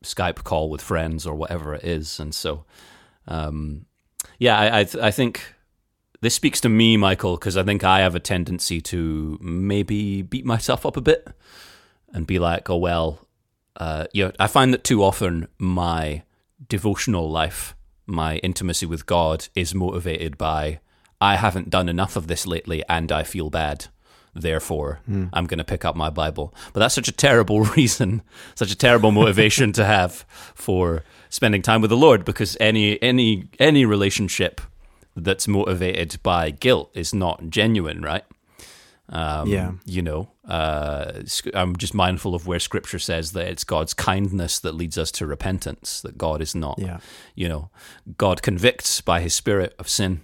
Skype 0.03 0.43
call 0.43 0.69
with 0.69 0.81
friends 0.81 1.25
or 1.25 1.35
whatever 1.35 1.73
it 1.73 1.83
is. 1.83 2.19
And 2.19 2.33
so, 2.33 2.65
um, 3.27 3.85
yeah, 4.37 4.57
I 4.57 4.79
I, 4.79 4.83
th- 4.83 5.03
I 5.03 5.11
think 5.11 5.55
this 6.21 6.35
speaks 6.35 6.59
to 6.61 6.69
me, 6.69 6.97
Michael, 6.97 7.35
because 7.35 7.55
I 7.55 7.63
think 7.63 7.83
I 7.83 7.99
have 7.99 8.15
a 8.15 8.19
tendency 8.19 8.81
to 8.81 9.37
maybe 9.41 10.21
beat 10.21 10.45
myself 10.45 10.85
up 10.85 10.97
a 10.97 11.01
bit 11.01 11.27
and 12.13 12.27
be 12.27 12.39
like, 12.39 12.69
oh 12.69 12.77
well, 12.77 13.27
uh, 13.77 14.05
you 14.13 14.25
know, 14.25 14.31
I 14.39 14.47
find 14.47 14.73
that 14.73 14.83
too 14.83 15.03
often 15.03 15.47
my 15.57 16.23
devotional 16.67 17.29
life, 17.29 17.75
my 18.05 18.37
intimacy 18.37 18.85
with 18.85 19.05
God, 19.05 19.47
is 19.55 19.73
motivated 19.73 20.37
by 20.37 20.79
I 21.21 21.37
haven't 21.37 21.69
done 21.69 21.89
enough 21.89 22.15
of 22.15 22.27
this 22.27 22.45
lately 22.45 22.83
and 22.89 23.11
I 23.11 23.23
feel 23.23 23.49
bad. 23.49 23.87
Therefore, 24.33 24.99
mm. 25.09 25.29
I'm 25.33 25.47
going 25.47 25.57
to 25.57 25.63
pick 25.63 25.83
up 25.83 25.95
my 25.95 26.09
Bible. 26.09 26.53
But 26.71 26.81
that's 26.81 26.95
such 26.95 27.07
a 27.07 27.13
terrible 27.13 27.61
reason, 27.77 28.21
such 28.55 28.71
a 28.71 28.75
terrible 28.75 29.11
motivation 29.11 29.71
to 29.73 29.85
have 29.85 30.25
for 30.53 31.03
spending 31.29 31.61
time 31.61 31.81
with 31.81 31.89
the 31.89 31.97
Lord 31.97 32.25
because 32.25 32.55
any 32.59 33.01
any 33.01 33.49
any 33.59 33.85
relationship 33.85 34.61
that's 35.19 35.47
motivated 35.47 36.21
by 36.23 36.51
guilt 36.51 36.91
is 36.93 37.13
not 37.13 37.49
genuine, 37.49 38.01
right? 38.01 38.23
Um, 39.09 39.47
yeah. 39.47 39.71
You 39.85 40.01
know, 40.03 40.31
uh, 40.47 41.23
I'm 41.53 41.75
just 41.75 41.93
mindful 41.93 42.35
of 42.35 42.45
where 42.45 42.59
scripture 42.59 42.99
says 42.99 43.31
that 43.31 43.47
it's 43.47 43.63
God's 43.63 43.93
kindness 43.93 44.59
that 44.59 44.75
leads 44.75 44.97
us 44.97 45.11
to 45.13 45.25
repentance, 45.25 46.01
that 46.01 46.17
God 46.17 46.41
is 46.41 46.53
not, 46.53 46.77
yeah. 46.77 46.99
you 47.35 47.49
know, 47.49 47.69
God 48.17 48.41
convicts 48.41 49.01
by 49.01 49.21
his 49.21 49.33
spirit 49.33 49.73
of 49.79 49.89
sin, 49.89 50.21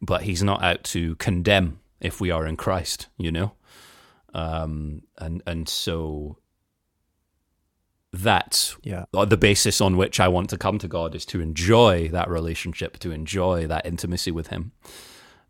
but 0.00 0.22
he's 0.22 0.42
not 0.42 0.62
out 0.62 0.82
to 0.84 1.14
condemn 1.16 1.80
if 2.00 2.20
we 2.20 2.30
are 2.30 2.46
in 2.46 2.56
Christ, 2.56 3.08
you 3.18 3.30
know? 3.30 3.52
Um, 4.34 5.02
and, 5.18 5.42
and 5.46 5.68
so 5.68 6.38
that's 8.12 8.76
yeah. 8.82 9.06
the 9.12 9.36
basis 9.36 9.80
on 9.80 9.96
which 9.96 10.20
I 10.20 10.28
want 10.28 10.50
to 10.50 10.58
come 10.58 10.78
to 10.78 10.88
God 10.88 11.14
is 11.14 11.24
to 11.26 11.40
enjoy 11.40 12.08
that 12.08 12.28
relationship, 12.28 12.98
to 12.98 13.10
enjoy 13.10 13.66
that 13.66 13.86
intimacy 13.86 14.30
with 14.30 14.48
Him. 14.48 14.72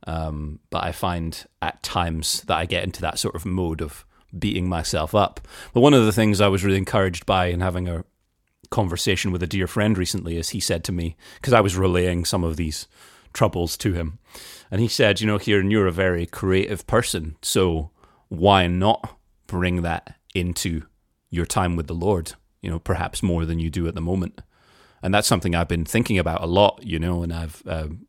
Um, 0.07 0.61
but 0.71 0.85
I 0.85 0.93
find 0.93 1.45
at 1.61 1.83
times 1.83 2.43
that 2.43 2.57
I 2.57 2.67
get 2.67 2.85
into 2.85 3.01
that 3.01 3.19
sort 3.19 3.35
of 3.35 3.45
mode 3.45 3.81
of 3.81 4.05
beating 4.37 4.69
myself 4.69 5.15
up. 5.15 5.41
But 5.73 5.81
one 5.81 5.95
of 5.95 6.05
the 6.05 6.13
things 6.13 6.41
I 6.41 6.49
was 6.49 6.65
really 6.65 6.79
encouraged 6.79 7.27
by 7.27 7.47
in 7.47 7.61
having 7.61 7.89
a 7.89 8.05
conversation 8.71 9.33
with 9.33 9.43
a 9.43 9.47
dear 9.47 9.67
friend 9.67 9.99
recently 9.99 10.37
is 10.37 10.51
he 10.51 10.61
said 10.61 10.85
to 10.85 10.93
me, 10.93 11.17
because 11.37 11.53
I 11.53 11.61
was 11.61 11.77
relaying 11.77 12.25
some 12.25 12.45
of 12.45 12.57
these 12.57 12.87
troubles 13.33 13.77
to 13.79 13.93
him, 13.93 14.19
and 14.71 14.81
he 14.81 14.89
said, 14.89 15.21
You 15.21 15.27
know, 15.27 15.39
Kieran, 15.39 15.71
you're 15.71 15.87
a 15.87 15.93
very 15.93 16.27
creative 16.27 16.87
person, 16.87 17.37
so 17.43 17.91
why 18.29 18.67
not 18.67 19.19
bring 19.47 19.83
that 19.83 20.17
into 20.35 20.83
your 21.31 21.47
time 21.47 21.77
with 21.77 21.87
the 21.87 21.95
Lord? 21.95 22.33
You 22.63 22.71
know, 22.71 22.79
perhaps 22.79 23.23
more 23.23 23.45
than 23.45 23.59
you 23.59 23.69
do 23.69 23.87
at 23.87 23.95
the 23.95 24.01
moment. 24.01 24.41
And 25.03 25.13
that's 25.13 25.29
something 25.29 25.55
I've 25.55 25.69
been 25.69 25.85
thinking 25.85 26.19
about 26.19 26.43
a 26.43 26.47
lot, 26.47 26.81
you 26.83 26.99
know, 26.99 27.23
and 27.23 27.33
I've, 27.33 27.63
um, 27.67 28.07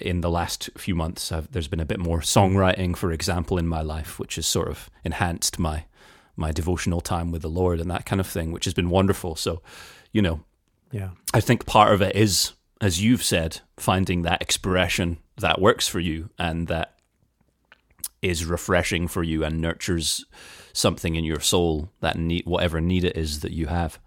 in 0.00 0.20
the 0.20 0.30
last 0.30 0.68
few 0.76 0.94
months, 0.94 1.32
I've, 1.32 1.50
there's 1.50 1.68
been 1.68 1.80
a 1.80 1.86
bit 1.86 1.98
more 1.98 2.20
songwriting, 2.20 2.96
for 2.96 3.12
example, 3.12 3.56
in 3.56 3.66
my 3.66 3.80
life, 3.80 4.18
which 4.18 4.34
has 4.34 4.46
sort 4.46 4.68
of 4.68 4.90
enhanced 5.04 5.58
my, 5.58 5.84
my 6.36 6.52
devotional 6.52 7.00
time 7.00 7.30
with 7.30 7.42
the 7.42 7.48
Lord 7.48 7.80
and 7.80 7.90
that 7.90 8.04
kind 8.04 8.20
of 8.20 8.26
thing, 8.26 8.52
which 8.52 8.66
has 8.66 8.74
been 8.74 8.90
wonderful. 8.90 9.36
So, 9.36 9.62
you 10.12 10.20
know, 10.20 10.40
yeah, 10.92 11.10
I 11.32 11.40
think 11.40 11.66
part 11.66 11.94
of 11.94 12.02
it 12.02 12.14
is, 12.14 12.52
as 12.80 13.02
you've 13.02 13.22
said, 13.22 13.60
finding 13.78 14.22
that 14.22 14.42
expression 14.42 15.18
that 15.38 15.60
works 15.60 15.88
for 15.88 16.00
you 16.00 16.28
and 16.38 16.68
that 16.68 16.95
is 18.28 18.44
refreshing 18.44 19.08
for 19.08 19.22
you 19.22 19.44
and 19.44 19.60
nurtures 19.60 20.24
something 20.72 21.14
in 21.14 21.24
your 21.24 21.40
soul 21.40 21.90
that 22.00 22.16
need 22.16 22.44
whatever 22.44 22.80
need 22.80 23.04
it 23.04 23.16
is 23.16 23.40
that 23.40 23.52
you 23.52 23.66
have. 23.66 23.98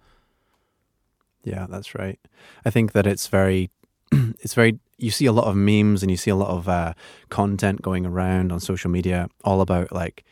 Yeah, 1.44 1.68
that's 1.70 1.96
right. 1.96 2.20
I 2.66 2.70
think 2.70 2.92
that 2.92 3.08
it's 3.08 3.28
very, 3.28 3.70
it's 4.12 4.54
very. 4.54 4.80
You 4.98 5.12
see 5.12 5.26
a 5.26 5.32
lot 5.32 5.46
of 5.46 5.56
memes 5.56 6.04
and 6.04 6.12
you 6.12 6.18
see 6.18 6.30
a 6.30 6.36
lot 6.36 6.50
of 6.50 6.68
uh, 6.68 6.94
content 7.30 7.82
going 7.82 8.06
around 8.06 8.52
on 8.52 8.60
social 8.60 8.92
media, 8.92 9.30
all 9.46 9.62
about 9.62 9.94
like, 9.94 10.26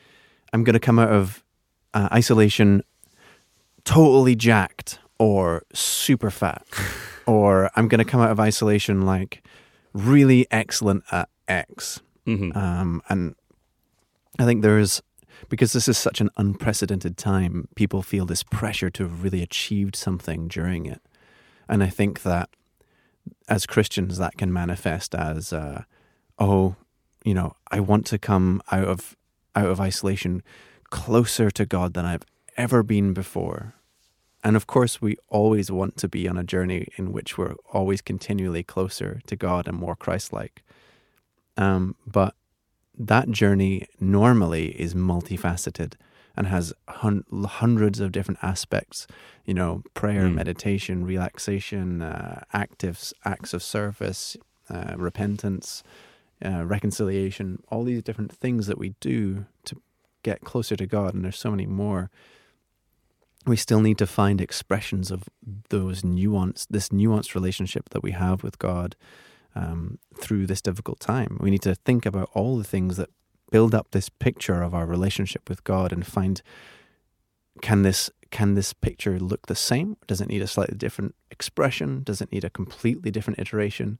I'm 0.51 0.65
going 0.65 0.73
to 0.73 0.79
come 0.79 0.99
out 0.99 1.09
of 1.09 1.41
uh, 1.93 2.09
isolation 2.11 2.83
totally 3.85 4.35
jacked 4.35 4.99
or 5.19 5.63
super 5.73 6.29
fat, 6.29 6.67
or 7.25 7.71
I'm 7.77 7.87
going 7.87 7.99
to 7.99 8.05
come 8.05 8.19
out 8.19 8.31
of 8.31 8.41
isolation 8.41 9.05
like 9.05 9.41
really 9.93 10.45
excellent 10.51 11.03
at 11.11 11.29
X. 11.47 12.01
Mm-hmm. 12.27 12.57
Um, 12.57 13.01
and 13.07 13.35
I 14.39 14.45
think 14.45 14.61
there 14.61 14.79
is 14.79 15.01
because 15.49 15.73
this 15.73 15.87
is 15.87 15.97
such 15.97 16.19
an 16.19 16.29
unprecedented 16.37 17.17
time, 17.17 17.67
people 17.75 18.01
feel 18.01 18.25
this 18.25 18.43
pressure 18.43 18.89
to 18.89 19.03
have 19.03 19.23
really 19.23 19.41
achieved 19.41 19.95
something 19.95 20.47
during 20.47 20.85
it. 20.85 21.01
And 21.69 21.83
I 21.83 21.89
think 21.89 22.23
that 22.23 22.49
as 23.47 23.65
Christians, 23.65 24.17
that 24.17 24.37
can 24.37 24.51
manifest 24.51 25.13
as, 25.13 25.53
uh, 25.53 25.83
oh, 26.39 26.75
you 27.23 27.33
know, 27.33 27.55
I 27.69 27.79
want 27.79 28.05
to 28.07 28.17
come 28.17 28.61
out 28.71 28.85
of 28.85 29.15
out 29.55 29.67
of 29.67 29.81
isolation 29.81 30.43
closer 30.89 31.49
to 31.51 31.65
God 31.65 31.93
than 31.93 32.05
I've 32.05 32.23
ever 32.55 32.83
been 32.83 33.13
before. 33.13 33.73
And 34.43 34.55
of 34.55 34.67
course, 34.67 35.01
we 35.01 35.17
always 35.29 35.71
want 35.71 35.97
to 35.97 36.07
be 36.07 36.27
on 36.27 36.37
a 36.37 36.43
journey 36.43 36.87
in 36.95 37.11
which 37.11 37.37
we're 37.37 37.55
always 37.73 38.01
continually 38.01 38.63
closer 38.63 39.19
to 39.25 39.35
God 39.35 39.67
and 39.67 39.77
more 39.77 39.95
Christ-like. 39.95 40.63
Um, 41.57 41.95
but 42.05 42.35
that 42.97 43.29
journey 43.29 43.87
normally 43.99 44.69
is 44.79 44.93
multifaceted 44.93 45.93
and 46.35 46.47
has 46.47 46.73
hun- 46.87 47.25
hundreds 47.31 47.99
of 47.99 48.11
different 48.11 48.39
aspects. 48.43 49.07
You 49.45 49.53
know, 49.53 49.83
prayer, 49.93 50.23
mm. 50.23 50.35
meditation, 50.35 51.05
relaxation, 51.05 52.01
uh, 52.01 52.43
active 52.53 53.13
acts 53.25 53.53
of 53.53 53.63
service, 53.63 54.37
uh, 54.69 54.93
repentance, 54.97 55.83
uh, 56.43 56.65
reconciliation. 56.65 57.63
All 57.69 57.83
these 57.83 58.03
different 58.03 58.31
things 58.31 58.67
that 58.67 58.77
we 58.77 58.93
do 58.99 59.45
to 59.65 59.81
get 60.23 60.41
closer 60.41 60.75
to 60.75 60.85
God, 60.85 61.13
and 61.13 61.23
there's 61.23 61.39
so 61.39 61.51
many 61.51 61.65
more. 61.65 62.09
We 63.45 63.55
still 63.55 63.79
need 63.79 63.97
to 63.99 64.07
find 64.07 64.41
expressions 64.41 65.09
of 65.09 65.23
those 65.69 66.03
nuance, 66.03 66.67
this 66.69 66.89
nuanced 66.89 67.33
relationship 67.33 67.89
that 67.89 68.03
we 68.03 68.11
have 68.11 68.43
with 68.43 68.59
God 68.59 68.95
um, 69.57 69.97
through 70.15 70.45
this 70.45 70.61
difficult 70.61 70.99
time. 70.99 71.37
We 71.39 71.49
need 71.49 71.63
to 71.63 71.75
think 71.75 72.05
about 72.05 72.29
all 72.33 72.57
the 72.57 72.63
things 72.63 72.97
that 72.97 73.09
build 73.51 73.73
up 73.73 73.91
this 73.91 74.09
picture 74.09 74.61
of 74.61 74.75
our 74.75 74.85
relationship 74.85 75.49
with 75.49 75.63
God 75.63 75.91
and 75.91 76.05
find 76.05 76.41
can 77.61 77.81
this 77.81 78.11
can 78.29 78.55
this 78.55 78.73
picture 78.73 79.19
look 79.19 79.47
the 79.47 79.55
same? 79.55 79.97
Does 80.05 80.21
it 80.21 80.27
need 80.27 80.41
a 80.41 80.47
slightly 80.47 80.77
different 80.77 81.15
expression? 81.31 82.03
Does 82.03 82.21
it 82.21 82.31
need 82.31 82.43
a 82.43 82.49
completely 82.49 83.09
different 83.09 83.39
iteration? 83.39 83.99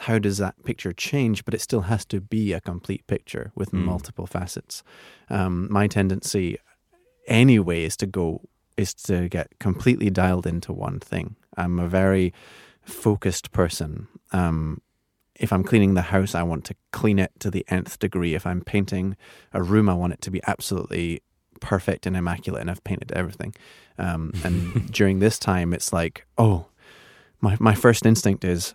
How 0.00 0.18
does 0.18 0.36
that 0.38 0.62
picture 0.62 0.92
change? 0.92 1.44
But 1.44 1.54
it 1.54 1.62
still 1.62 1.82
has 1.82 2.04
to 2.06 2.20
be 2.20 2.52
a 2.52 2.60
complete 2.60 3.06
picture 3.06 3.50
with 3.54 3.72
mm. 3.72 3.82
multiple 3.82 4.26
facets. 4.26 4.84
Um, 5.30 5.68
my 5.72 5.86
tendency, 5.86 6.58
anyway, 7.26 7.84
is 7.84 7.96
to 7.96 8.06
go 8.06 8.42
is 8.76 8.92
to 8.92 9.28
get 9.30 9.58
completely 9.58 10.10
dialed 10.10 10.46
into 10.46 10.70
one 10.70 11.00
thing. 11.00 11.34
I'm 11.56 11.78
a 11.78 11.88
very 11.88 12.34
focused 12.86 13.52
person. 13.52 14.08
Um, 14.32 14.80
if 15.34 15.52
I'm 15.52 15.64
cleaning 15.64 15.94
the 15.94 16.02
house, 16.02 16.34
I 16.34 16.42
want 16.42 16.64
to 16.66 16.74
clean 16.92 17.18
it 17.18 17.32
to 17.40 17.50
the 17.50 17.64
nth 17.68 17.98
degree. 17.98 18.34
If 18.34 18.46
I'm 18.46 18.62
painting 18.62 19.16
a 19.52 19.62
room, 19.62 19.88
I 19.88 19.94
want 19.94 20.14
it 20.14 20.22
to 20.22 20.30
be 20.30 20.40
absolutely 20.46 21.22
perfect 21.60 22.06
and 22.06 22.16
immaculate, 22.16 22.62
and 22.62 22.70
I've 22.70 22.84
painted 22.84 23.12
everything. 23.12 23.54
Um, 23.98 24.32
and 24.44 24.90
during 24.92 25.18
this 25.18 25.38
time, 25.38 25.72
it's 25.72 25.92
like, 25.92 26.26
oh, 26.38 26.66
my 27.40 27.56
my 27.60 27.74
first 27.74 28.06
instinct 28.06 28.44
is, 28.44 28.74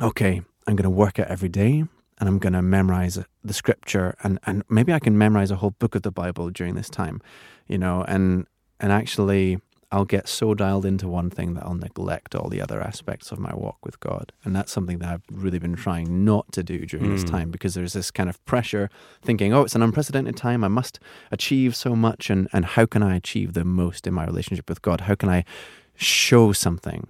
okay, 0.00 0.42
I'm 0.66 0.76
going 0.76 0.84
to 0.84 0.90
work 0.90 1.18
it 1.18 1.28
every 1.28 1.48
day, 1.48 1.84
and 2.18 2.28
I'm 2.28 2.38
going 2.38 2.52
to 2.54 2.62
memorize 2.62 3.18
the 3.44 3.54
scripture, 3.54 4.16
and 4.22 4.40
and 4.46 4.64
maybe 4.68 4.92
I 4.92 4.98
can 4.98 5.16
memorize 5.16 5.50
a 5.50 5.56
whole 5.56 5.74
book 5.78 5.94
of 5.94 6.02
the 6.02 6.12
Bible 6.12 6.50
during 6.50 6.74
this 6.74 6.90
time, 6.90 7.20
you 7.68 7.78
know, 7.78 8.04
and 8.08 8.46
and 8.80 8.92
actually 8.92 9.60
I'll 9.92 10.04
get 10.04 10.28
so 10.28 10.54
dialed 10.54 10.86
into 10.86 11.08
one 11.08 11.30
thing 11.30 11.54
that 11.54 11.64
I'll 11.64 11.74
neglect 11.74 12.36
all 12.36 12.48
the 12.48 12.60
other 12.60 12.80
aspects 12.80 13.32
of 13.32 13.40
my 13.40 13.52
walk 13.54 13.78
with 13.84 13.98
God. 13.98 14.32
And 14.44 14.54
that's 14.54 14.70
something 14.70 14.98
that 14.98 15.08
I've 15.08 15.24
really 15.30 15.58
been 15.58 15.74
trying 15.74 16.24
not 16.24 16.52
to 16.52 16.62
do 16.62 16.86
during 16.86 17.06
mm. 17.06 17.12
this 17.12 17.24
time 17.24 17.50
because 17.50 17.74
there's 17.74 17.92
this 17.92 18.12
kind 18.12 18.28
of 18.28 18.44
pressure 18.44 18.88
thinking, 19.20 19.52
oh, 19.52 19.62
it's 19.62 19.74
an 19.74 19.82
unprecedented 19.82 20.36
time. 20.36 20.62
I 20.62 20.68
must 20.68 21.00
achieve 21.32 21.74
so 21.74 21.96
much. 21.96 22.30
And, 22.30 22.48
and 22.52 22.64
how 22.64 22.86
can 22.86 23.02
I 23.02 23.16
achieve 23.16 23.54
the 23.54 23.64
most 23.64 24.06
in 24.06 24.14
my 24.14 24.24
relationship 24.24 24.68
with 24.68 24.80
God? 24.80 25.02
How 25.02 25.16
can 25.16 25.28
I 25.28 25.44
show 25.96 26.52
something? 26.52 27.08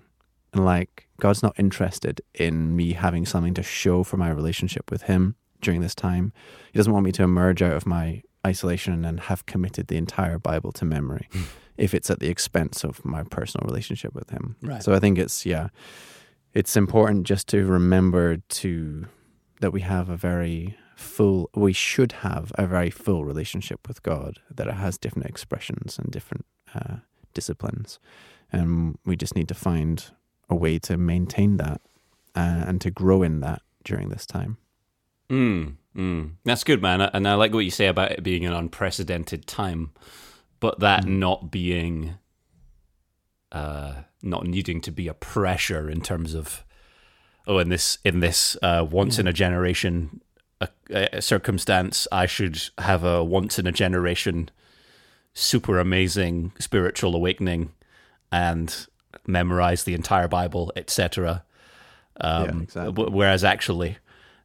And 0.55 0.65
like, 0.65 1.07
God's 1.21 1.43
not 1.43 1.59
interested 1.59 2.23
in 2.35 2.75
me 2.75 2.95
having 2.95 3.27
something 3.27 3.55
to 3.55 3.63
show 3.63 4.05
for 4.05 4.17
my 4.17 4.31
relationship 4.31 4.91
with 4.91 5.03
Him 5.03 5.37
during 5.61 5.83
this 5.83 5.95
time. 5.95 6.33
He 6.73 6.79
doesn't 6.79 6.93
want 6.93 7.05
me 7.05 7.13
to 7.13 7.23
emerge 7.23 7.61
out 7.61 7.75
of 7.75 7.87
my 7.87 8.23
isolation 8.47 9.05
and 9.05 9.21
have 9.21 9.45
committed 9.45 9.89
the 9.89 9.99
entire 9.99 10.39
Bible 10.39 10.73
to 10.73 10.87
memory 10.87 11.29
hmm. 11.31 11.43
If 11.81 11.95
it's 11.95 12.11
at 12.11 12.21
the 12.21 12.29
expense 12.29 12.85
of 12.85 13.05
my 13.05 13.23
personal 13.25 13.67
relationship 13.67 14.15
with 14.15 14.31
Him. 14.31 14.55
Right. 14.63 14.83
So 14.83 14.95
I 14.95 15.01
think 15.01 15.19
it's, 15.19 15.47
yeah, 15.47 15.69
it's 16.53 16.77
important 16.77 17.27
just 17.27 17.49
to 17.49 17.67
remember 17.67 18.37
to 18.37 19.07
that 19.61 19.73
we 19.73 19.81
have 19.81 20.09
a 20.09 20.17
very 20.17 20.77
full, 20.95 21.49
we 21.55 21.73
should 21.73 22.13
have 22.13 22.53
a 22.57 22.67
very 22.67 22.91
full 22.91 23.25
relationship 23.25 23.89
with 23.89 24.03
God, 24.03 24.39
that 24.55 24.67
it 24.67 24.75
has 24.75 24.99
different 24.99 25.29
expressions 25.29 25.99
and 25.99 26.11
different 26.11 26.45
uh, 26.75 26.97
disciplines. 27.35 27.99
And 28.53 28.99
we 29.05 29.17
just 29.17 29.35
need 29.35 29.49
to 29.49 29.55
find 29.55 30.05
a 30.49 30.55
way 30.55 30.79
to 30.81 30.97
maintain 30.97 31.57
that 31.57 31.81
uh, 32.35 32.65
and 32.67 32.81
to 32.83 32.91
grow 32.91 33.23
in 33.23 33.41
that 33.41 33.63
during 33.85 34.11
this 34.11 34.27
time. 34.27 34.59
Mm, 35.31 35.77
mm. 35.97 36.31
That's 36.45 36.65
good, 36.65 36.83
man. 36.83 37.01
And 37.01 37.27
I 37.27 37.35
like 37.35 37.55
what 37.55 37.65
you 37.65 37.71
say 37.71 37.87
about 37.87 38.13
it 38.13 38.23
being 38.23 38.45
an 38.45 38.53
unprecedented 38.53 39.47
time, 39.47 39.93
but 40.61 40.81
that 40.81 41.05
mm. 41.05 41.19
not 41.19 41.51
being, 41.51 42.15
uh, 43.51 43.95
not 44.23 44.47
needing 44.47 44.81
to 44.83 44.91
be 44.91 45.09
a 45.09 45.15
pressure 45.15 45.91
in 45.91 46.01
terms 46.01 46.35
of, 46.35 46.65
oh, 47.47 47.59
in 47.59 47.69
this 47.69 47.99
in 48.05 48.21
this 48.21 48.57
uh, 48.63 48.87
once 48.89 49.17
yeah. 49.17 49.23
in 49.23 49.27
a 49.27 49.33
generation 49.33 50.21
a, 50.61 50.69
a 50.91 51.23
circumstance, 51.23 52.07
I 52.13 52.27
should 52.27 52.61
have 52.79 53.05
a 53.05 53.25
once 53.25 53.59
in 53.59 53.67
a 53.67 53.73
generation 53.73 54.51
super 55.33 55.79
amazing 55.79 56.53
spiritual 56.59 57.15
awakening 57.15 57.73
and 58.33 58.87
memorize 59.27 59.85
the 59.85 59.95
entire 59.95 60.29
Bible, 60.29 60.73
etc. 60.77 61.45
Um, 62.21 62.45
yeah, 62.45 62.63
exactly. 62.63 63.05
Whereas 63.07 63.45
actually, 63.45 63.99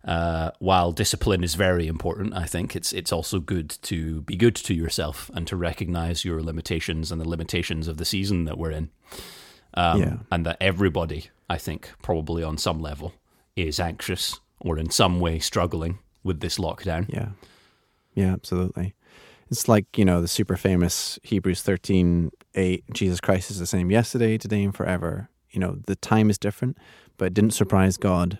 uh, 0.06 0.52
while 0.60 0.92
discipline 0.92 1.44
is 1.44 1.56
very 1.56 1.88
important, 1.88 2.36
I 2.36 2.46
think 2.46 2.76
it's 2.76 2.94
it's 2.94 3.12
also 3.12 3.40
good 3.40 3.70
to 3.84 4.22
be 4.22 4.36
good 4.36 4.56
to 4.56 4.74
yourself 4.74 5.32
and 5.34 5.48
to 5.48 5.56
recognize 5.56 6.24
your 6.24 6.44
limitations 6.44 7.12
and 7.12 7.20
the 7.20 7.28
limitations 7.28 7.88
of 7.88 7.98
the 7.98 8.06
season 8.06 8.46
that 8.46 8.58
we're 8.58 8.72
in. 8.72 8.92
Um, 9.74 10.02
yeah. 10.02 10.18
And 10.32 10.46
that 10.46 10.58
everybody, 10.62 11.32
I 11.50 11.58
think, 11.58 11.92
probably 12.02 12.44
on 12.44 12.58
some 12.58 12.80
level, 12.80 13.14
is 13.56 13.80
anxious 13.80 14.40
or 14.60 14.78
in 14.78 14.90
some 14.90 15.20
way 15.20 15.40
struggling 15.40 16.00
with 16.24 16.40
this 16.40 16.58
lockdown. 16.58 17.08
Yeah. 17.10 17.30
Yeah, 18.14 18.32
absolutely. 18.32 18.94
It's 19.52 19.68
like, 19.68 19.98
you 19.98 20.06
know, 20.06 20.22
the 20.22 20.28
super 20.28 20.56
famous 20.56 21.20
Hebrews 21.24 21.62
13 21.62 22.32
8, 22.54 22.84
Jesus 22.94 23.20
Christ 23.20 23.52
is 23.52 23.60
the 23.60 23.66
same 23.66 23.92
yesterday, 23.92 24.38
today, 24.38 24.64
and 24.64 24.74
forever. 24.74 25.30
You 25.50 25.60
know, 25.60 25.78
the 25.86 25.96
time 25.96 26.30
is 26.30 26.38
different, 26.38 26.78
but 27.18 27.26
it 27.26 27.34
didn't 27.34 27.52
surprise 27.52 27.98
God 27.98 28.40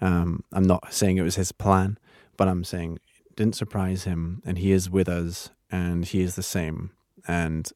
um, 0.00 0.44
I'm 0.52 0.66
not 0.66 0.92
saying 0.92 1.16
it 1.16 1.22
was 1.22 1.36
his 1.36 1.52
plan, 1.52 1.98
but 2.36 2.48
I'm 2.48 2.64
saying 2.64 2.98
it 3.26 3.36
didn't 3.36 3.56
surprise 3.56 4.04
him, 4.04 4.42
and 4.44 4.58
he 4.58 4.72
is 4.72 4.90
with 4.90 5.08
us, 5.08 5.50
and 5.70 6.04
he 6.06 6.20
is 6.20 6.36
the 6.36 6.42
same, 6.42 6.90
and 7.26 7.70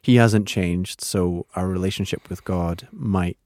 he 0.00 0.16
hasn't 0.16 0.46
changed. 0.46 1.00
So 1.00 1.46
our 1.54 1.66
relationship 1.66 2.28
with 2.28 2.44
God 2.44 2.88
might 2.92 3.38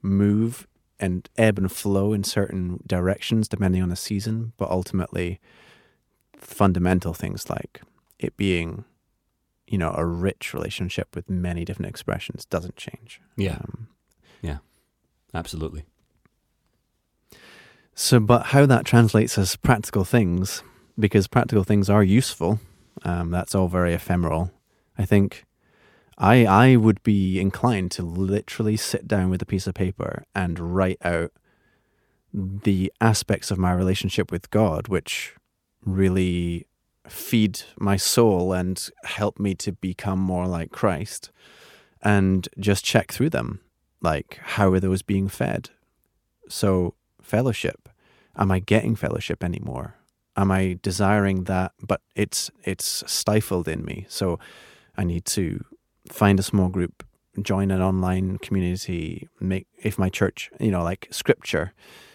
move 0.00 0.66
and 0.98 1.28
ebb 1.36 1.58
and 1.58 1.70
flow 1.70 2.12
in 2.12 2.24
certain 2.24 2.82
directions 2.86 3.48
depending 3.48 3.82
on 3.82 3.88
the 3.88 3.96
season, 3.96 4.52
but 4.56 4.70
ultimately, 4.70 5.40
fundamental 6.36 7.14
things 7.14 7.48
like 7.48 7.82
it 8.18 8.36
being 8.36 8.84
you 9.68 9.78
know 9.78 9.94
a 9.96 10.04
rich 10.04 10.52
relationship 10.52 11.14
with 11.14 11.30
many 11.30 11.64
different 11.64 11.88
expressions 11.88 12.44
doesn't 12.44 12.76
change. 12.76 13.20
Yeah. 13.36 13.54
Um, 13.54 13.88
yeah. 14.42 14.58
Absolutely 15.32 15.84
so, 17.94 18.20
but 18.20 18.46
how 18.46 18.66
that 18.66 18.84
translates 18.84 19.38
as 19.38 19.56
practical 19.56 20.04
things, 20.04 20.62
because 20.98 21.26
practical 21.26 21.64
things 21.64 21.90
are 21.90 22.02
useful, 22.02 22.60
um, 23.04 23.30
that's 23.30 23.54
all 23.54 23.68
very 23.68 23.94
ephemeral. 23.94 24.50
I 24.98 25.04
think 25.04 25.44
I 26.18 26.44
I 26.46 26.76
would 26.76 27.02
be 27.02 27.40
inclined 27.40 27.90
to 27.92 28.02
literally 28.02 28.76
sit 28.76 29.08
down 29.08 29.30
with 29.30 29.42
a 29.42 29.46
piece 29.46 29.66
of 29.66 29.74
paper 29.74 30.24
and 30.34 30.74
write 30.74 30.98
out 31.02 31.32
the 32.32 32.92
aspects 33.00 33.50
of 33.50 33.58
my 33.58 33.72
relationship 33.72 34.30
with 34.30 34.50
God, 34.50 34.88
which 34.88 35.34
really 35.84 36.66
feed 37.08 37.62
my 37.78 37.96
soul 37.96 38.52
and 38.52 38.88
help 39.04 39.38
me 39.38 39.54
to 39.56 39.72
become 39.72 40.18
more 40.18 40.46
like 40.46 40.70
Christ, 40.70 41.30
and 42.02 42.48
just 42.58 42.84
check 42.84 43.12
through 43.12 43.30
them. 43.30 43.60
Like, 44.00 44.38
how 44.42 44.72
are 44.72 44.80
those 44.80 45.02
being 45.02 45.28
fed? 45.28 45.70
So, 46.48 46.94
fellowship. 47.22 47.88
Am 48.36 48.50
I 48.50 48.58
getting 48.58 48.96
fellowship 48.96 49.44
anymore? 49.44 49.96
Am 50.36 50.50
I 50.50 50.78
desiring 50.82 51.44
that, 51.44 51.72
but 51.82 52.00
it's 52.16 52.50
it's 52.64 53.04
stifled 53.06 53.68
in 53.68 53.84
me? 53.84 54.06
So 54.08 54.38
I 54.96 55.04
need 55.04 55.24
to 55.26 55.64
find 56.08 56.38
a 56.38 56.42
small 56.42 56.68
group, 56.68 57.04
join 57.40 57.70
an 57.70 57.82
online 57.82 58.38
community, 58.38 59.28
make 59.40 59.66
if 59.78 59.98
my 59.98 60.08
church, 60.08 60.50
you 60.58 60.70
know, 60.70 60.82
like 60.82 61.08
scripture, 61.10 61.72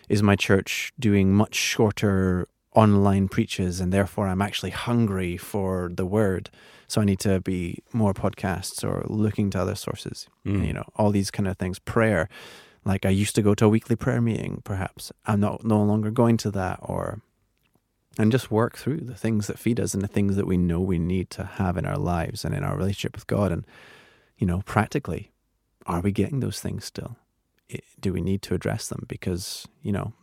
is 0.09 0.23
my 0.23 0.35
church 0.35 0.93
doing 0.99 1.33
much 1.33 1.55
shorter 1.55 2.47
online 2.75 3.27
preaches 3.27 3.79
and 3.79 3.91
therefore 3.91 4.27
I'm 4.27 4.41
actually 4.41 4.69
hungry 4.69 5.35
for 5.37 5.89
the 5.93 6.05
word. 6.05 6.49
So 6.87 7.01
I 7.01 7.05
need 7.05 7.19
to 7.19 7.41
be 7.41 7.83
more 7.91 8.13
podcasts 8.13 8.83
or 8.83 9.03
looking 9.07 9.49
to 9.51 9.61
other 9.61 9.75
sources. 9.75 10.27
Mm. 10.45 10.65
You 10.67 10.73
know, 10.73 10.85
all 10.95 11.11
these 11.11 11.31
kind 11.31 11.47
of 11.47 11.57
things. 11.57 11.79
Prayer 11.79 12.29
like 12.87 13.05
I 13.05 13.09
used 13.09 13.35
to 13.35 13.41
go 13.41 13.53
to 13.53 13.65
a 13.65 13.69
weekly 13.69 13.95
prayer 13.95 14.21
meeting, 14.21 14.61
perhaps. 14.63 15.11
I'm 15.25 15.39
not 15.39 15.63
no 15.63 15.83
longer 15.83 16.09
going 16.09 16.37
to 16.37 16.51
that 16.51 16.79
or 16.81 17.21
and 18.17 18.31
just 18.31 18.49
work 18.49 18.77
through 18.77 19.01
the 19.01 19.15
things 19.15 19.47
that 19.47 19.59
feed 19.59 19.79
us 19.79 19.93
and 19.93 20.01
the 20.01 20.07
things 20.07 20.35
that 20.37 20.47
we 20.47 20.57
know 20.57 20.79
we 20.79 20.97
need 20.97 21.29
to 21.31 21.43
have 21.43 21.77
in 21.77 21.85
our 21.85 21.97
lives 21.97 22.43
and 22.43 22.55
in 22.55 22.63
our 22.63 22.75
relationship 22.75 23.15
with 23.15 23.27
God. 23.27 23.51
And, 23.51 23.65
you 24.37 24.47
know, 24.47 24.63
practically, 24.65 25.31
are 25.85 26.01
we 26.01 26.11
getting 26.11 26.39
those 26.39 26.59
things 26.59 26.85
still? 26.85 27.17
Do 27.99 28.13
we 28.13 28.21
need 28.21 28.41
to 28.43 28.55
address 28.55 28.87
them? 28.87 29.05
Because, 29.07 29.67
you 29.83 29.91
know, 29.91 30.13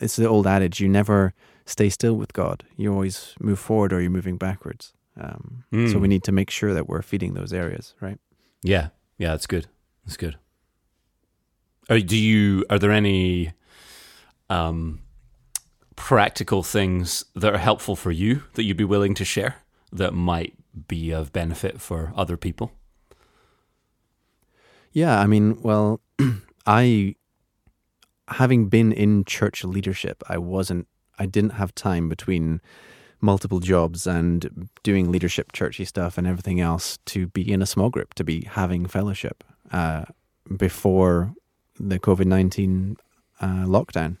it's 0.00 0.16
the 0.16 0.28
old 0.28 0.46
adage 0.46 0.80
you 0.80 0.88
never 0.88 1.32
stay 1.64 1.88
still 1.88 2.14
with 2.14 2.32
God. 2.32 2.64
You 2.76 2.92
always 2.92 3.34
move 3.40 3.58
forward 3.58 3.92
or 3.92 4.00
you're 4.00 4.10
moving 4.10 4.36
backwards. 4.36 4.92
Um, 5.18 5.64
mm. 5.72 5.88
So 5.88 5.94
hmm. 5.94 6.02
we 6.02 6.08
need 6.08 6.24
to 6.24 6.32
make 6.32 6.50
sure 6.50 6.74
that 6.74 6.88
we're 6.88 7.02
feeding 7.02 7.34
those 7.34 7.52
areas, 7.52 7.94
right? 8.00 8.18
Yeah. 8.62 8.88
Yeah, 9.16 9.30
that's 9.30 9.46
good. 9.46 9.68
That's 10.04 10.16
good. 10.16 10.36
Are, 11.90 11.98
do 11.98 12.16
you? 12.16 12.64
Are 12.70 12.78
there 12.78 12.92
any 12.92 13.52
um, 14.48 15.00
practical 15.96 16.62
things 16.62 17.24
that 17.34 17.52
are 17.52 17.58
helpful 17.58 17.96
for 17.96 18.12
you 18.12 18.44
that 18.54 18.62
you'd 18.62 18.76
be 18.76 18.84
willing 18.84 19.14
to 19.14 19.24
share 19.24 19.56
that 19.92 20.14
might 20.14 20.54
be 20.86 21.10
of 21.10 21.32
benefit 21.32 21.80
for 21.80 22.12
other 22.14 22.36
people? 22.36 22.70
Yeah, 24.92 25.18
I 25.18 25.26
mean, 25.26 25.60
well, 25.62 26.00
I 26.66 27.16
having 28.28 28.68
been 28.68 28.92
in 28.92 29.24
church 29.24 29.64
leadership, 29.64 30.22
I 30.28 30.38
wasn't 30.38 30.86
I 31.18 31.26
didn't 31.26 31.54
have 31.54 31.74
time 31.74 32.08
between 32.08 32.60
multiple 33.20 33.60
jobs 33.60 34.06
and 34.06 34.68
doing 34.82 35.10
leadership 35.10 35.52
churchy 35.52 35.84
stuff 35.84 36.16
and 36.16 36.26
everything 36.26 36.60
else 36.60 36.98
to 37.06 37.26
be 37.26 37.50
in 37.52 37.60
a 37.60 37.66
small 37.66 37.90
group, 37.90 38.14
to 38.14 38.24
be 38.24 38.46
having 38.48 38.86
fellowship 38.86 39.44
uh, 39.72 40.04
before 40.56 41.34
the 41.88 41.98
COVID 41.98 42.26
19 42.26 42.96
uh, 43.40 43.46
lockdown. 43.46 44.18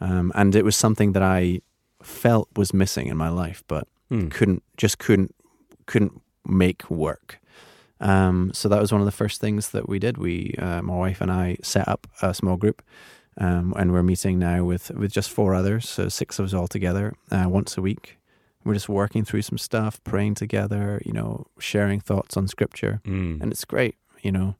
Um, 0.00 0.32
and 0.34 0.54
it 0.54 0.64
was 0.64 0.76
something 0.76 1.12
that 1.12 1.22
I 1.22 1.60
felt 2.02 2.48
was 2.56 2.72
missing 2.72 3.08
in 3.08 3.16
my 3.16 3.28
life, 3.28 3.62
but 3.66 3.88
mm. 4.10 4.30
couldn't, 4.30 4.62
just 4.76 4.98
couldn't, 4.98 5.34
couldn't 5.86 6.20
make 6.46 6.88
work. 6.90 7.40
Um, 8.00 8.52
so 8.54 8.68
that 8.68 8.80
was 8.80 8.92
one 8.92 9.00
of 9.00 9.06
the 9.06 9.12
first 9.12 9.40
things 9.40 9.70
that 9.70 9.88
we 9.88 9.98
did. 9.98 10.18
We, 10.18 10.54
uh, 10.58 10.82
my 10.82 10.96
wife 10.96 11.20
and 11.20 11.32
I, 11.32 11.56
set 11.62 11.88
up 11.88 12.06
a 12.22 12.32
small 12.32 12.56
group, 12.56 12.82
um, 13.38 13.74
and 13.76 13.92
we're 13.92 14.02
meeting 14.02 14.38
now 14.38 14.64
with 14.64 14.90
with 14.92 15.12
just 15.12 15.30
four 15.30 15.54
others, 15.54 15.88
so 15.88 16.08
six 16.08 16.38
of 16.38 16.44
us 16.44 16.54
all 16.54 16.68
together 16.68 17.14
uh, 17.30 17.46
once 17.48 17.76
a 17.76 17.82
week. 17.82 18.18
We're 18.64 18.74
just 18.74 18.88
working 18.88 19.24
through 19.24 19.42
some 19.42 19.58
stuff, 19.58 20.02
praying 20.04 20.34
together, 20.34 21.00
you 21.04 21.12
know, 21.12 21.46
sharing 21.58 22.00
thoughts 22.00 22.36
on 22.36 22.48
scripture, 22.48 23.00
mm. 23.04 23.40
and 23.40 23.52
it's 23.52 23.64
great, 23.64 23.96
you 24.22 24.30
know. 24.30 24.56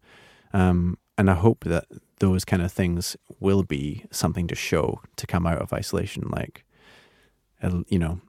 Um, 0.52 0.98
and 1.16 1.30
I 1.30 1.34
hope 1.34 1.64
that 1.64 1.86
those 2.20 2.44
kind 2.44 2.62
of 2.62 2.72
things 2.72 3.16
will 3.40 3.62
be 3.62 4.04
something 4.10 4.46
to 4.48 4.54
show 4.54 5.00
to 5.16 5.26
come 5.26 5.46
out 5.46 5.58
of 5.58 5.72
isolation. 5.72 6.28
Like, 6.30 6.64
you 7.88 7.98
know, 7.98 8.20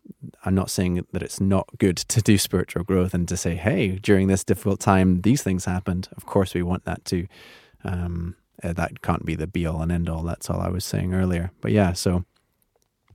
I'm 0.45 0.55
not 0.55 0.69
saying 0.69 1.05
that 1.11 1.23
it's 1.23 1.39
not 1.39 1.69
good 1.77 1.97
to 2.09 2.21
do 2.21 2.37
spiritual 2.37 2.83
growth 2.83 3.13
and 3.13 3.27
to 3.27 3.37
say, 3.37 3.55
hey, 3.55 3.97
during 3.97 4.27
this 4.27 4.43
difficult 4.43 4.79
time, 4.79 5.21
these 5.21 5.43
things 5.43 5.65
happened. 5.65 6.09
Of 6.15 6.25
course, 6.25 6.53
we 6.53 6.63
want 6.63 6.85
that 6.85 7.05
too. 7.05 7.27
Um, 7.83 8.35
uh, 8.61 8.73
that 8.73 9.01
can't 9.01 9.25
be 9.25 9.35
the 9.35 9.47
be 9.47 9.65
all 9.65 9.81
and 9.81 9.91
end 9.91 10.09
all. 10.09 10.23
That's 10.23 10.49
all 10.49 10.59
I 10.59 10.69
was 10.69 10.83
saying 10.83 11.13
earlier. 11.13 11.51
But 11.61 11.71
yeah, 11.71 11.93
so 11.93 12.25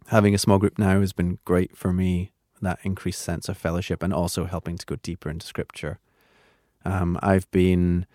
having 0.09 0.35
a 0.35 0.39
small 0.39 0.59
group 0.59 0.79
now 0.79 1.01
has 1.01 1.13
been 1.13 1.39
great 1.45 1.77
for 1.77 1.93
me. 1.93 2.33
That 2.63 2.79
increased 2.83 3.21
sense 3.21 3.49
of 3.49 3.59
fellowship 3.59 4.03
and 4.03 4.15
also 4.15 4.47
helping 4.47 4.79
to 4.79 4.87
go 4.87 4.97
deeper 4.97 5.29
into 5.29 5.47
scripture. 5.47 5.99
Um, 6.85 7.19
I've 7.23 7.51
been, 7.51 8.07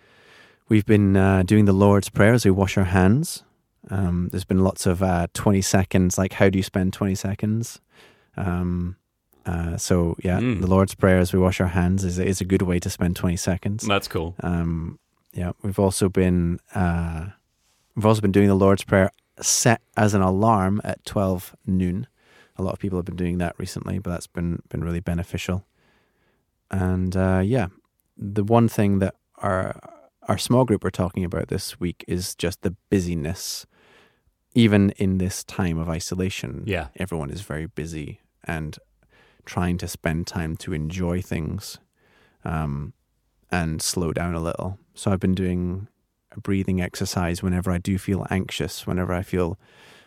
we've 0.69 0.85
been 0.85 1.15
uh, 1.17 1.43
doing 1.43 1.65
the 1.65 1.73
Lord's 1.73 2.09
Prayer 2.09 2.33
as 2.33 2.45
we 2.45 2.51
wash 2.51 2.77
our 2.77 2.85
hands. 2.85 3.43
Um, 3.89 4.29
there's 4.31 4.45
been 4.45 4.63
lots 4.63 4.85
of 4.85 5.01
uh, 5.01 5.27
20 5.33 5.61
seconds, 5.61 6.17
like 6.17 6.33
how 6.33 6.49
do 6.49 6.57
you 6.59 6.63
spend 6.63 6.93
20 6.93 7.15
seconds? 7.15 7.81
Um, 8.37 8.95
uh, 9.45 9.77
so 9.77 10.15
yeah, 10.23 10.39
Mm. 10.39 10.61
the 10.61 10.67
Lord's 10.67 10.93
Prayer 10.95 11.17
as 11.17 11.33
we 11.33 11.39
wash 11.39 11.59
our 11.59 11.67
hands 11.69 12.03
is 12.03 12.19
is 12.19 12.39
a 12.41 12.45
good 12.45 12.61
way 12.61 12.79
to 12.79 12.89
spend 12.89 13.15
20 13.15 13.35
seconds. 13.37 13.83
That's 13.87 14.07
cool. 14.07 14.35
Um, 14.41 14.99
yeah, 15.33 15.53
we've 15.63 15.79
also 15.79 16.07
been 16.09 16.59
uh, 16.75 17.27
we've 17.95 18.05
also 18.05 18.21
been 18.21 18.31
doing 18.31 18.47
the 18.47 18.55
Lord's 18.55 18.83
Prayer 18.83 19.11
set 19.41 19.81
as 19.97 20.13
an 20.13 20.21
alarm 20.21 20.81
at 20.83 21.03
12 21.05 21.55
noon. 21.65 22.07
A 22.57 22.61
lot 22.61 22.73
of 22.73 22.79
people 22.79 22.97
have 22.99 23.05
been 23.05 23.15
doing 23.15 23.37
that 23.39 23.55
recently, 23.57 23.97
but 23.99 24.11
that's 24.11 24.27
been 24.27 24.61
been 24.69 24.83
really 24.83 24.99
beneficial. 24.99 25.65
And 26.69 27.15
uh, 27.15 27.41
yeah, 27.43 27.67
the 28.17 28.43
one 28.43 28.67
thing 28.67 28.99
that 28.99 29.15
our 29.37 29.79
our 30.29 30.37
small 30.37 30.63
group 30.63 30.85
are 30.85 30.91
talking 30.91 31.25
about 31.25 31.47
this 31.47 31.79
week 31.79 32.05
is 32.07 32.35
just 32.35 32.61
the 32.61 32.75
busyness. 32.91 33.65
Even 34.53 34.91
in 34.91 35.17
this 35.17 35.43
time 35.43 35.77
of 35.79 35.89
isolation, 35.89 36.63
Yeah. 36.67 36.87
everyone 36.95 37.31
is 37.31 37.41
very 37.41 37.65
busy 37.65 38.19
and 38.43 38.77
trying 39.45 39.77
to 39.79 39.87
spend 39.87 40.27
time 40.27 40.55
to 40.57 40.71
enjoy 40.73 41.21
things 41.21 41.79
um, 42.45 42.93
and 43.51 43.81
slow 43.81 44.13
down 44.13 44.35
a 44.35 44.39
little. 44.39 44.77
So 44.93 45.11
I've 45.11 45.19
been 45.19 45.35
doing 45.35 45.87
a 46.31 46.39
breathing 46.39 46.79
exercise 46.79 47.41
whenever 47.41 47.71
I 47.71 47.79
do 47.79 47.97
feel 47.97 48.27
anxious, 48.29 48.85
whenever 48.85 49.13
I 49.13 49.23
feel 49.23 49.57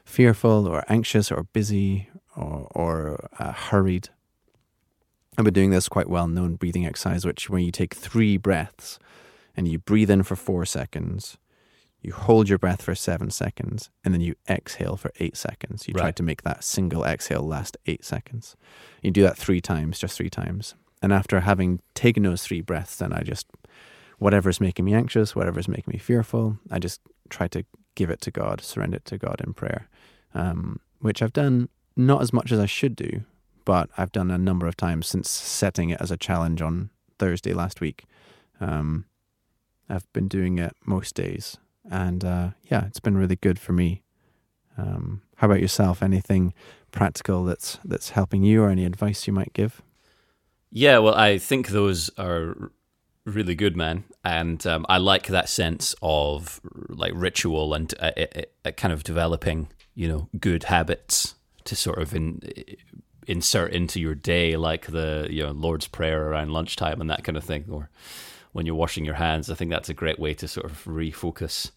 fearful 0.05 0.69
or 0.69 0.85
anxious 0.89 1.33
or 1.33 1.43
busy 1.53 2.09
or, 2.37 2.69
or 2.75 3.29
uh, 3.41 3.53
hurried. 3.53 4.09
I've 5.37 5.45
been 5.45 5.55
doing 5.55 5.71
this 5.71 5.89
quite 5.89 6.09
well 6.09 6.29
known 6.29 6.55
breathing 6.57 6.87
exercise, 6.87 7.25
which 7.25 7.51
when 7.51 7.65
you 7.65 7.73
take 7.73 7.95
three 7.95 8.37
breaths 8.37 8.99
and 9.57 9.69
you 9.69 9.79
breathe 9.79 10.11
in 10.11 10.23
for 10.23 10.37
four 10.37 10.65
seconds, 10.65 11.39
you 12.01 12.13
hold 12.13 12.49
your 12.49 12.59
breath 12.59 12.83
for 12.83 12.95
seven 12.95 13.31
seconds, 13.31 13.91
and 14.05 14.13
then 14.13 14.21
you 14.21 14.35
exhale 14.49 14.97
for 14.97 15.13
eight 15.21 15.37
seconds. 15.37 15.87
You 15.87 15.95
try 15.95 16.11
to 16.11 16.23
make 16.23 16.43
that 16.43 16.65
single 16.65 17.05
exhale 17.05 17.43
last 17.43 17.77
eight 17.87 18.05
seconds. 18.05 18.57
You 19.03 19.13
do 19.13 19.23
that 19.23 19.39
three 19.39 19.61
times, 19.61 20.01
just 20.01 20.17
three 20.17 20.31
times. 20.31 20.75
And 21.01 21.13
after 21.13 21.41
having 21.41 21.81
taken 21.95 22.25
those 22.25 22.43
three 22.43 22.61
breaths, 22.61 22.97
then 22.97 23.13
I 23.13 23.23
just, 23.23 23.47
whatever's 24.19 24.61
making 24.61 24.85
me 24.85 24.95
anxious, 24.95 25.37
whatever's 25.37 25.69
making 25.69 25.93
me 25.93 25.99
fearful, 25.99 26.59
I 26.71 26.81
just 26.81 27.01
try 27.29 27.47
to 27.49 27.65
give 27.95 28.11
it 28.11 28.21
to 28.23 28.31
God, 28.31 28.61
surrender 28.61 28.97
it 28.97 29.05
to 29.07 29.19
God 29.19 29.41
in 29.45 29.53
prayer, 29.53 29.89
um, 30.35 30.81
which 31.01 31.23
I've 31.23 31.33
done 31.33 31.69
not 31.97 32.23
as 32.23 32.33
much 32.33 32.51
as 32.51 32.59
I 32.59 32.67
should 32.67 32.97
do, 32.97 33.23
but 33.65 33.91
I've 33.97 34.13
done 34.13 34.31
a 34.31 34.39
number 34.39 34.67
of 34.67 34.77
times 34.77 35.07
since 35.07 35.31
setting 35.31 35.91
it 35.91 36.01
as 36.01 36.11
a 36.11 36.17
challenge 36.17 36.63
on 36.63 36.91
Thursday 37.19 37.53
last 37.53 37.81
week. 37.81 38.05
Um, 38.61 39.05
I've 39.93 40.11
been 40.13 40.29
doing 40.29 40.59
it 40.59 40.75
most 40.87 41.15
days, 41.15 41.59
and 41.91 42.25
uh, 42.25 42.51
yeah, 42.65 42.87
it's 42.87 43.01
been 43.01 43.17
really 43.17 43.37
good 43.37 43.59
for 43.59 43.73
me. 43.73 44.03
Um, 44.79 45.23
how 45.37 45.47
about 45.47 45.61
yourself? 45.61 46.03
Anything 46.03 46.55
practical 46.91 47.45
that's 47.45 47.79
that's 47.85 48.11
helping 48.11 48.43
you, 48.43 48.63
or 48.63 48.71
any 48.71 48.87
advice 48.87 49.27
you 49.27 49.33
might 49.33 49.53
give? 49.53 49.83
Yeah, 50.71 50.99
well, 50.99 51.15
I 51.15 51.37
think 51.37 51.69
those 51.69 52.11
are 52.17 52.73
really 53.27 53.55
good, 53.55 53.77
man, 53.77 54.05
and 54.25 54.67
um, 54.67 54.87
I 54.89 54.97
like 54.97 55.27
that 55.27 55.49
sense 55.49 55.95
of 56.01 56.61
like 56.89 57.13
ritual 57.15 57.75
and 57.75 57.93
uh, 58.01 58.13
it, 58.17 58.55
it, 58.65 58.77
kind 58.79 58.93
of 58.95 59.05
developing, 59.05 59.69
you 59.95 60.09
know, 60.09 60.29
good 60.41 60.65
habits 60.65 61.35
to 61.65 61.77
sort 61.77 61.99
of 61.99 62.15
in, 62.15 62.41
insert 63.27 63.73
into 63.73 64.01
your 64.01 64.15
day, 64.15 64.57
like 64.57 64.87
the 64.87 65.27
you 65.31 65.43
know 65.43 65.53
Lord's 65.53 65.87
Prayer 65.87 66.29
around 66.29 66.53
lunchtime 66.53 67.01
and 67.01 67.11
that 67.11 67.25
kind 67.25 67.37
of 67.37 67.45
thing, 67.45 67.67
or 67.71 67.91
when 68.53 68.67
you're 68.67 68.75
washing 68.75 69.05
your 69.05 69.15
hands. 69.15 69.51
I 69.51 69.55
think 69.55 69.71
that's 69.71 69.89
a 69.89 69.95
great 69.95 70.19
way 70.19 70.35
to 70.35 70.49
sort 70.49 70.67
of 70.67 70.85
refocus 70.85 71.71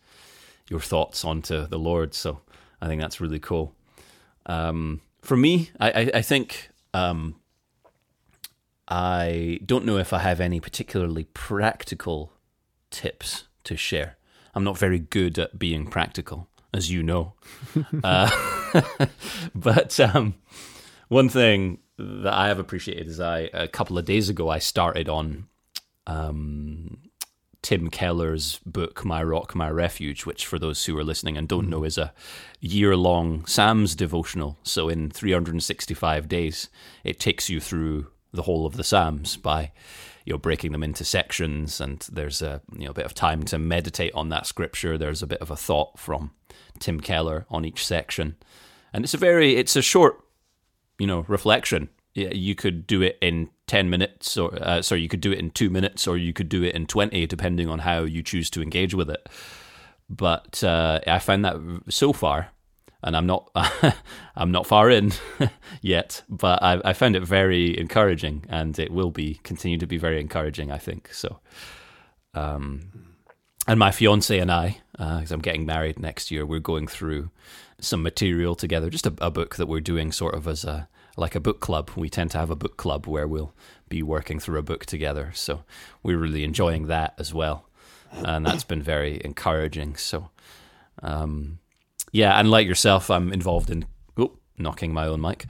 your 0.70 0.80
thoughts 0.80 1.24
onto 1.24 1.68
the 1.68 1.80
Lord. 1.80 2.14
So 2.14 2.42
I 2.82 2.88
think 2.88 3.02
that's 3.02 3.22
really 3.22 3.40
cool. 3.40 3.74
Um, 4.46 5.02
for 5.22 5.38
me, 5.38 5.72
I, 5.80 5.90
I, 5.92 6.12
I 6.16 6.22
think. 6.22 6.70
Um, 6.94 7.36
I 8.88 9.60
don't 9.66 9.86
know 9.86 9.98
if 9.98 10.14
I 10.14 10.20
have 10.20 10.40
any 10.40 10.60
particularly 10.60 11.24
practical 11.24 12.34
tips 12.92 13.46
to 13.64 13.76
share. 13.76 14.18
I'm 14.54 14.64
not 14.64 14.78
very 14.78 15.00
good 15.00 15.40
at 15.40 15.58
being 15.58 15.88
practical, 15.88 16.48
as 16.74 16.92
you 16.92 17.02
know. 17.02 17.34
uh, 18.04 18.30
but 19.56 20.00
um, 20.00 20.36
one 21.08 21.30
thing 21.30 21.80
that 21.98 22.34
I 22.34 22.48
have 22.48 22.60
appreciated 22.60 23.08
is 23.08 23.20
I 23.20 23.50
a 23.54 23.68
couple 23.68 23.98
of 23.98 24.06
days 24.06 24.30
ago 24.30 24.50
I 24.50 24.60
started 24.60 25.10
on 25.10 25.48
um, 26.08 26.98
Tim 27.62 27.90
Keller's 27.90 28.60
book 28.66 29.04
"My 29.04 29.24
Rock, 29.24 29.56
My 29.56 29.70
Refuge," 29.70 30.26
which, 30.26 30.46
for 30.46 30.60
those 30.60 30.86
who 30.86 30.98
are 30.98 31.04
listening 31.04 31.38
and 31.38 31.48
don't 31.48 31.70
know, 31.70 31.84
is 31.84 31.98
a 31.98 32.14
year-long 32.60 33.46
Psalms 33.48 33.96
devotional. 33.96 34.58
So, 34.64 34.88
in 34.88 35.10
365 35.10 36.28
days, 36.28 36.70
it 37.04 37.20
takes 37.20 37.50
you 37.50 37.60
through 37.60 38.08
the 38.32 38.44
whole 38.44 38.66
of 38.66 38.78
the 38.78 38.84
Psalms 38.84 39.36
by 39.38 39.72
you 40.26 40.34
know 40.34 40.38
breaking 40.38 40.74
them 40.74 40.84
into 40.84 41.04
sections, 41.04 41.82
and 41.82 42.08
there's 42.12 42.42
a 42.42 42.62
you 42.72 42.86
know 42.86 42.92
a 42.92 42.96
bit 42.96 43.06
of 43.06 43.14
time 43.14 43.44
to 43.46 43.58
meditate 43.58 44.14
on 44.14 44.30
that 44.30 44.46
scripture. 44.46 44.98
There's 44.98 45.24
a 45.24 45.28
bit 45.28 45.42
of 45.42 45.50
a 45.50 45.56
thought 45.56 45.98
from 45.98 46.32
Tim 46.80 47.00
Keller 47.00 47.46
on 47.50 47.66
each 47.66 47.86
section, 47.86 48.36
and 48.94 49.04
it's 49.04 49.14
a 49.14 49.18
very 49.18 49.56
it's 49.56 49.76
a 49.76 49.82
short 49.82 50.24
you 51.00 51.08
know 51.08 51.26
reflection. 51.28 51.90
You 52.14 52.56
could 52.56 52.88
do 52.88 53.02
it 53.02 53.18
in 53.22 53.50
ten 53.68 53.90
minutes, 53.90 54.38
or 54.38 54.58
uh, 54.62 54.82
sorry, 54.82 55.02
you 55.02 55.08
could 55.08 55.22
do 55.22 55.32
it 55.32 55.40
in 55.40 55.52
two 55.52 55.70
minutes, 55.70 56.08
or 56.08 56.18
you 56.18 56.34
could 56.34 56.50
do 56.50 56.64
it 56.64 56.76
in 56.76 56.86
twenty, 56.86 57.26
depending 57.26 57.70
on 57.70 57.80
how 57.80 58.04
you 58.04 58.22
choose 58.24 58.50
to 58.52 58.62
engage 58.62 58.94
with 58.94 59.10
it. 59.10 59.28
But 60.10 60.64
uh, 60.64 61.00
I 61.08 61.20
find 61.20 61.44
that 61.46 61.56
so 61.90 62.14
far, 62.14 62.50
and 63.04 63.16
I'm 63.16 63.26
not 63.26 63.52
I'm 64.36 64.52
not 64.52 64.68
far 64.68 64.90
in 64.90 65.14
yet, 65.82 66.24
but 66.30 66.62
I, 66.62 66.82
I 66.84 66.94
found 66.94 67.16
it 67.16 67.24
very 67.24 67.78
encouraging, 67.78 68.46
and 68.50 68.78
it 68.78 68.92
will 68.92 69.12
be 69.12 69.40
continue 69.44 69.78
to 69.78 69.88
be 69.88 69.98
very 69.98 70.20
encouraging. 70.20 70.72
I 70.72 70.78
think 70.78 71.14
so. 71.14 71.40
Um, 72.34 72.92
and 73.68 73.80
my 73.80 73.92
fiance 73.92 74.38
and 74.38 74.52
I, 74.52 74.82
because 74.92 75.32
I'm 75.32 75.42
getting 75.42 75.66
married 75.66 75.98
next 75.98 76.30
year, 76.30 76.46
we're 76.46 76.60
going 76.60 76.88
through 76.88 77.32
some 77.80 78.04
material 78.04 78.56
together, 78.56 78.90
just 78.90 79.08
a, 79.08 79.14
a 79.20 79.32
book 79.32 79.56
that 79.56 79.68
we're 79.68 79.80
doing 79.80 80.12
sort 80.12 80.36
of 80.36 80.48
as 80.48 80.64
a 80.64 80.88
like 81.16 81.36
a 81.36 81.40
book 81.40 81.60
club. 81.60 81.92
We 81.96 82.10
tend 82.10 82.32
to 82.32 82.38
have 82.38 82.50
a 82.50 82.56
book 82.56 82.78
club 82.78 83.08
where 83.08 83.28
we'll 83.28 83.54
be 83.90 84.04
working 84.04 84.40
through 84.40 84.60
a 84.60 84.64
book 84.64 84.86
together. 84.86 85.32
So 85.34 85.64
we're 86.04 86.18
really 86.18 86.44
enjoying 86.44 86.88
that 86.88 87.14
as 87.18 87.34
well, 87.34 87.68
and 88.12 88.46
that's 88.46 88.64
been 88.64 88.82
very 88.82 89.22
encouraging. 89.24 89.96
So, 89.96 90.30
um, 91.02 91.60
yeah, 92.12 92.40
and 92.40 92.50
like 92.52 92.68
yourself, 92.68 93.10
I'm 93.10 93.32
involved 93.32 93.70
in 93.70 93.86
oh, 94.18 94.38
knocking 94.58 94.94
my 94.94 95.08
own 95.08 95.22
mic. 95.22 95.46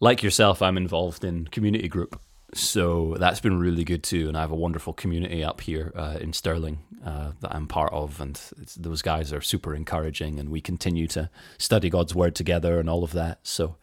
Like 0.00 0.22
yourself, 0.22 0.60
I'm 0.60 0.76
involved 0.76 1.24
in 1.24 1.46
community 1.46 1.88
group. 1.88 2.20
So 2.54 3.16
that's 3.18 3.40
been 3.40 3.58
really 3.58 3.84
good 3.84 4.02
too, 4.02 4.28
and 4.28 4.36
I 4.36 4.40
have 4.40 4.52
a 4.52 4.56
wonderful 4.56 4.92
community 4.92 5.42
up 5.42 5.60
here 5.60 5.92
uh, 5.96 6.18
in 6.20 6.32
Stirling 6.32 6.78
uh, 7.04 7.32
that 7.40 7.54
I'm 7.54 7.66
part 7.66 7.92
of, 7.92 8.20
and 8.20 8.40
those 8.76 9.02
guys 9.02 9.32
are 9.32 9.40
super 9.40 9.74
encouraging, 9.74 10.38
and 10.38 10.48
we 10.48 10.60
continue 10.60 11.06
to 11.08 11.28
study 11.58 11.90
God's 11.90 12.14
word 12.14 12.34
together 12.34 12.78
and 12.78 12.88
all 12.88 13.02
of 13.02 13.12
that. 13.12 13.40
So 13.42 13.76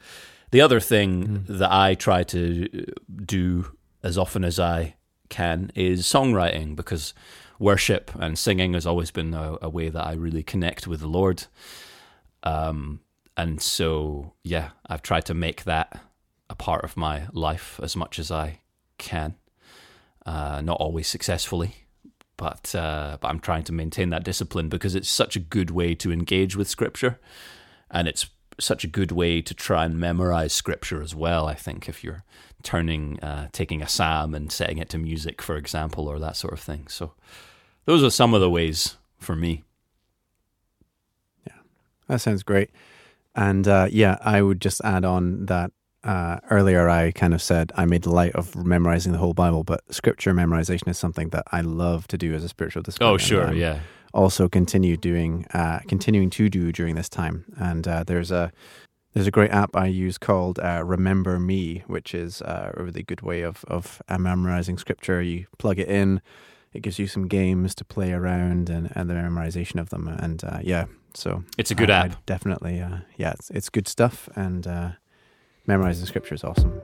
the 0.53 0.61
other 0.61 0.79
thing 0.79 1.45
that 1.49 1.71
I 1.71 1.95
try 1.95 2.21
to 2.25 2.85
do 3.25 3.75
as 4.03 4.19
often 4.19 4.43
as 4.43 4.59
I 4.59 4.93
can 5.29 5.71
is 5.73 6.03
songwriting 6.03 6.75
because 6.75 7.15
worship 7.57 8.11
and 8.19 8.37
singing 8.37 8.75
has 8.75 8.85
always 8.85 9.09
been 9.09 9.33
a, 9.33 9.57
a 9.63 9.69
way 9.69 9.89
that 9.89 10.05
I 10.05 10.13
really 10.13 10.43
connect 10.43 10.85
with 10.85 10.99
the 10.99 11.07
Lord. 11.07 11.45
Um, 12.43 12.99
and 13.35 13.63
so, 13.63 14.33
yeah, 14.43 14.69
I've 14.85 15.01
tried 15.01 15.25
to 15.25 15.33
make 15.33 15.63
that 15.63 15.99
a 16.51 16.55
part 16.55 16.83
of 16.83 16.95
my 16.95 17.23
life 17.31 17.79
as 17.81 17.95
much 17.95 18.19
as 18.19 18.29
I 18.29 18.59
can. 18.99 19.33
Uh, 20.23 20.61
not 20.61 20.77
always 20.79 21.07
successfully, 21.07 21.77
but 22.37 22.75
uh, 22.75 23.17
but 23.19 23.27
I'm 23.27 23.39
trying 23.39 23.63
to 23.63 23.73
maintain 23.73 24.11
that 24.11 24.23
discipline 24.23 24.69
because 24.69 24.93
it's 24.93 25.09
such 25.09 25.35
a 25.35 25.39
good 25.39 25.71
way 25.71 25.95
to 25.95 26.11
engage 26.11 26.55
with 26.55 26.67
Scripture, 26.67 27.19
and 27.89 28.07
it's 28.07 28.29
such 28.59 28.83
a 28.83 28.87
good 28.87 29.11
way 29.11 29.41
to 29.41 29.53
try 29.53 29.85
and 29.85 29.99
memorize 29.99 30.53
Scripture 30.53 31.01
as 31.01 31.15
well. 31.15 31.47
I 31.47 31.55
think 31.55 31.89
if 31.89 32.03
you're 32.03 32.23
turning, 32.63 33.19
uh, 33.21 33.49
taking 33.51 33.81
a 33.81 33.87
psalm 33.87 34.33
and 34.33 34.51
setting 34.51 34.77
it 34.77 34.89
to 34.89 34.97
music, 34.97 35.41
for 35.41 35.57
example, 35.57 36.07
or 36.07 36.19
that 36.19 36.35
sort 36.35 36.53
of 36.53 36.59
thing. 36.59 36.87
So 36.87 37.13
those 37.85 38.03
are 38.03 38.09
some 38.09 38.33
of 38.33 38.41
the 38.41 38.49
ways 38.49 38.97
for 39.17 39.35
me. 39.35 39.63
Yeah, 41.45 41.57
that 42.07 42.21
sounds 42.21 42.43
great. 42.43 42.69
And 43.35 43.67
uh, 43.67 43.87
yeah, 43.91 44.17
I 44.21 44.41
would 44.41 44.61
just 44.61 44.81
add 44.83 45.05
on 45.05 45.47
that 45.47 45.71
uh, 46.03 46.37
earlier 46.49 46.89
I 46.89 47.11
kind 47.11 47.33
of 47.33 47.41
said 47.41 47.71
I 47.75 47.85
made 47.85 48.05
light 48.05 48.33
of 48.33 48.55
memorizing 48.55 49.11
the 49.13 49.17
whole 49.17 49.33
Bible, 49.33 49.63
but 49.63 49.81
scripture 49.93 50.33
memorization 50.33 50.89
is 50.89 50.97
something 50.97 51.29
that 51.29 51.45
I 51.51 51.61
love 51.61 52.07
to 52.09 52.17
do 52.17 52.33
as 52.33 52.43
a 52.43 52.49
spiritual 52.49 52.83
discipline. 52.83 53.09
Oh, 53.09 53.17
sure, 53.17 53.47
um, 53.47 53.55
yeah. 53.55 53.79
Also, 54.14 54.47
continue 54.47 54.95
doing, 54.95 55.45
uh, 55.53 55.80
continuing 55.88 56.30
to 56.30 56.47
do 56.49 56.72
during 56.72 56.95
this 56.95 57.09
time. 57.09 57.45
And 57.57 57.88
uh, 57.88 58.03
there's 58.03 58.32
a 58.32 58.51
there's 59.14 59.28
a 59.28 59.32
great 59.32 59.51
app 59.51 59.76
I 59.76 59.88
use 59.88 60.18
called 60.18 60.59
uh, 60.59 60.84
Remember 60.86 61.39
Me, 61.39 61.84
which 61.88 62.14
is 62.16 62.41
uh, 62.41 62.72
a 62.76 62.84
really 62.84 63.03
good 63.03 63.22
way 63.22 63.41
of 63.41 63.66
of 63.68 64.01
uh, 64.07 64.18
memorizing 64.20 64.78
scripture. 64.78 65.22
You 65.22 65.45
plug 65.57 65.80
it 65.80 65.88
in, 65.88 66.22
it 66.74 66.82
gives 66.84 66.99
you 66.99 67.07
some 67.07 67.28
games 67.28 67.74
to 67.76 67.86
play 67.86 68.11
around 68.14 68.70
and, 68.70 68.91
and 68.95 69.09
the 69.09 69.14
memorization 69.16 69.80
of 69.80 69.89
them. 69.89 70.07
And 70.07 70.43
uh, 70.43 70.59
yeah, 70.61 70.86
so 71.16 71.43
It's 71.57 71.72
a 71.72 71.76
good 71.76 71.89
I- 71.89 72.01
I 72.03 72.05
app. 72.07 72.26
definitely, 72.26 72.82
uh, 72.82 72.97
yeah, 73.18 73.32
it's, 73.34 73.49
it's 73.51 73.70
good 73.70 73.88
stuff. 73.88 74.30
And 74.36 74.66
uh, 74.68 74.89
memorizing 75.68 76.05
scripture 76.05 76.36
is 76.36 76.43
awesome. 76.43 76.82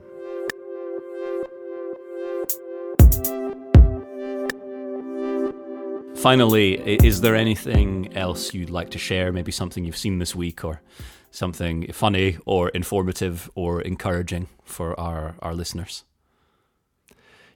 Finally, 6.20 6.74
is 7.02 7.22
there 7.22 7.34
anything 7.34 8.14
else 8.14 8.52
you'd 8.52 8.68
like 8.68 8.90
to 8.90 8.98
share? 8.98 9.32
Maybe 9.32 9.50
something 9.50 9.86
you've 9.86 9.96
seen 9.96 10.18
this 10.18 10.36
week 10.36 10.62
or 10.62 10.82
something 11.30 11.90
funny 11.92 12.36
or 12.44 12.68
informative 12.68 13.50
or 13.54 13.80
encouraging 13.80 14.46
for 14.62 14.98
our, 15.00 15.34
our 15.40 15.54
listeners? 15.54 16.04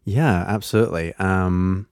Yeah, 0.03 0.45
absolutely. 0.49 1.13
Um, 1.17 1.89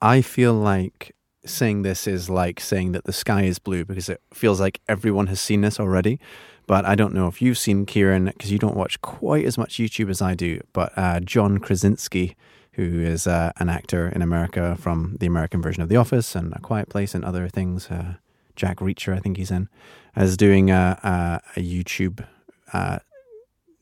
I 0.00 0.22
feel 0.22 0.54
like 0.54 1.14
saying 1.44 1.82
this 1.82 2.06
is 2.06 2.30
like 2.30 2.58
saying 2.58 2.92
that 2.92 3.04
the 3.04 3.12
sky 3.12 3.42
is 3.42 3.58
blue 3.58 3.84
because 3.84 4.08
it 4.08 4.22
feels 4.32 4.60
like 4.60 4.80
everyone 4.88 5.26
has 5.26 5.42
seen 5.42 5.60
this 5.60 5.78
already. 5.78 6.18
But 6.66 6.86
I 6.86 6.94
don't 6.94 7.12
know 7.12 7.28
if 7.28 7.42
you've 7.42 7.58
seen 7.58 7.84
Kieran 7.84 8.24
because 8.24 8.50
you 8.50 8.58
don't 8.58 8.76
watch 8.76 8.98
quite 9.02 9.44
as 9.44 9.58
much 9.58 9.76
YouTube 9.76 10.08
as 10.08 10.22
I 10.22 10.34
do. 10.34 10.62
But 10.72 10.90
uh, 10.96 11.20
John 11.20 11.58
Krasinski, 11.58 12.34
who 12.78 13.00
is 13.00 13.26
uh, 13.26 13.50
an 13.56 13.68
actor 13.68 14.08
in 14.08 14.22
America 14.22 14.76
from 14.78 15.16
the 15.18 15.26
American 15.26 15.60
version 15.60 15.82
of 15.82 15.88
The 15.88 15.96
Office 15.96 16.36
and 16.36 16.52
A 16.54 16.60
Quiet 16.60 16.88
Place 16.88 17.12
and 17.12 17.24
other 17.24 17.48
things, 17.48 17.90
uh, 17.90 18.14
Jack 18.54 18.78
Reacher, 18.78 19.16
I 19.16 19.18
think 19.18 19.36
he's 19.36 19.50
in, 19.50 19.68
is 20.16 20.36
doing 20.36 20.70
a, 20.70 20.96
a, 21.02 21.58
a 21.58 21.60
YouTube 21.60 22.24
uh, 22.72 23.00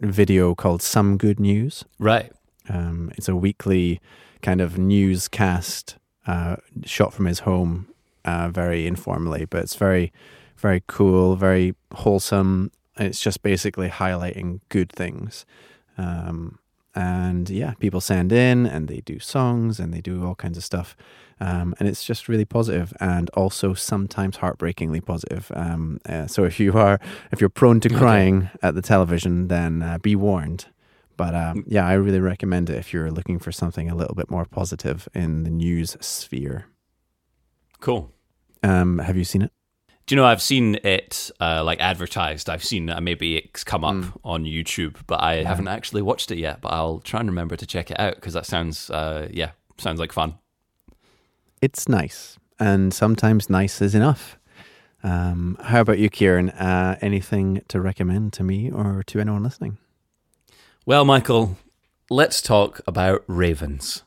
video 0.01 0.55
called 0.55 0.81
Some 0.81 1.19
Good 1.19 1.39
News. 1.39 1.85
Right. 1.99 2.33
Um, 2.71 3.13
it's 3.19 3.29
a 3.29 3.37
weekly 3.37 4.01
kind 4.41 4.63
of 4.63 4.79
newscast 4.79 5.97
uh, 6.27 6.57
shot 6.87 7.13
from 7.13 7.27
his 7.27 7.41
home, 7.41 7.89
uh, 8.25 8.49
very 8.49 8.87
informally, 8.87 9.45
but 9.45 9.63
it's 9.63 9.77
very, 9.77 10.11
very 10.57 10.83
cool, 10.87 11.37
very 11.37 11.75
wholesome. 11.93 12.73
It's 12.97 13.21
just 13.21 13.43
basically 13.43 13.91
highlighting 13.91 14.61
good 14.71 14.91
things. 14.91 15.45
Um, 15.99 16.61
and 16.97 17.51
yeah, 17.51 17.75
people 17.75 18.01
send 18.01 18.33
in 18.33 18.67
and 18.67 18.89
they 18.89 19.01
do 19.03 19.19
songs 19.19 19.79
and 19.79 19.93
they 19.93 20.01
do 20.01 20.25
all 20.25 20.35
kinds 20.35 20.57
of 20.57 20.65
stuff. 20.65 20.97
Um, 21.39 21.75
and 21.79 21.87
it's 21.87 22.03
just 22.03 22.29
really 22.29 22.47
positive 22.47 22.95
and 22.99 23.29
also 23.31 23.75
sometimes 23.75 24.39
heartbreakingly 24.39 25.03
positive. 25.03 25.53
Um, 25.55 26.01
uh, 26.09 26.27
so 26.27 26.45
if 26.45 26.59
you 26.59 26.73
are, 26.73 26.99
if 27.31 27.41
you're 27.41 27.51
prone 27.51 27.79
to 27.81 27.91
crying 27.91 28.49
at 28.63 28.75
the 28.75 28.81
television, 28.81 29.49
then 29.49 29.83
uh, 29.83 29.99
be 29.99 30.17
warned. 30.17 30.67
But 31.19 31.35
um, 31.35 31.65
yeah, 31.67 31.87
I 31.87 31.93
really 31.95 32.21
recommend 32.21 32.71
it 32.71 32.77
if 32.77 32.93
you're 32.93 33.11
looking 33.11 33.39
for 33.39 33.53
something 33.53 33.91
a 33.91 33.95
little 33.95 34.15
bit 34.15 34.31
more 34.31 34.47
positive 34.47 35.09
in 35.15 35.43
the 35.45 35.51
news 35.51 35.97
sphere. 36.01 36.67
Cool. 37.81 38.11
Um, 38.63 38.99
have 38.99 39.17
you 39.17 39.25
seen 39.25 39.43
it? 39.43 39.53
Do 40.07 40.15
you 40.15 40.21
know 40.21 40.27
I've 40.27 40.41
seen 40.43 40.77
it 40.85 41.31
uh, 41.41 41.65
like 41.65 41.81
advertised? 41.81 42.49
I've 42.49 42.63
seen 42.63 42.89
uh, 42.91 43.01
maybe 43.01 43.37
it's 43.39 43.65
come 43.65 43.85
up 43.85 43.95
Mm. 43.97 44.13
on 44.25 44.45
YouTube, 44.45 44.99
but 45.09 45.21
I 45.21 45.43
haven't 45.43 45.67
actually 45.69 46.03
watched 46.03 46.31
it 46.31 46.39
yet. 46.39 46.61
But 46.61 46.69
I'll 46.73 47.01
try 47.01 47.19
and 47.21 47.29
remember 47.29 47.57
to 47.57 47.67
check 47.67 47.91
it 47.91 47.99
out 47.99 48.15
because 48.15 48.35
that 48.35 48.47
sounds, 48.47 48.89
uh, 48.91 49.29
yeah, 49.33 49.51
sounds 49.79 49.99
like 49.99 50.13
fun. 50.13 50.35
It's 51.61 51.89
nice, 51.89 52.39
and 52.61 52.95
sometimes 52.95 53.51
nice 53.51 53.83
is 53.83 53.95
enough. 53.97 54.39
Um, 55.03 55.59
how 55.61 55.81
about 55.81 55.99
you, 55.99 56.09
Kieran? 56.09 56.51
Uh, 56.51 56.99
anything 57.01 57.63
to 57.69 57.81
recommend 57.81 58.33
to 58.35 58.45
me 58.45 58.71
or 58.71 59.03
to 59.09 59.19
anyone 59.21 59.43
listening? 59.43 59.79
Well, 60.85 61.05
Michael, 61.05 61.57
let's 62.11 62.41
talk 62.41 62.81
about 62.87 63.25
ravens. 63.27 64.05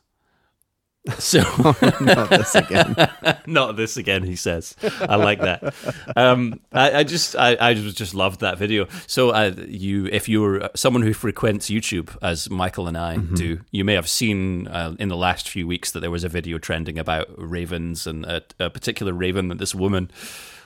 So, 1.18 1.40
Not 2.00 2.28
this 2.28 2.54
again. 2.54 2.94
not 3.46 3.76
this 3.76 3.96
again, 3.96 4.22
he 4.22 4.36
says. 4.36 4.76
I 5.00 5.16
like 5.16 5.40
that. 5.40 5.74
Um, 6.14 6.60
I, 6.72 6.98
I 6.98 7.04
just, 7.04 7.34
I, 7.36 7.56
I 7.58 7.74
just, 7.74 8.14
loved 8.14 8.40
that 8.40 8.58
video. 8.58 8.86
So, 9.06 9.30
uh, 9.30 9.52
you, 9.66 10.06
if 10.06 10.28
you're 10.28 10.68
someone 10.74 11.02
who 11.02 11.14
frequents 11.14 11.70
YouTube, 11.70 12.16
as 12.22 12.50
Michael 12.50 12.86
and 12.86 12.98
I 12.98 13.16
do, 13.16 13.60
you 13.70 13.84
may 13.84 13.94
have 13.94 14.08
seen 14.08 14.68
uh, 14.68 14.94
in 14.98 15.08
the 15.08 15.16
last 15.16 15.48
few 15.48 15.66
weeks 15.66 15.90
that 15.92 16.00
there 16.00 16.10
was 16.10 16.24
a 16.24 16.28
video 16.28 16.58
trending 16.58 16.98
about 16.98 17.28
ravens 17.36 18.06
and 18.06 18.26
a, 18.26 18.42
a 18.58 18.68
particular 18.70 19.12
raven 19.12 19.48
that 19.48 19.58
this 19.58 19.74
woman 19.74 20.10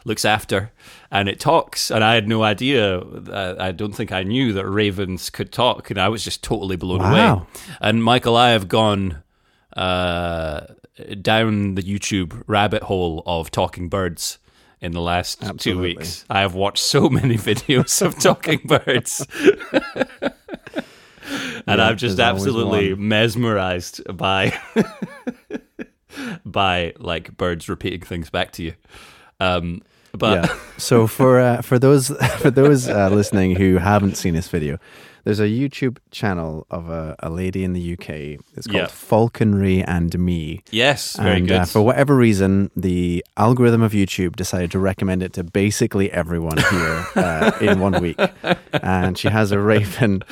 looks 0.05 0.25
after, 0.25 0.73
and 1.11 1.29
it 1.29 1.39
talks. 1.39 1.91
And 1.91 2.03
I 2.03 2.15
had 2.15 2.29
no 2.29 2.43
idea. 2.43 2.99
Uh, 2.99 3.57
I 3.59 3.73
don't 3.73 3.93
think 3.93 4.13
I 4.13 4.23
knew 4.23 4.53
that 4.55 4.67
ravens 4.67 5.31
could 5.31 5.53
talk, 5.53 5.91
and 5.91 5.99
I 5.99 6.09
was 6.09 6.25
just 6.25 6.43
totally 6.43 6.77
blown 6.77 7.01
away. 7.01 7.43
And 7.81 8.03
Michael, 8.03 8.37
I 8.37 8.51
have 8.51 8.69
gone 8.69 9.23
uh, 9.77 10.67
down 11.21 11.75
the 11.75 11.83
YouTube 11.83 12.43
rabbit 12.47 12.85
hole 12.85 13.23
of 13.27 13.51
talking 13.51 13.89
birds 13.89 14.39
in 14.81 14.93
the 14.93 15.01
last 15.01 15.43
two 15.59 15.79
weeks. 15.79 16.25
I 16.29 16.41
have 16.41 16.55
watched 16.55 16.83
so 16.83 17.09
many 17.09 17.37
videos 17.39 18.05
of 18.05 18.19
talking 18.19 18.61
birds. 18.65 19.27
and 21.67 21.79
Yeah, 21.79 21.87
I'm 21.87 21.97
just 21.97 22.21
absolutely 22.21 22.95
mesmerized 22.95 24.03
by 24.17 24.59
by 26.45 26.93
like 26.99 27.37
birds 27.37 27.69
repeating 27.69 28.03
things 28.03 28.31
back 28.31 28.53
to 28.53 28.63
you. 28.63 28.75
Um, 29.41 29.83
but 30.19 30.45
yeah. 30.45 30.57
So 30.77 31.07
for 31.07 31.39
uh, 31.41 31.63
for 31.63 31.79
those 31.79 32.09
for 32.39 32.51
those 32.51 32.89
uh, 32.89 33.09
listening 33.09 33.57
who 33.57 33.79
haven't 33.79 34.17
seen 34.17 34.35
this 34.35 34.49
video, 34.49 34.79
there's 35.23 35.39
a 35.41 35.47
YouTube 35.47 35.99
channel 36.11 36.67
of 36.71 36.91
a, 36.91 37.15
a 37.21 37.31
lady 37.31 37.63
in 37.65 37.73
the 37.75 37.93
UK. 37.95 38.09
It's 38.57 38.67
called 38.67 38.75
Yeah. 38.83 38.87
Falconry 38.89 39.83
and 39.85 40.19
Me. 40.19 40.63
yes, 40.73 41.17
very 41.17 41.39
and 41.39 41.49
good. 41.49 41.57
Uh, 41.61 41.65
for 41.65 41.81
whatever 41.83 42.17
reason, 42.17 42.71
the 42.77 43.25
algorithm 43.37 43.83
of 43.83 43.93
YouTube 43.93 44.35
decided 44.37 44.71
to 44.73 44.79
recommend 44.81 45.23
it 45.23 45.33
to 45.35 45.45
basically 45.45 46.11
everyone 46.11 46.59
here 46.59 47.07
uh, 47.17 47.53
in 47.61 47.79
one 47.79 48.01
week. 48.03 48.19
And 48.73 49.17
she 49.17 49.29
has 49.29 49.53
a 49.53 49.59
raven 49.61 50.23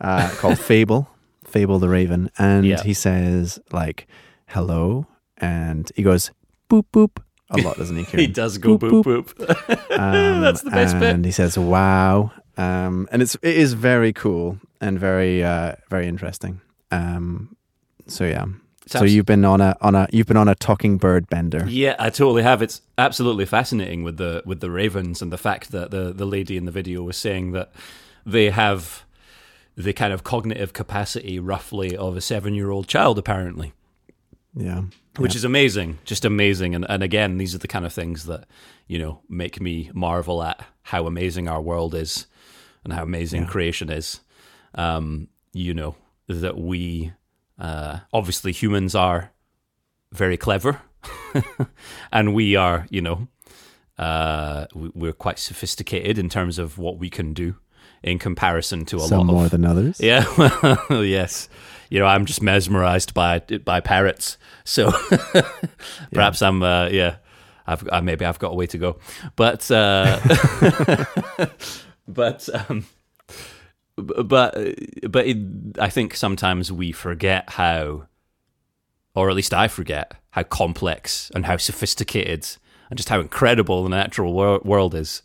uh, 0.00 0.30
called 0.38 0.58
Fable, 0.58 1.08
Fable 1.44 1.78
the 1.80 1.88
Raven, 1.88 2.30
and 2.38 2.64
Yeah. 2.64 2.82
he 2.82 2.94
says 2.94 3.58
like 3.72 4.06
"hello," 4.46 5.06
and 5.36 5.90
he 5.96 6.02
goes 6.04 6.30
"boop 6.70 6.84
boop" 6.92 7.22
a 7.50 7.58
lot, 7.58 7.76
doesn't 7.76 7.96
he? 7.96 8.04
he 8.22 8.26
does 8.26 8.58
go 8.58 8.78
boop 8.78 9.04
boop. 9.04 9.86
Um, 9.90 10.40
That's 10.40 10.62
the 10.62 10.70
best 10.70 10.98
bit. 10.98 11.14
and 11.14 11.24
he 11.24 11.30
says 11.32 11.58
"wow," 11.58 12.30
um, 12.56 13.08
and 13.12 13.20
it's 13.22 13.34
it 13.42 13.56
is 13.56 13.72
very 13.74 14.12
cool 14.12 14.58
and 14.80 14.98
very 14.98 15.44
uh, 15.44 15.74
very 15.90 16.06
interesting. 16.06 16.60
Um, 16.90 17.56
so 18.06 18.24
yeah. 18.24 18.46
It's 18.84 18.92
So 18.92 19.00
abs- 19.00 19.14
you've 19.14 19.26
been 19.26 19.44
on 19.44 19.60
a 19.60 19.76
on 19.80 19.94
a 19.94 20.08
you've 20.10 20.26
been 20.26 20.36
on 20.38 20.48
a 20.48 20.54
talking 20.54 20.96
bird 20.96 21.28
bender. 21.28 21.64
Yeah, 21.68 21.96
I 21.98 22.08
totally 22.10 22.42
have. 22.42 22.62
It's 22.62 22.80
absolutely 22.96 23.44
fascinating 23.46 24.02
with 24.04 24.16
the 24.16 24.42
with 24.46 24.60
the 24.60 24.70
ravens 24.70 25.20
and 25.22 25.30
the 25.32 25.38
fact 25.38 25.70
that 25.72 25.90
the 25.90 26.12
the 26.12 26.24
lady 26.26 26.56
in 26.56 26.64
the 26.64 26.72
video 26.72 27.02
was 27.02 27.16
saying 27.16 27.52
that 27.52 27.70
they 28.24 28.50
have 28.50 29.04
the 29.76 29.92
kind 29.92 30.12
of 30.12 30.24
cognitive 30.24 30.72
capacity 30.72 31.38
roughly 31.38 31.96
of 31.96 32.16
a 32.16 32.20
seven 32.20 32.54
year 32.54 32.70
old 32.70 32.88
child 32.88 33.18
apparently. 33.18 33.72
Yeah. 34.54 34.82
Which 35.16 35.34
is 35.34 35.44
amazing, 35.44 35.98
just 36.04 36.24
amazing, 36.24 36.74
and 36.74 36.86
and 36.88 37.02
again, 37.02 37.36
these 37.38 37.54
are 37.54 37.58
the 37.58 37.68
kind 37.68 37.84
of 37.84 37.92
things 37.92 38.24
that 38.26 38.46
you 38.86 38.98
know 38.98 39.20
make 39.28 39.60
me 39.60 39.90
marvel 39.92 40.42
at 40.42 40.64
how 40.82 41.06
amazing 41.06 41.48
our 41.48 41.60
world 41.60 41.94
is, 41.94 42.26
and 42.84 42.92
how 42.92 43.02
amazing 43.02 43.46
creation 43.46 43.90
is. 43.90 44.20
Um, 44.74 45.28
you 45.52 45.74
know 45.74 45.96
that 46.28 46.56
we 46.56 47.12
uh, 47.58 47.98
obviously 48.12 48.52
humans 48.52 48.94
are 48.94 49.32
very 50.12 50.36
clever, 50.36 50.80
and 52.12 52.34
we 52.34 52.56
are, 52.56 52.86
you 52.90 53.00
know, 53.02 53.28
uh, 53.98 54.66
we- 54.74 54.92
we're 54.94 55.12
quite 55.12 55.38
sophisticated 55.38 56.18
in 56.18 56.28
terms 56.28 56.58
of 56.58 56.78
what 56.78 56.98
we 56.98 57.10
can 57.10 57.32
do 57.34 57.56
in 58.02 58.18
comparison 58.18 58.84
to 58.86 58.96
a 58.96 59.00
Some 59.00 59.26
lot 59.26 59.32
more 59.32 59.44
of 59.46 59.50
than 59.50 59.64
others. 59.64 60.00
yeah, 60.02 60.24
well, 60.88 61.04
yes. 61.04 61.48
You 61.90 61.98
know, 61.98 62.06
I'm 62.06 62.24
just 62.24 62.40
mesmerized 62.40 63.12
by 63.14 63.40
by 63.40 63.80
parrots. 63.80 64.38
So 64.64 64.92
perhaps 66.12 66.40
I'm, 66.40 66.62
uh, 66.62 66.88
yeah, 66.88 67.16
I've 67.66 67.86
uh, 67.90 68.00
maybe 68.00 68.24
I've 68.24 68.38
got 68.38 68.52
a 68.52 68.54
way 68.54 68.66
to 68.68 68.78
go, 68.78 68.98
but 69.36 69.68
uh, 69.70 70.20
but 72.08 72.48
um, 72.54 72.86
but 73.96 74.54
but 75.08 75.26
it, 75.26 75.36
I 75.78 75.88
think 75.90 76.14
sometimes 76.14 76.72
we 76.72 76.92
forget 76.92 77.50
how, 77.50 78.06
or 79.14 79.28
at 79.28 79.36
least 79.36 79.52
I 79.52 79.68
forget 79.68 80.14
how 80.30 80.44
complex 80.44 81.30
and 81.34 81.46
how 81.46 81.56
sophisticated 81.56 82.46
and 82.88 82.96
just 82.96 83.08
how 83.08 83.20
incredible 83.20 83.82
the 83.82 83.90
natural 83.90 84.32
wor- 84.32 84.60
world 84.64 84.94
is. 84.94 85.22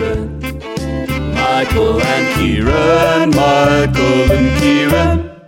Michael 1.35 2.01
and 2.01 2.35
Kieran, 2.35 3.31
Michael 3.31 4.33
and 4.33 4.61
Kieran. 4.61 5.42